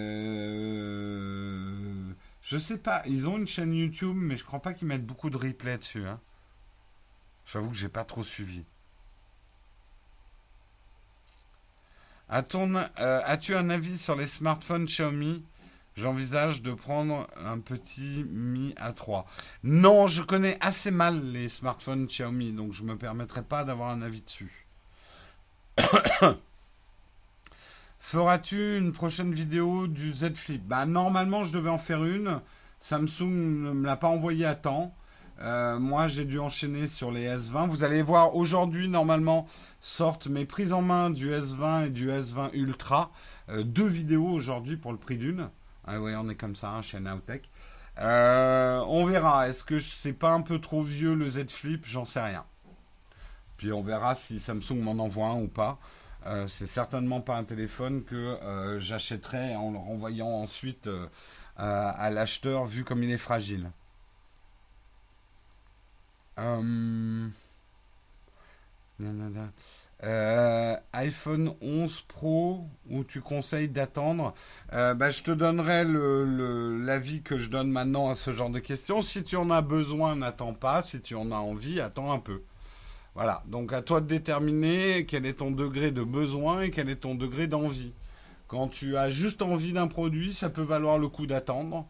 Je 2.41 2.57
sais 2.57 2.77
pas. 2.77 3.03
Ils 3.05 3.27
ont 3.27 3.37
une 3.37 3.45
chaîne 3.45 3.73
YouTube, 3.73 4.15
mais 4.15 4.37
je 4.37 4.45
crois 4.45 4.61
pas 4.61 4.71
qu'ils 4.71 4.87
mettent 4.87 5.05
beaucoup 5.05 5.29
de 5.29 5.35
replay 5.35 5.77
dessus. 5.77 6.07
Hein. 6.07 6.21
J'avoue 7.45 7.71
que 7.71 7.75
j'ai 7.75 7.89
pas 7.89 8.05
trop 8.05 8.23
suivi. 8.23 8.63
Euh, 12.31 12.85
as-tu 13.25 13.53
un 13.53 13.69
avis 13.69 13.97
sur 13.97 14.15
les 14.15 14.27
smartphones 14.27 14.85
Xiaomi? 14.85 15.43
J'envisage 15.97 16.61
de 16.61 16.71
prendre 16.71 17.27
un 17.35 17.59
petit 17.59 18.23
Mi 18.29 18.73
A3. 18.75 19.25
Non, 19.63 20.07
je 20.07 20.21
connais 20.21 20.57
assez 20.61 20.91
mal 20.91 21.21
les 21.33 21.49
smartphones 21.49 22.07
Xiaomi, 22.07 22.53
donc 22.53 22.71
je 22.71 22.83
me 22.83 22.97
permettrai 22.97 23.43
pas 23.43 23.65
d'avoir 23.65 23.89
un 23.89 24.01
avis 24.01 24.21
dessus. 24.21 24.66
Feras-tu 27.99 28.77
une 28.77 28.91
prochaine 28.93 29.33
vidéo 29.33 29.87
du 29.87 30.13
Z 30.13 30.35
Flip 30.35 30.65
Bah 30.65 30.85
normalement 30.85 31.43
je 31.45 31.53
devais 31.53 31.69
en 31.69 31.77
faire 31.77 32.03
une. 32.03 32.41
Samsung 32.79 33.29
ne 33.29 33.71
me 33.71 33.85
l'a 33.85 33.95
pas 33.97 34.07
envoyé 34.07 34.45
à 34.45 34.55
temps. 34.55 34.93
Euh, 35.39 35.77
moi 35.77 36.07
j'ai 36.07 36.25
dû 36.25 36.39
enchaîner 36.39 36.87
sur 36.87 37.11
les 37.11 37.27
S20. 37.27 37.67
Vous 37.67 37.83
allez 37.83 38.01
voir 38.01 38.35
aujourd'hui 38.35 38.87
normalement 38.87 39.47
sortent 39.81 40.27
mes 40.27 40.45
prises 40.45 40.73
en 40.73 40.81
main 40.81 41.09
du 41.09 41.31
S20 41.31 41.87
et 41.87 41.89
du 41.89 42.09
S20 42.09 42.49
Ultra. 42.53 43.11
Euh, 43.49 43.63
deux 43.63 43.87
vidéos 43.87 44.27
aujourd'hui 44.27 44.77
pour 44.77 44.91
le 44.91 44.97
prix 44.97 45.17
d'une. 45.17 45.49
Ah 45.85 45.99
oui 46.01 46.13
on 46.17 46.29
est 46.29 46.35
comme 46.35 46.55
ça, 46.55 46.71
hein, 46.71 46.81
chez. 46.81 46.97
Euh, 47.99 48.79
on 48.87 49.05
verra. 49.05 49.49
Est-ce 49.49 49.63
que 49.63 49.79
c'est 49.79 50.13
pas 50.13 50.31
un 50.31 50.41
peu 50.41 50.59
trop 50.59 50.83
vieux 50.83 51.13
le 51.13 51.29
Z 51.29 51.49
Flip 51.49 51.85
J'en 51.85 52.05
sais 52.05 52.21
rien. 52.21 52.45
Puis 53.57 53.73
on 53.73 53.81
verra 53.81 54.15
si 54.15 54.39
Samsung 54.39 54.79
m'en 54.81 55.03
envoie 55.03 55.27
un 55.27 55.41
ou 55.41 55.47
pas. 55.47 55.79
Euh, 56.25 56.47
c'est 56.47 56.67
certainement 56.67 57.21
pas 57.21 57.37
un 57.37 57.43
téléphone 57.43 58.03
que 58.03 58.15
euh, 58.15 58.79
j'achèterai 58.79 59.55
en 59.55 59.71
le 59.71 59.77
renvoyant 59.77 60.29
ensuite 60.29 60.87
euh, 60.87 61.07
à, 61.55 62.09
l'acheteur 62.11 62.65
vu 62.65 62.83
comme 62.83 63.03
il 63.03 63.11
est 63.11 63.17
fragile. 63.17 63.71
iPhone 70.93 71.53
11 71.61 72.01
Pro 72.07 72.65
où 72.89 73.03
tu 73.03 73.21
conseilles 73.21 73.69
d'attendre? 73.69 74.33
Bah, 74.71 75.09
Je 75.09 75.23
te 75.23 75.31
donnerai 75.31 75.83
l'avis 75.85 77.21
que 77.21 77.39
je 77.39 77.49
donne 77.49 77.71
maintenant 77.71 78.09
à 78.09 78.15
ce 78.15 78.31
genre 78.31 78.49
de 78.49 78.59
questions. 78.59 79.01
Si 79.01 79.23
tu 79.23 79.35
en 79.35 79.49
as 79.49 79.61
besoin, 79.61 80.15
n'attends 80.15 80.53
pas. 80.53 80.81
Si 80.83 81.01
tu 81.01 81.15
en 81.15 81.31
as 81.31 81.37
envie, 81.37 81.79
attends 81.79 82.11
un 82.11 82.19
peu. 82.19 82.43
Voilà, 83.17 83.41
donc 83.47 83.73
à 83.73 83.81
toi 83.81 83.99
de 83.99 84.05
déterminer 84.05 85.07
quel 85.07 85.25
est 85.25 85.39
ton 85.39 85.49
degré 85.49 85.89
de 85.89 86.03
besoin 86.03 86.61
et 86.61 86.69
quel 86.69 86.87
est 86.87 86.97
ton 86.97 87.15
degré 87.15 87.47
d'envie. 87.47 87.91
Quand 88.47 88.67
tu 88.67 88.95
as 88.95 89.09
juste 89.09 89.41
envie 89.41 89.73
d'un 89.73 89.87
produit, 89.87 90.33
ça 90.33 90.51
peut 90.51 90.61
valoir 90.61 90.99
le 90.99 91.09
coup 91.09 91.25
d'attendre. 91.25 91.87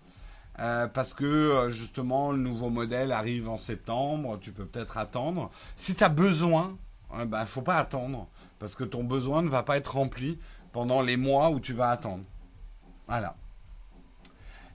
Euh, 0.60 0.88
parce 0.88 1.14
que 1.14 1.26
euh, 1.26 1.70
justement 1.70 2.32
le 2.32 2.38
nouveau 2.38 2.70
modèle 2.70 3.12
arrive 3.12 3.50
en 3.50 3.58
septembre, 3.58 4.40
tu 4.40 4.54
peux 4.54 4.66
peut-être 4.66 4.96
attendre. 4.98 5.52
Si 5.76 5.96
tu 5.96 6.04
as 6.06 6.08
besoin, 6.08 6.78
il 7.14 7.20
ne 7.20 7.26
bah, 7.26 7.46
faut 7.46 7.62
pas 7.62 7.76
attendre, 7.76 8.30
parce 8.58 8.76
que 8.76 8.86
ton 8.86 9.04
besoin 9.04 9.42
ne 9.42 9.50
va 9.50 9.64
pas 9.64 9.76
être 9.76 9.96
rempli 9.96 10.40
pendant 10.72 11.02
les 11.02 11.18
mois 11.18 11.50
où 11.50 11.60
tu 11.60 11.74
vas 11.74 11.90
attendre. 11.90 12.24
Voilà. 13.10 13.36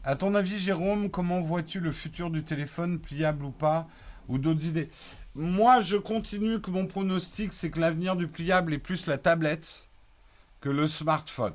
À 0.05 0.17
ton 0.17 0.35
avis, 0.35 0.59
Jérôme, 0.59 1.09
comment 1.09 1.41
vois-tu 1.41 1.81
le 1.81 1.93
futur 1.93 2.29
du 2.29 2.45
téléphone, 2.45 2.99
pliable 2.99 3.47
ou 3.47 3.53
pas 3.53 3.89
ou 4.29 4.37
d'autres 4.37 4.67
idées? 4.67 4.91
Moi, 5.35 5.81
je 5.81 5.97
continue 5.97 6.61
que 6.61 6.71
mon 6.71 6.87
pronostic, 6.87 7.53
c'est 7.53 7.71
que 7.71 7.81
l'avenir 7.81 8.17
du 8.17 8.29
pliable 8.29 8.75
est 8.75 8.79
plus 8.79 9.07
la 9.07 9.17
tablette 9.17 9.89
que 10.61 10.69
le 10.69 10.87
smartphone. 10.87 11.55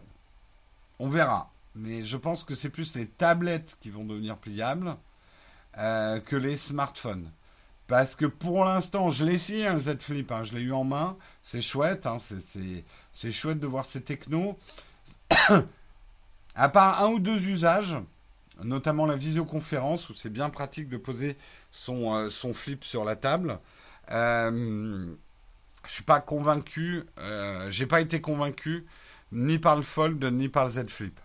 On 0.99 1.07
verra. 1.07 1.51
Mais 1.75 2.01
je 2.01 2.17
pense 2.17 2.43
que 2.43 2.55
c'est 2.55 2.71
plus 2.71 2.95
les 2.95 3.05
tablettes 3.05 3.78
qui 3.80 3.91
vont 3.91 4.03
devenir 4.03 4.38
pliables 4.38 4.97
euh, 5.78 6.19
que 6.19 6.36
les 6.36 6.57
smartphones. 6.57 7.32
Parce 7.86 8.15
que 8.15 8.25
pour 8.25 8.65
l'instant, 8.65 9.11
je 9.11 9.23
l'ai 9.23 9.36
essayé, 9.36 9.67
un 9.67 9.78
Z 9.78 9.97
Flip, 9.99 10.32
hein, 10.32 10.43
je 10.43 10.55
l'ai 10.55 10.61
eu 10.61 10.73
en 10.73 10.84
main, 10.84 11.15
c'est 11.43 11.61
chouette, 11.61 12.07
hein, 12.07 12.17
c'est 12.19 13.32
chouette 13.32 13.59
de 13.59 13.67
voir 13.67 13.86
ces 13.86 14.01
technos. 14.01 14.57
à 16.55 16.69
part 16.69 17.03
un 17.03 17.09
ou 17.09 17.19
deux 17.19 17.45
usages, 17.45 17.95
notamment 18.64 19.05
la 19.05 19.16
visioconférence, 19.16 20.10
où 20.10 20.14
c'est 20.14 20.30
bien 20.30 20.49
pratique 20.49 20.89
de 20.89 20.97
poser 20.97 21.38
son, 21.72 22.14
euh, 22.14 22.30
son 22.30 22.53
flip 22.53 22.84
sur 22.84 23.03
la 23.03 23.16
table. 23.16 23.60
Euh, 24.12 25.14
je 25.86 25.91
suis 25.91 26.03
pas 26.03 26.20
convaincu, 26.20 27.03
euh, 27.20 27.70
j'ai 27.70 27.88
pas 27.88 28.01
été 28.01 28.22
convaincu 28.22 28.86
ni 29.32 29.60
par 29.60 29.76
le 29.76 29.82
Fold 29.82 30.24
ni 30.26 30.49
par 30.49 30.66
le 30.66 30.72
Z 30.72 30.88
Flip. 30.89 31.20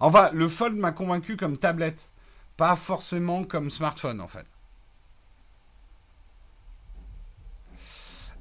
Enfin, 0.00 0.30
le 0.32 0.48
Fold 0.48 0.76
m'a 0.76 0.92
convaincu 0.92 1.36
comme 1.36 1.58
tablette, 1.58 2.10
pas 2.56 2.76
forcément 2.76 3.44
comme 3.44 3.70
smartphone 3.70 4.20
en 4.20 4.28
fait. 4.28 4.46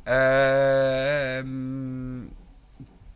Euh, 0.07 1.43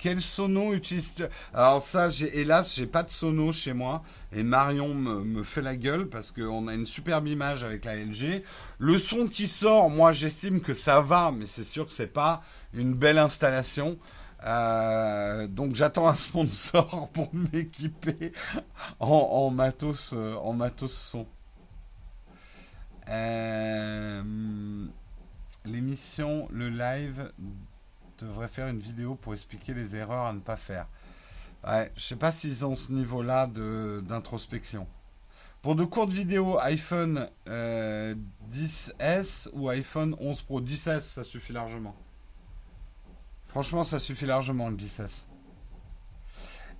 quel 0.02 0.20
sono 0.20 0.74
utilise 0.74 1.30
Alors 1.54 1.84
ça, 1.84 2.10
j'ai, 2.10 2.39
hélas, 2.39 2.74
j'ai 2.76 2.88
pas 2.88 3.04
de 3.04 3.12
sono 3.12 3.52
chez 3.52 3.74
moi. 3.74 4.02
Et 4.34 4.41
Marion 4.41 4.95
me, 4.95 5.43
fait 5.43 5.62
la 5.62 5.76
gueule 5.76 6.10
parce 6.10 6.32
qu'on 6.32 6.68
a 6.68 6.74
une 6.74 6.88
superbe 6.88 7.28
image 7.28 7.64
avec 7.64 7.86
la 7.86 7.95
LG. 7.95 8.43
Le 8.80 8.97
son 8.97 9.28
qui 9.28 9.47
sort, 9.47 9.91
moi, 9.91 10.12
j'estime 10.12 10.60
que 10.60 10.74
ça 10.74 11.02
va, 11.02 11.32
mais 11.32 11.45
c'est 11.45 11.64
sûr 11.64 11.86
que 11.86 11.93
c'est 11.93 12.08
pas 12.08 12.41
une 12.74 12.95
belle 12.95 13.20
installation. 13.20 13.99
Euh, 14.47 15.45
donc 15.45 15.76
j'attends 15.76 16.08
un 16.08 16.16
sponsor 16.16 17.10
pour 17.14 17.30
m'équiper 17.32 18.32
en, 18.99 19.52
matos, 19.52 20.14
euh, 20.14 20.34
en 20.36 20.54
matos 20.54 20.93
son. 20.93 21.28
Euh, 23.08 24.24
l'émission, 25.64 26.47
le 26.52 26.70
live 26.70 27.32
devrait 28.26 28.47
faire 28.47 28.67
une 28.67 28.80
vidéo 28.80 29.15
pour 29.15 29.34
expliquer 29.34 29.74
les 29.74 29.95
erreurs 29.95 30.26
à 30.26 30.34
ne 30.34 30.39
pas 30.39 30.57
faire. 30.57 30.88
Ouais, 31.67 31.91
je 31.95 32.01
sais 32.01 32.15
pas 32.15 32.32
s'ils 32.32 32.65
ont 32.65 32.76
ce 32.76 32.91
niveau-là 32.91 33.47
d'introspection. 33.47 34.88
Pour 35.61 35.76
de 35.76 35.84
courtes 35.84 36.11
vidéos, 36.11 36.57
iPhone 36.59 37.28
10S 37.45 39.47
euh, 39.47 39.51
ou 39.53 39.69
iPhone 39.69 40.15
11 40.19 40.41
Pro? 40.41 40.59
10S, 40.59 41.01
ça 41.01 41.24
suffit 41.24 41.53
largement. 41.53 41.95
Franchement, 43.45 43.84
ça 43.84 43.99
suffit 43.99 44.26
largement 44.26 44.69
le 44.69 44.76
10S. 44.76 45.26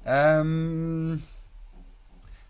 Euh, 0.08 1.16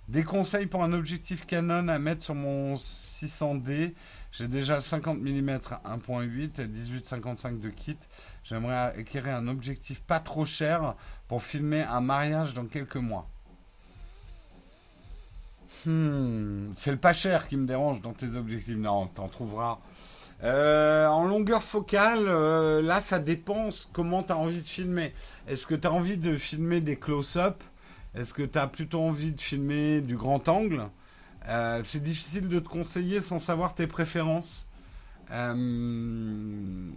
Des 0.08 0.24
conseils 0.24 0.68
pour 0.68 0.84
un 0.84 0.94
objectif 0.94 1.46
Canon 1.46 1.90
à 1.90 2.00
mettre 2.00 2.24
sur 2.24 2.36
mon 2.36 2.76
600D. 2.76 3.94
J'ai 4.32 4.48
déjà 4.48 4.76
le 4.76 4.82
50 4.82 5.20
mm 5.20 5.50
1.8 5.50 6.62
et 6.62 6.68
18-55 6.68 7.60
de 7.60 7.70
kit. 7.70 7.98
J'aimerais 8.44 8.94
acquérir 8.98 9.36
un 9.36 9.48
objectif 9.48 10.02
pas 10.02 10.20
trop 10.20 10.46
cher 10.46 10.96
pour 11.28 11.44
filmer 11.44 11.82
un 11.82 12.02
mariage 12.02 12.54
dans 12.54 12.66
quelques 12.66 12.96
mois. 12.96 13.28
Hmm, 15.86 16.72
c'est 16.76 16.92
le 16.92 16.98
pas 16.98 17.14
cher 17.14 17.48
qui 17.48 17.58
me 17.58 17.66
dérange 17.66 18.02
dans 18.02 18.14
tes 18.14 18.36
objectifs. 18.36 18.78
Non, 18.78 19.08
t'en 19.08 19.28
trouveras. 19.28 19.80
Euh, 20.44 21.08
en 21.08 21.26
longueur 21.26 21.62
focale, 21.62 22.26
euh, 22.28 22.82
là, 22.82 23.02
ça 23.02 23.20
dépend 23.20 23.70
comment 23.94 24.24
tu 24.24 24.32
as 24.32 24.38
envie 24.38 24.62
de 24.62 24.66
filmer. 24.66 25.14
Est-ce 25.48 25.68
que 25.68 25.76
tu 25.76 25.88
as 25.88 25.92
envie 25.92 26.18
de 26.18 26.38
filmer 26.38 26.82
des 26.82 26.98
close-up? 26.98 27.64
Est-ce 28.16 28.34
que 28.34 28.44
tu 28.44 28.58
as 28.58 28.68
plutôt 28.68 29.02
envie 29.02 29.32
de 29.32 29.42
filmer 29.42 30.02
du 30.02 30.18
grand 30.18 30.48
angle? 30.50 30.90
Euh, 31.48 31.82
C'est 31.84 32.02
difficile 32.02 32.48
de 32.48 32.60
te 32.60 32.68
conseiller 32.68 33.22
sans 33.22 33.40
savoir 33.40 33.76
tes 33.76 33.88
préférences. 33.88 34.68
le 35.30 36.92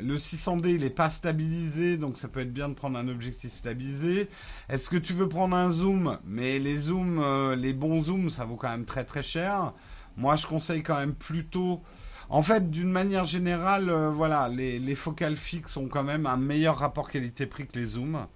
600D, 0.00 0.74
il 0.74 0.80
n'est 0.80 0.90
pas 0.90 1.10
stabilisé, 1.10 1.96
donc 1.96 2.18
ça 2.18 2.28
peut 2.28 2.40
être 2.40 2.52
bien 2.52 2.68
de 2.68 2.74
prendre 2.74 2.98
un 2.98 3.08
objectif 3.08 3.52
stabilisé. 3.52 4.28
Est-ce 4.68 4.90
que 4.90 4.96
tu 4.96 5.12
veux 5.12 5.28
prendre 5.28 5.56
un 5.56 5.70
zoom? 5.70 6.18
Mais 6.24 6.58
les 6.58 6.78
zooms, 6.78 7.54
les 7.54 7.72
bons 7.72 8.02
zooms, 8.02 8.30
ça 8.30 8.44
vaut 8.44 8.56
quand 8.56 8.70
même 8.70 8.84
très 8.84 9.04
très 9.04 9.22
cher. 9.22 9.72
Moi, 10.16 10.36
je 10.36 10.46
conseille 10.46 10.82
quand 10.82 10.98
même 10.98 11.14
plutôt 11.14 11.82
en 12.32 12.40
fait, 12.40 12.70
d'une 12.70 12.90
manière 12.90 13.26
générale, 13.26 13.90
euh, 13.90 14.10
voilà, 14.10 14.48
les, 14.48 14.94
focales 14.94 15.36
fixes 15.36 15.76
ont 15.76 15.86
quand 15.86 16.02
même 16.02 16.24
un 16.24 16.38
meilleur 16.38 16.78
rapport 16.78 17.10
qualité-prix 17.10 17.66
que 17.66 17.78
les 17.78 17.84
zooms. 17.84 18.26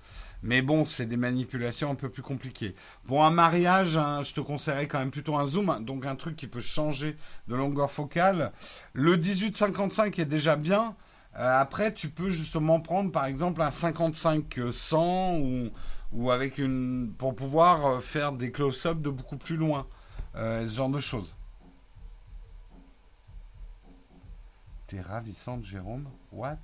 Mais 0.47 0.63
bon, 0.63 0.87
c'est 0.87 1.07
des 1.07 1.17
manipulations 1.17 1.91
un 1.91 1.97
peu 1.97 2.09
plus 2.09 2.23
compliquées. 2.23 2.77
Pour 3.07 3.25
un 3.25 3.31
mariage, 3.31 3.97
hein, 3.97 4.23
je 4.23 4.33
te 4.33 4.41
conseillerais 4.41 4.87
quand 4.87 5.01
même 5.01 5.11
plutôt 5.11 5.37
un 5.37 5.45
zoom, 5.45 5.85
donc 5.85 6.07
un 6.07 6.15
truc 6.15 6.37
qui 6.37 6.47
peut 6.47 6.61
changer 6.61 7.17
de 7.49 7.57
longueur 7.57 7.91
focale. 7.91 8.53
Le 8.93 9.17
18-55 9.17 10.21
est 10.21 10.25
déjà 10.25 10.55
bien. 10.55 10.95
Euh, 11.37 11.61
après, 11.61 11.93
tu 11.93 12.09
peux 12.09 12.31
justement 12.31 12.81
prendre 12.81 13.11
par 13.11 13.27
exemple 13.27 13.61
un 13.61 13.71
55-100 13.71 15.73
ou, 16.13 16.31
avec 16.31 16.59
une 16.59 17.13
pour 17.19 17.35
pouvoir 17.35 17.87
euh, 17.87 18.01
faire 18.01 18.33
des 18.33 18.53
close-up 18.53 19.03
de 19.03 19.11
beaucoup 19.11 19.37
plus 19.37 19.57
loin. 19.57 19.87
ce 20.35 20.69
genre 20.69 20.91
de 20.91 21.01
choses. 21.01 21.35
T'es 24.87 25.01
ravissante, 25.01 25.65
Jérôme. 25.65 26.09
What? 26.31 26.59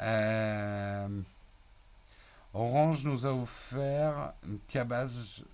Euh, 0.00 1.08
Orange 2.54 3.04
nous 3.04 3.24
a 3.24 3.32
offert 3.32 4.34
une 4.46 4.58
cabase, 4.68 5.44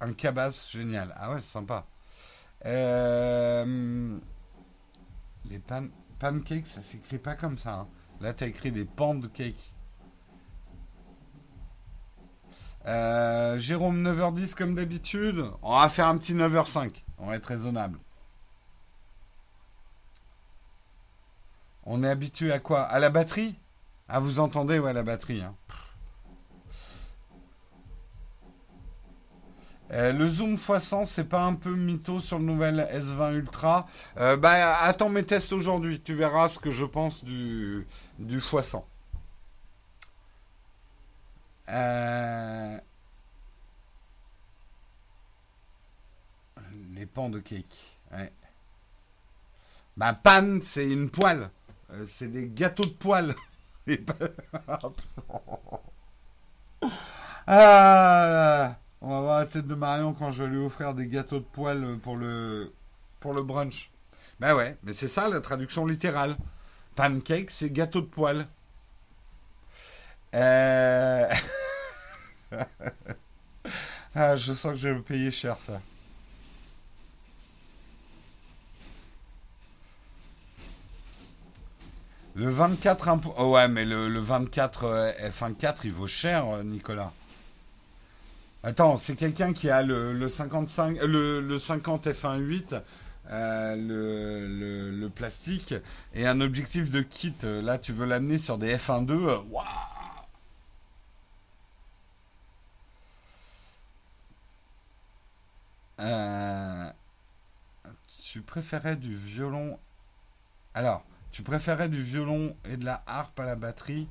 un 0.00 0.12
cabas 0.12 0.68
génial. 0.72 1.14
Ah 1.16 1.30
ouais, 1.30 1.40
c'est 1.40 1.52
sympa. 1.52 1.86
Euh, 2.64 4.18
les 5.44 5.58
pan 5.58 5.86
pancakes, 6.18 6.66
ça 6.66 6.80
s'écrit 6.80 7.18
pas 7.18 7.34
comme 7.34 7.58
ça. 7.58 7.74
Hein. 7.74 7.88
Là, 8.20 8.32
t'as 8.32 8.46
écrit 8.46 8.72
des 8.72 8.84
pancakes. 8.84 9.72
Euh, 12.86 13.58
Jérôme, 13.58 14.02
9h10 14.02 14.54
comme 14.54 14.74
d'habitude. 14.74 15.44
On 15.62 15.76
va 15.78 15.88
faire 15.88 16.08
un 16.08 16.18
petit 16.18 16.34
9h05. 16.34 16.90
On 17.18 17.26
va 17.26 17.36
être 17.36 17.46
raisonnable. 17.46 17.98
On 21.84 22.02
est 22.02 22.08
habitué 22.08 22.52
à 22.52 22.58
quoi? 22.58 22.82
À 22.82 22.98
la 22.98 23.10
batterie? 23.10 23.58
Ah, 24.08 24.20
vous 24.20 24.40
entendez, 24.40 24.78
ouais, 24.78 24.92
la 24.92 25.02
batterie. 25.02 25.42
Hein. 25.42 25.54
Euh, 29.92 30.12
le 30.12 30.28
zoom 30.28 30.54
x100, 30.54 31.04
c'est 31.04 31.24
pas 31.24 31.42
un 31.42 31.54
peu 31.54 31.74
mytho 31.74 32.18
sur 32.18 32.38
le 32.38 32.44
nouvel 32.44 32.88
S20 32.92 33.34
Ultra 33.34 33.86
euh, 34.18 34.38
Bah, 34.38 34.78
attends 34.78 35.10
mes 35.10 35.24
tests 35.24 35.52
aujourd'hui, 35.52 36.00
tu 36.00 36.14
verras 36.14 36.48
ce 36.48 36.58
que 36.58 36.70
je 36.70 36.86
pense 36.86 37.22
du, 37.22 37.86
du 38.18 38.38
x100. 38.38 38.82
Euh, 41.68 42.78
les 46.94 47.06
pans 47.06 47.28
de 47.28 47.38
cake. 47.38 47.98
Bah, 49.96 50.14
pan, 50.14 50.58
c'est 50.62 50.88
une 50.88 51.10
poêle. 51.10 51.50
C'est 52.06 52.28
des 52.28 52.48
gâteaux 52.48 52.86
de 52.86 53.34
ah, 57.46 58.76
on 59.02 59.08
va 59.08 59.20
voir 59.20 59.38
la 59.40 59.46
tête 59.46 59.66
de 59.66 59.74
Marion 59.74 60.14
quand 60.14 60.30
je 60.30 60.44
vais 60.44 60.50
lui 60.50 60.64
offrir 60.64 60.94
des 60.94 61.08
gâteaux 61.08 61.40
de 61.40 61.44
poils 61.44 61.98
pour 62.02 62.16
le, 62.16 62.72
pour 63.20 63.34
le 63.34 63.42
brunch. 63.42 63.90
Ben 64.38 64.54
ouais, 64.54 64.76
mais 64.84 64.92
c'est 64.94 65.08
ça 65.08 65.28
la 65.28 65.40
traduction 65.40 65.84
littérale. 65.86 66.36
Pancake, 66.94 67.50
c'est 67.50 67.70
gâteau 67.70 68.00
de 68.00 68.06
poils. 68.06 68.46
Euh, 70.34 71.28
ah, 74.14 74.36
je 74.36 74.52
sens 74.54 74.72
que 74.72 74.78
je 74.78 74.88
vais 74.88 75.00
payer 75.00 75.30
cher 75.32 75.60
ça. 75.60 75.80
Le 82.34 82.48
24 82.48 83.08
oh 83.36 83.52
ouais, 83.52 83.68
mais 83.68 83.84
le, 83.84 84.18
24 84.18 84.84
euh, 84.84 85.12
F1.4, 85.28 85.80
il 85.84 85.92
vaut 85.92 86.06
cher, 86.06 86.46
euh, 86.48 86.62
Nicolas. 86.62 87.12
Attends, 88.64 88.96
c'est 88.96 89.16
quelqu'un 89.16 89.52
qui 89.52 89.70
a 89.70 89.82
le, 89.82 90.28
55, 90.28 90.98
le, 91.02 91.58
50 91.58 92.06
F1.8, 92.06 92.80
le, 93.28 94.90
le, 94.90 95.08
plastique, 95.08 95.74
et 96.14 96.26
un 96.26 96.40
objectif 96.40 96.90
de 96.90 97.02
kit. 97.02 97.34
Là, 97.42 97.78
tu 97.78 97.92
veux 97.92 98.06
l'amener 98.06 98.38
sur 98.38 98.58
des 98.58 98.76
F1.2. 98.76 99.42
Waouh 99.50 99.64
euh, 106.00 106.90
tu 108.22 108.40
préférais 108.42 108.96
du 108.96 109.14
violon. 109.14 109.78
Alors, 110.74 111.04
tu 111.32 111.42
préférais 111.42 111.88
du 111.88 112.02
violon 112.02 112.56
et 112.64 112.76
de 112.76 112.84
la 112.84 113.02
harpe 113.06 113.38
à 113.40 113.44
la 113.44 113.56
batterie 113.56 114.08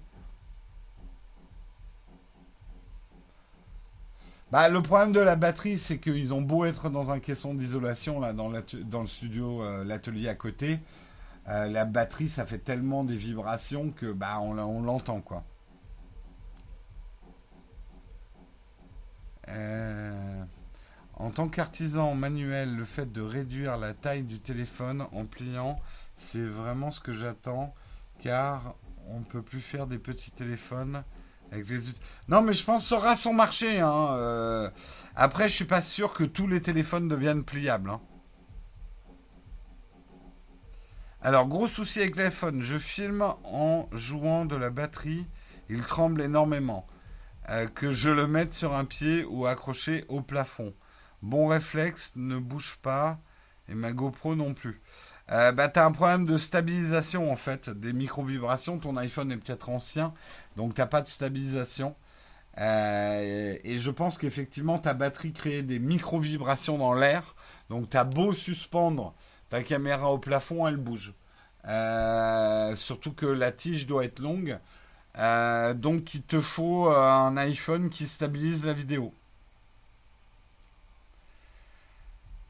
Bah, 4.52 4.68
le 4.68 4.82
problème 4.82 5.14
de 5.14 5.20
la 5.22 5.36
batterie, 5.36 5.78
c'est 5.78 6.00
qu'ils 6.00 6.34
ont 6.34 6.42
beau 6.42 6.66
être 6.66 6.90
dans 6.90 7.12
un 7.12 7.20
caisson 7.20 7.54
d'isolation, 7.54 8.20
là, 8.20 8.34
dans, 8.34 8.50
le 8.50 9.08
studio, 9.08 9.64
euh, 9.64 9.84
l'atelier 9.86 10.28
à 10.28 10.36
côté. 10.36 10.80
Euh, 11.48 11.68
la 11.68 11.86
batterie, 11.86 12.28
ça 12.28 12.46
fait 12.46 12.58
tellement 12.58 13.04
des 13.04 13.16
vibrations 13.16 13.92
que, 13.92 14.12
bah, 14.12 14.40
on, 14.42 14.58
on 14.58 14.82
l'entend, 14.82 15.22
quoi. 15.22 15.44
Euh, 19.48 20.44
en 21.16 21.32
tant 21.32 21.48
qu'artisan 21.48 22.14
manuel, 22.16 22.76
le 22.76 22.84
fait 22.84 23.12
de 23.12 23.22
réduire 23.22 23.78
la 23.78 23.94
taille 23.94 24.24
du 24.24 24.40
téléphone 24.40 25.06
en 25.14 25.26
pliant 25.26 25.80
c'est 26.22 26.46
vraiment 26.46 26.92
ce 26.92 27.00
que 27.00 27.14
j'attends, 27.14 27.74
car 28.20 28.76
on 29.08 29.20
ne 29.20 29.26
peut 29.26 29.42
plus 29.42 29.60
faire 29.60 29.88
des 29.88 29.98
petits 29.98 30.32
téléphones 30.32 31.04
Non, 32.28 32.42
mais 32.42 32.54
je 32.54 32.64
pense 32.64 32.84
que 32.84 32.90
ça 32.90 32.96
aura 32.96 33.16
son 33.16 33.34
marché. 33.34 33.80
Hein, 33.80 34.08
euh. 34.12 34.70
Après, 35.16 35.50
je 35.50 35.56
suis 35.56 35.66
pas 35.66 35.82
sûr 35.82 36.14
que 36.14 36.24
tous 36.24 36.48
les 36.48 36.62
téléphones 36.62 37.08
deviennent 37.08 37.44
pliables. 37.44 37.90
Hein. 37.90 38.02
Alors, 41.22 41.48
gros 41.48 41.68
souci 41.68 42.00
avec 42.00 42.16
l'iPhone. 42.16 42.62
Je 42.62 42.78
filme 42.78 43.24
en 43.44 43.90
jouant 43.92 44.46
de 44.46 44.56
la 44.56 44.70
batterie. 44.70 45.28
Il 45.70 45.82
tremble 45.82 46.22
énormément. 46.22 46.88
Euh, 47.50 47.68
que 47.68 47.94
je 47.94 48.10
le 48.10 48.28
mette 48.28 48.52
sur 48.52 48.74
un 48.74 48.86
pied 48.86 49.26
ou 49.26 49.46
accroché 49.46 50.06
au 50.08 50.22
plafond. 50.22 50.74
Bon 51.22 51.48
réflexe, 51.48 52.14
ne 52.16 52.38
bouge 52.38 52.78
pas. 52.82 53.20
Et 53.68 53.76
ma 53.76 53.92
GoPro 53.92 54.36
non 54.36 54.54
plus. 54.54 54.82
Euh, 55.32 55.52
bah, 55.52 55.70
tu 55.70 55.80
as 55.80 55.86
un 55.86 55.92
problème 55.92 56.26
de 56.26 56.38
stabilisation 56.38 57.32
en 57.32 57.36
fait, 57.36 57.70
des 57.70 57.94
micro-vibrations. 57.94 58.80
Ton 58.80 58.98
iPhone 58.98 59.32
est 59.32 59.38
peut-être 59.38 59.70
ancien, 59.70 60.14
donc 60.56 60.76
tu 60.76 60.86
pas 60.86 61.02
de 61.02 61.08
stabilisation. 61.08 61.96
Euh, 62.60 63.56
et 63.64 63.80
je 63.80 63.92
pense 63.92 64.18
qu'effectivement, 64.18 64.78
ta 64.78 64.94
batterie 64.94 65.34
crée 65.34 65.62
des 65.62 65.80
micro-vibrations 65.80 66.78
dans 66.78 66.94
l'air. 66.94 67.36
Donc 67.70 67.90
tu 67.90 67.98
as 67.98 68.04
beau 68.04 68.34
suspendre 68.34 69.14
ta 69.50 69.64
caméra 69.64 70.12
au 70.12 70.18
plafond, 70.18 70.68
elle 70.68 70.78
bouge. 70.78 71.14
Euh, 71.68 72.76
surtout 72.76 73.14
que 73.14 73.26
la 73.26 73.52
tige 73.52 73.88
doit 73.88 74.06
être 74.06 74.20
longue. 74.20 74.60
donc 75.76 76.14
il 76.14 76.24
te 76.24 76.42
faut 76.42 76.90
un 76.90 77.38
iPhone 77.38 77.90
qui 77.90 78.08
stabilise 78.08 78.66
la 78.66 78.74
vidéo. 78.74 79.14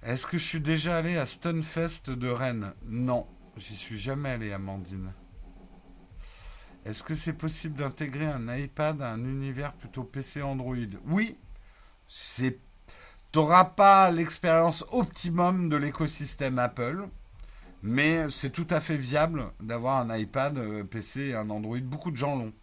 Est-ce 0.04 0.26
que 0.26 0.39
je 0.39 0.43
suis 0.43 0.62
déjà 0.62 0.97
allé 0.97 1.18
à 1.18 1.28
Stunfest 1.28 2.10
de 2.10 2.28
Rennes? 2.28 2.74
Non, 2.88 3.28
j'y 3.56 3.76
suis 3.76 3.99
jamais 3.99 4.32
allé, 4.32 4.52
Amandine. 4.52 5.14
Est-ce 6.86 7.03
que 7.03 7.13
c'est 7.13 7.34
possible 7.34 7.77
d'intégrer 7.77 8.25
un 8.25 8.55
iPad 8.55 9.01
à 9.01 9.11
un 9.11 9.23
univers 9.23 9.73
plutôt 9.73 10.03
PC 10.03 10.41
Android? 10.41 10.75
Oui, 11.05 11.38
c'est 12.07 12.59
n'auras 13.36 13.65
pas 13.65 14.11
l'expérience 14.11 14.84
optimum 14.91 15.69
de 15.69 15.77
l'écosystème 15.77 16.59
Apple, 16.59 17.07
mais 17.84 18.29
c'est 18.29 18.49
tout 18.49 18.67
à 18.69 18.82
fait 18.82 18.97
viable 18.97 19.51
d'avoir 19.61 19.99
un 19.99 20.17
iPad, 20.17 20.57
euh, 20.57 20.84
PC 20.84 21.29
et 21.29 21.36
un 21.36 21.49
Android. 21.49 21.79
Beaucoup 21.79 22.11
de 22.11 22.17
gens 22.17 22.36
l'ont. 22.36 22.53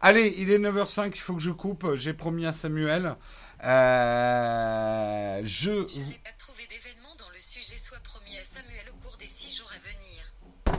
Allez, 0.00 0.34
il 0.38 0.50
est 0.50 0.58
9h05, 0.58 1.12
il 1.14 1.20
faut 1.20 1.34
que 1.34 1.40
je 1.40 1.50
coupe. 1.50 1.94
J'ai 1.94 2.12
promis 2.12 2.46
à 2.46 2.52
Samuel. 2.52 3.16
Euh, 3.64 5.40
je. 5.44 5.88
Je 5.88 6.00
n'ai 6.00 6.20
pas 6.22 6.30
trouvé 6.38 6.66
d'événement 6.68 7.14
dont 7.18 7.30
le 7.34 7.40
sujet 7.40 7.78
soit 7.78 8.00
promis 8.04 8.36
à 8.38 8.44
Samuel 8.44 8.84
au 8.90 9.02
cours 9.04 9.16
des 9.16 9.26
six 9.26 9.56
jours 9.56 9.70
à 9.74 9.78
venir. 9.78 10.78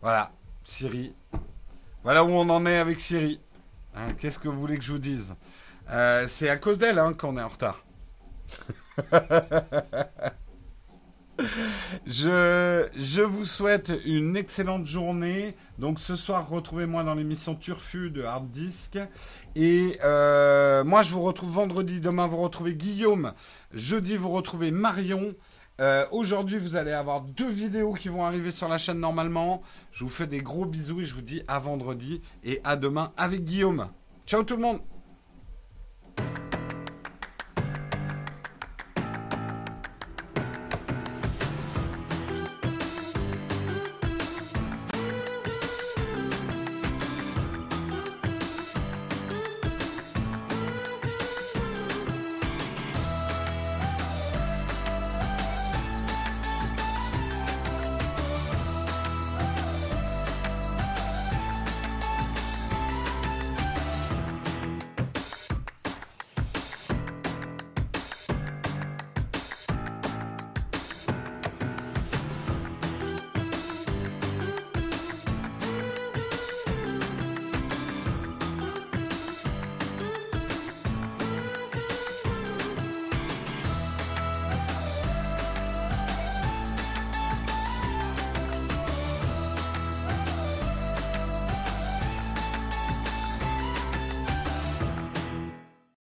Voilà, 0.00 0.32
Siri. 0.64 1.14
Voilà 2.04 2.24
où 2.24 2.28
on 2.30 2.48
en 2.50 2.66
est 2.66 2.76
avec 2.78 3.00
Siri. 3.00 3.40
Hein, 3.96 4.12
Qu'est-ce 4.18 4.38
que 4.38 4.48
vous 4.48 4.60
voulez 4.60 4.78
que 4.78 4.84
je 4.84 4.92
vous 4.92 4.98
dise? 4.98 5.34
Euh, 5.90 6.26
C'est 6.28 6.48
à 6.48 6.56
cause 6.56 6.78
d'elle 6.78 6.98
hein, 6.98 7.14
qu'on 7.14 7.36
est 7.38 7.42
en 7.42 7.48
retard. 7.48 7.84
Je, 12.06 12.86
je 12.94 13.22
vous 13.22 13.44
souhaite 13.44 13.92
une 14.04 14.36
excellente 14.36 14.86
journée. 14.86 15.56
Donc 15.78 15.98
ce 15.98 16.16
soir, 16.16 16.48
retrouvez-moi 16.48 17.02
dans 17.02 17.14
l'émission 17.14 17.54
Turfu 17.54 18.10
de 18.10 18.22
Hard 18.22 18.50
Disk. 18.50 18.98
Et 19.56 19.98
euh, 20.04 20.84
moi, 20.84 21.02
je 21.02 21.10
vous 21.12 21.20
retrouve 21.20 21.50
vendredi. 21.50 22.00
Demain, 22.00 22.26
vous 22.26 22.36
retrouvez 22.36 22.74
Guillaume. 22.74 23.32
Jeudi, 23.72 24.16
vous 24.16 24.30
retrouvez 24.30 24.70
Marion. 24.70 25.34
Euh, 25.80 26.06
aujourd'hui, 26.12 26.58
vous 26.58 26.76
allez 26.76 26.92
avoir 26.92 27.20
deux 27.20 27.50
vidéos 27.50 27.94
qui 27.94 28.08
vont 28.08 28.24
arriver 28.24 28.52
sur 28.52 28.68
la 28.68 28.78
chaîne 28.78 29.00
normalement. 29.00 29.62
Je 29.90 30.04
vous 30.04 30.10
fais 30.10 30.26
des 30.26 30.40
gros 30.40 30.66
bisous 30.66 31.00
et 31.00 31.04
je 31.04 31.14
vous 31.14 31.22
dis 31.22 31.42
à 31.48 31.58
vendredi 31.58 32.20
et 32.44 32.60
à 32.62 32.76
demain 32.76 33.12
avec 33.16 33.44
Guillaume. 33.44 33.88
Ciao 34.26 34.44
tout 34.44 34.56
le 34.56 34.62
monde 34.62 34.80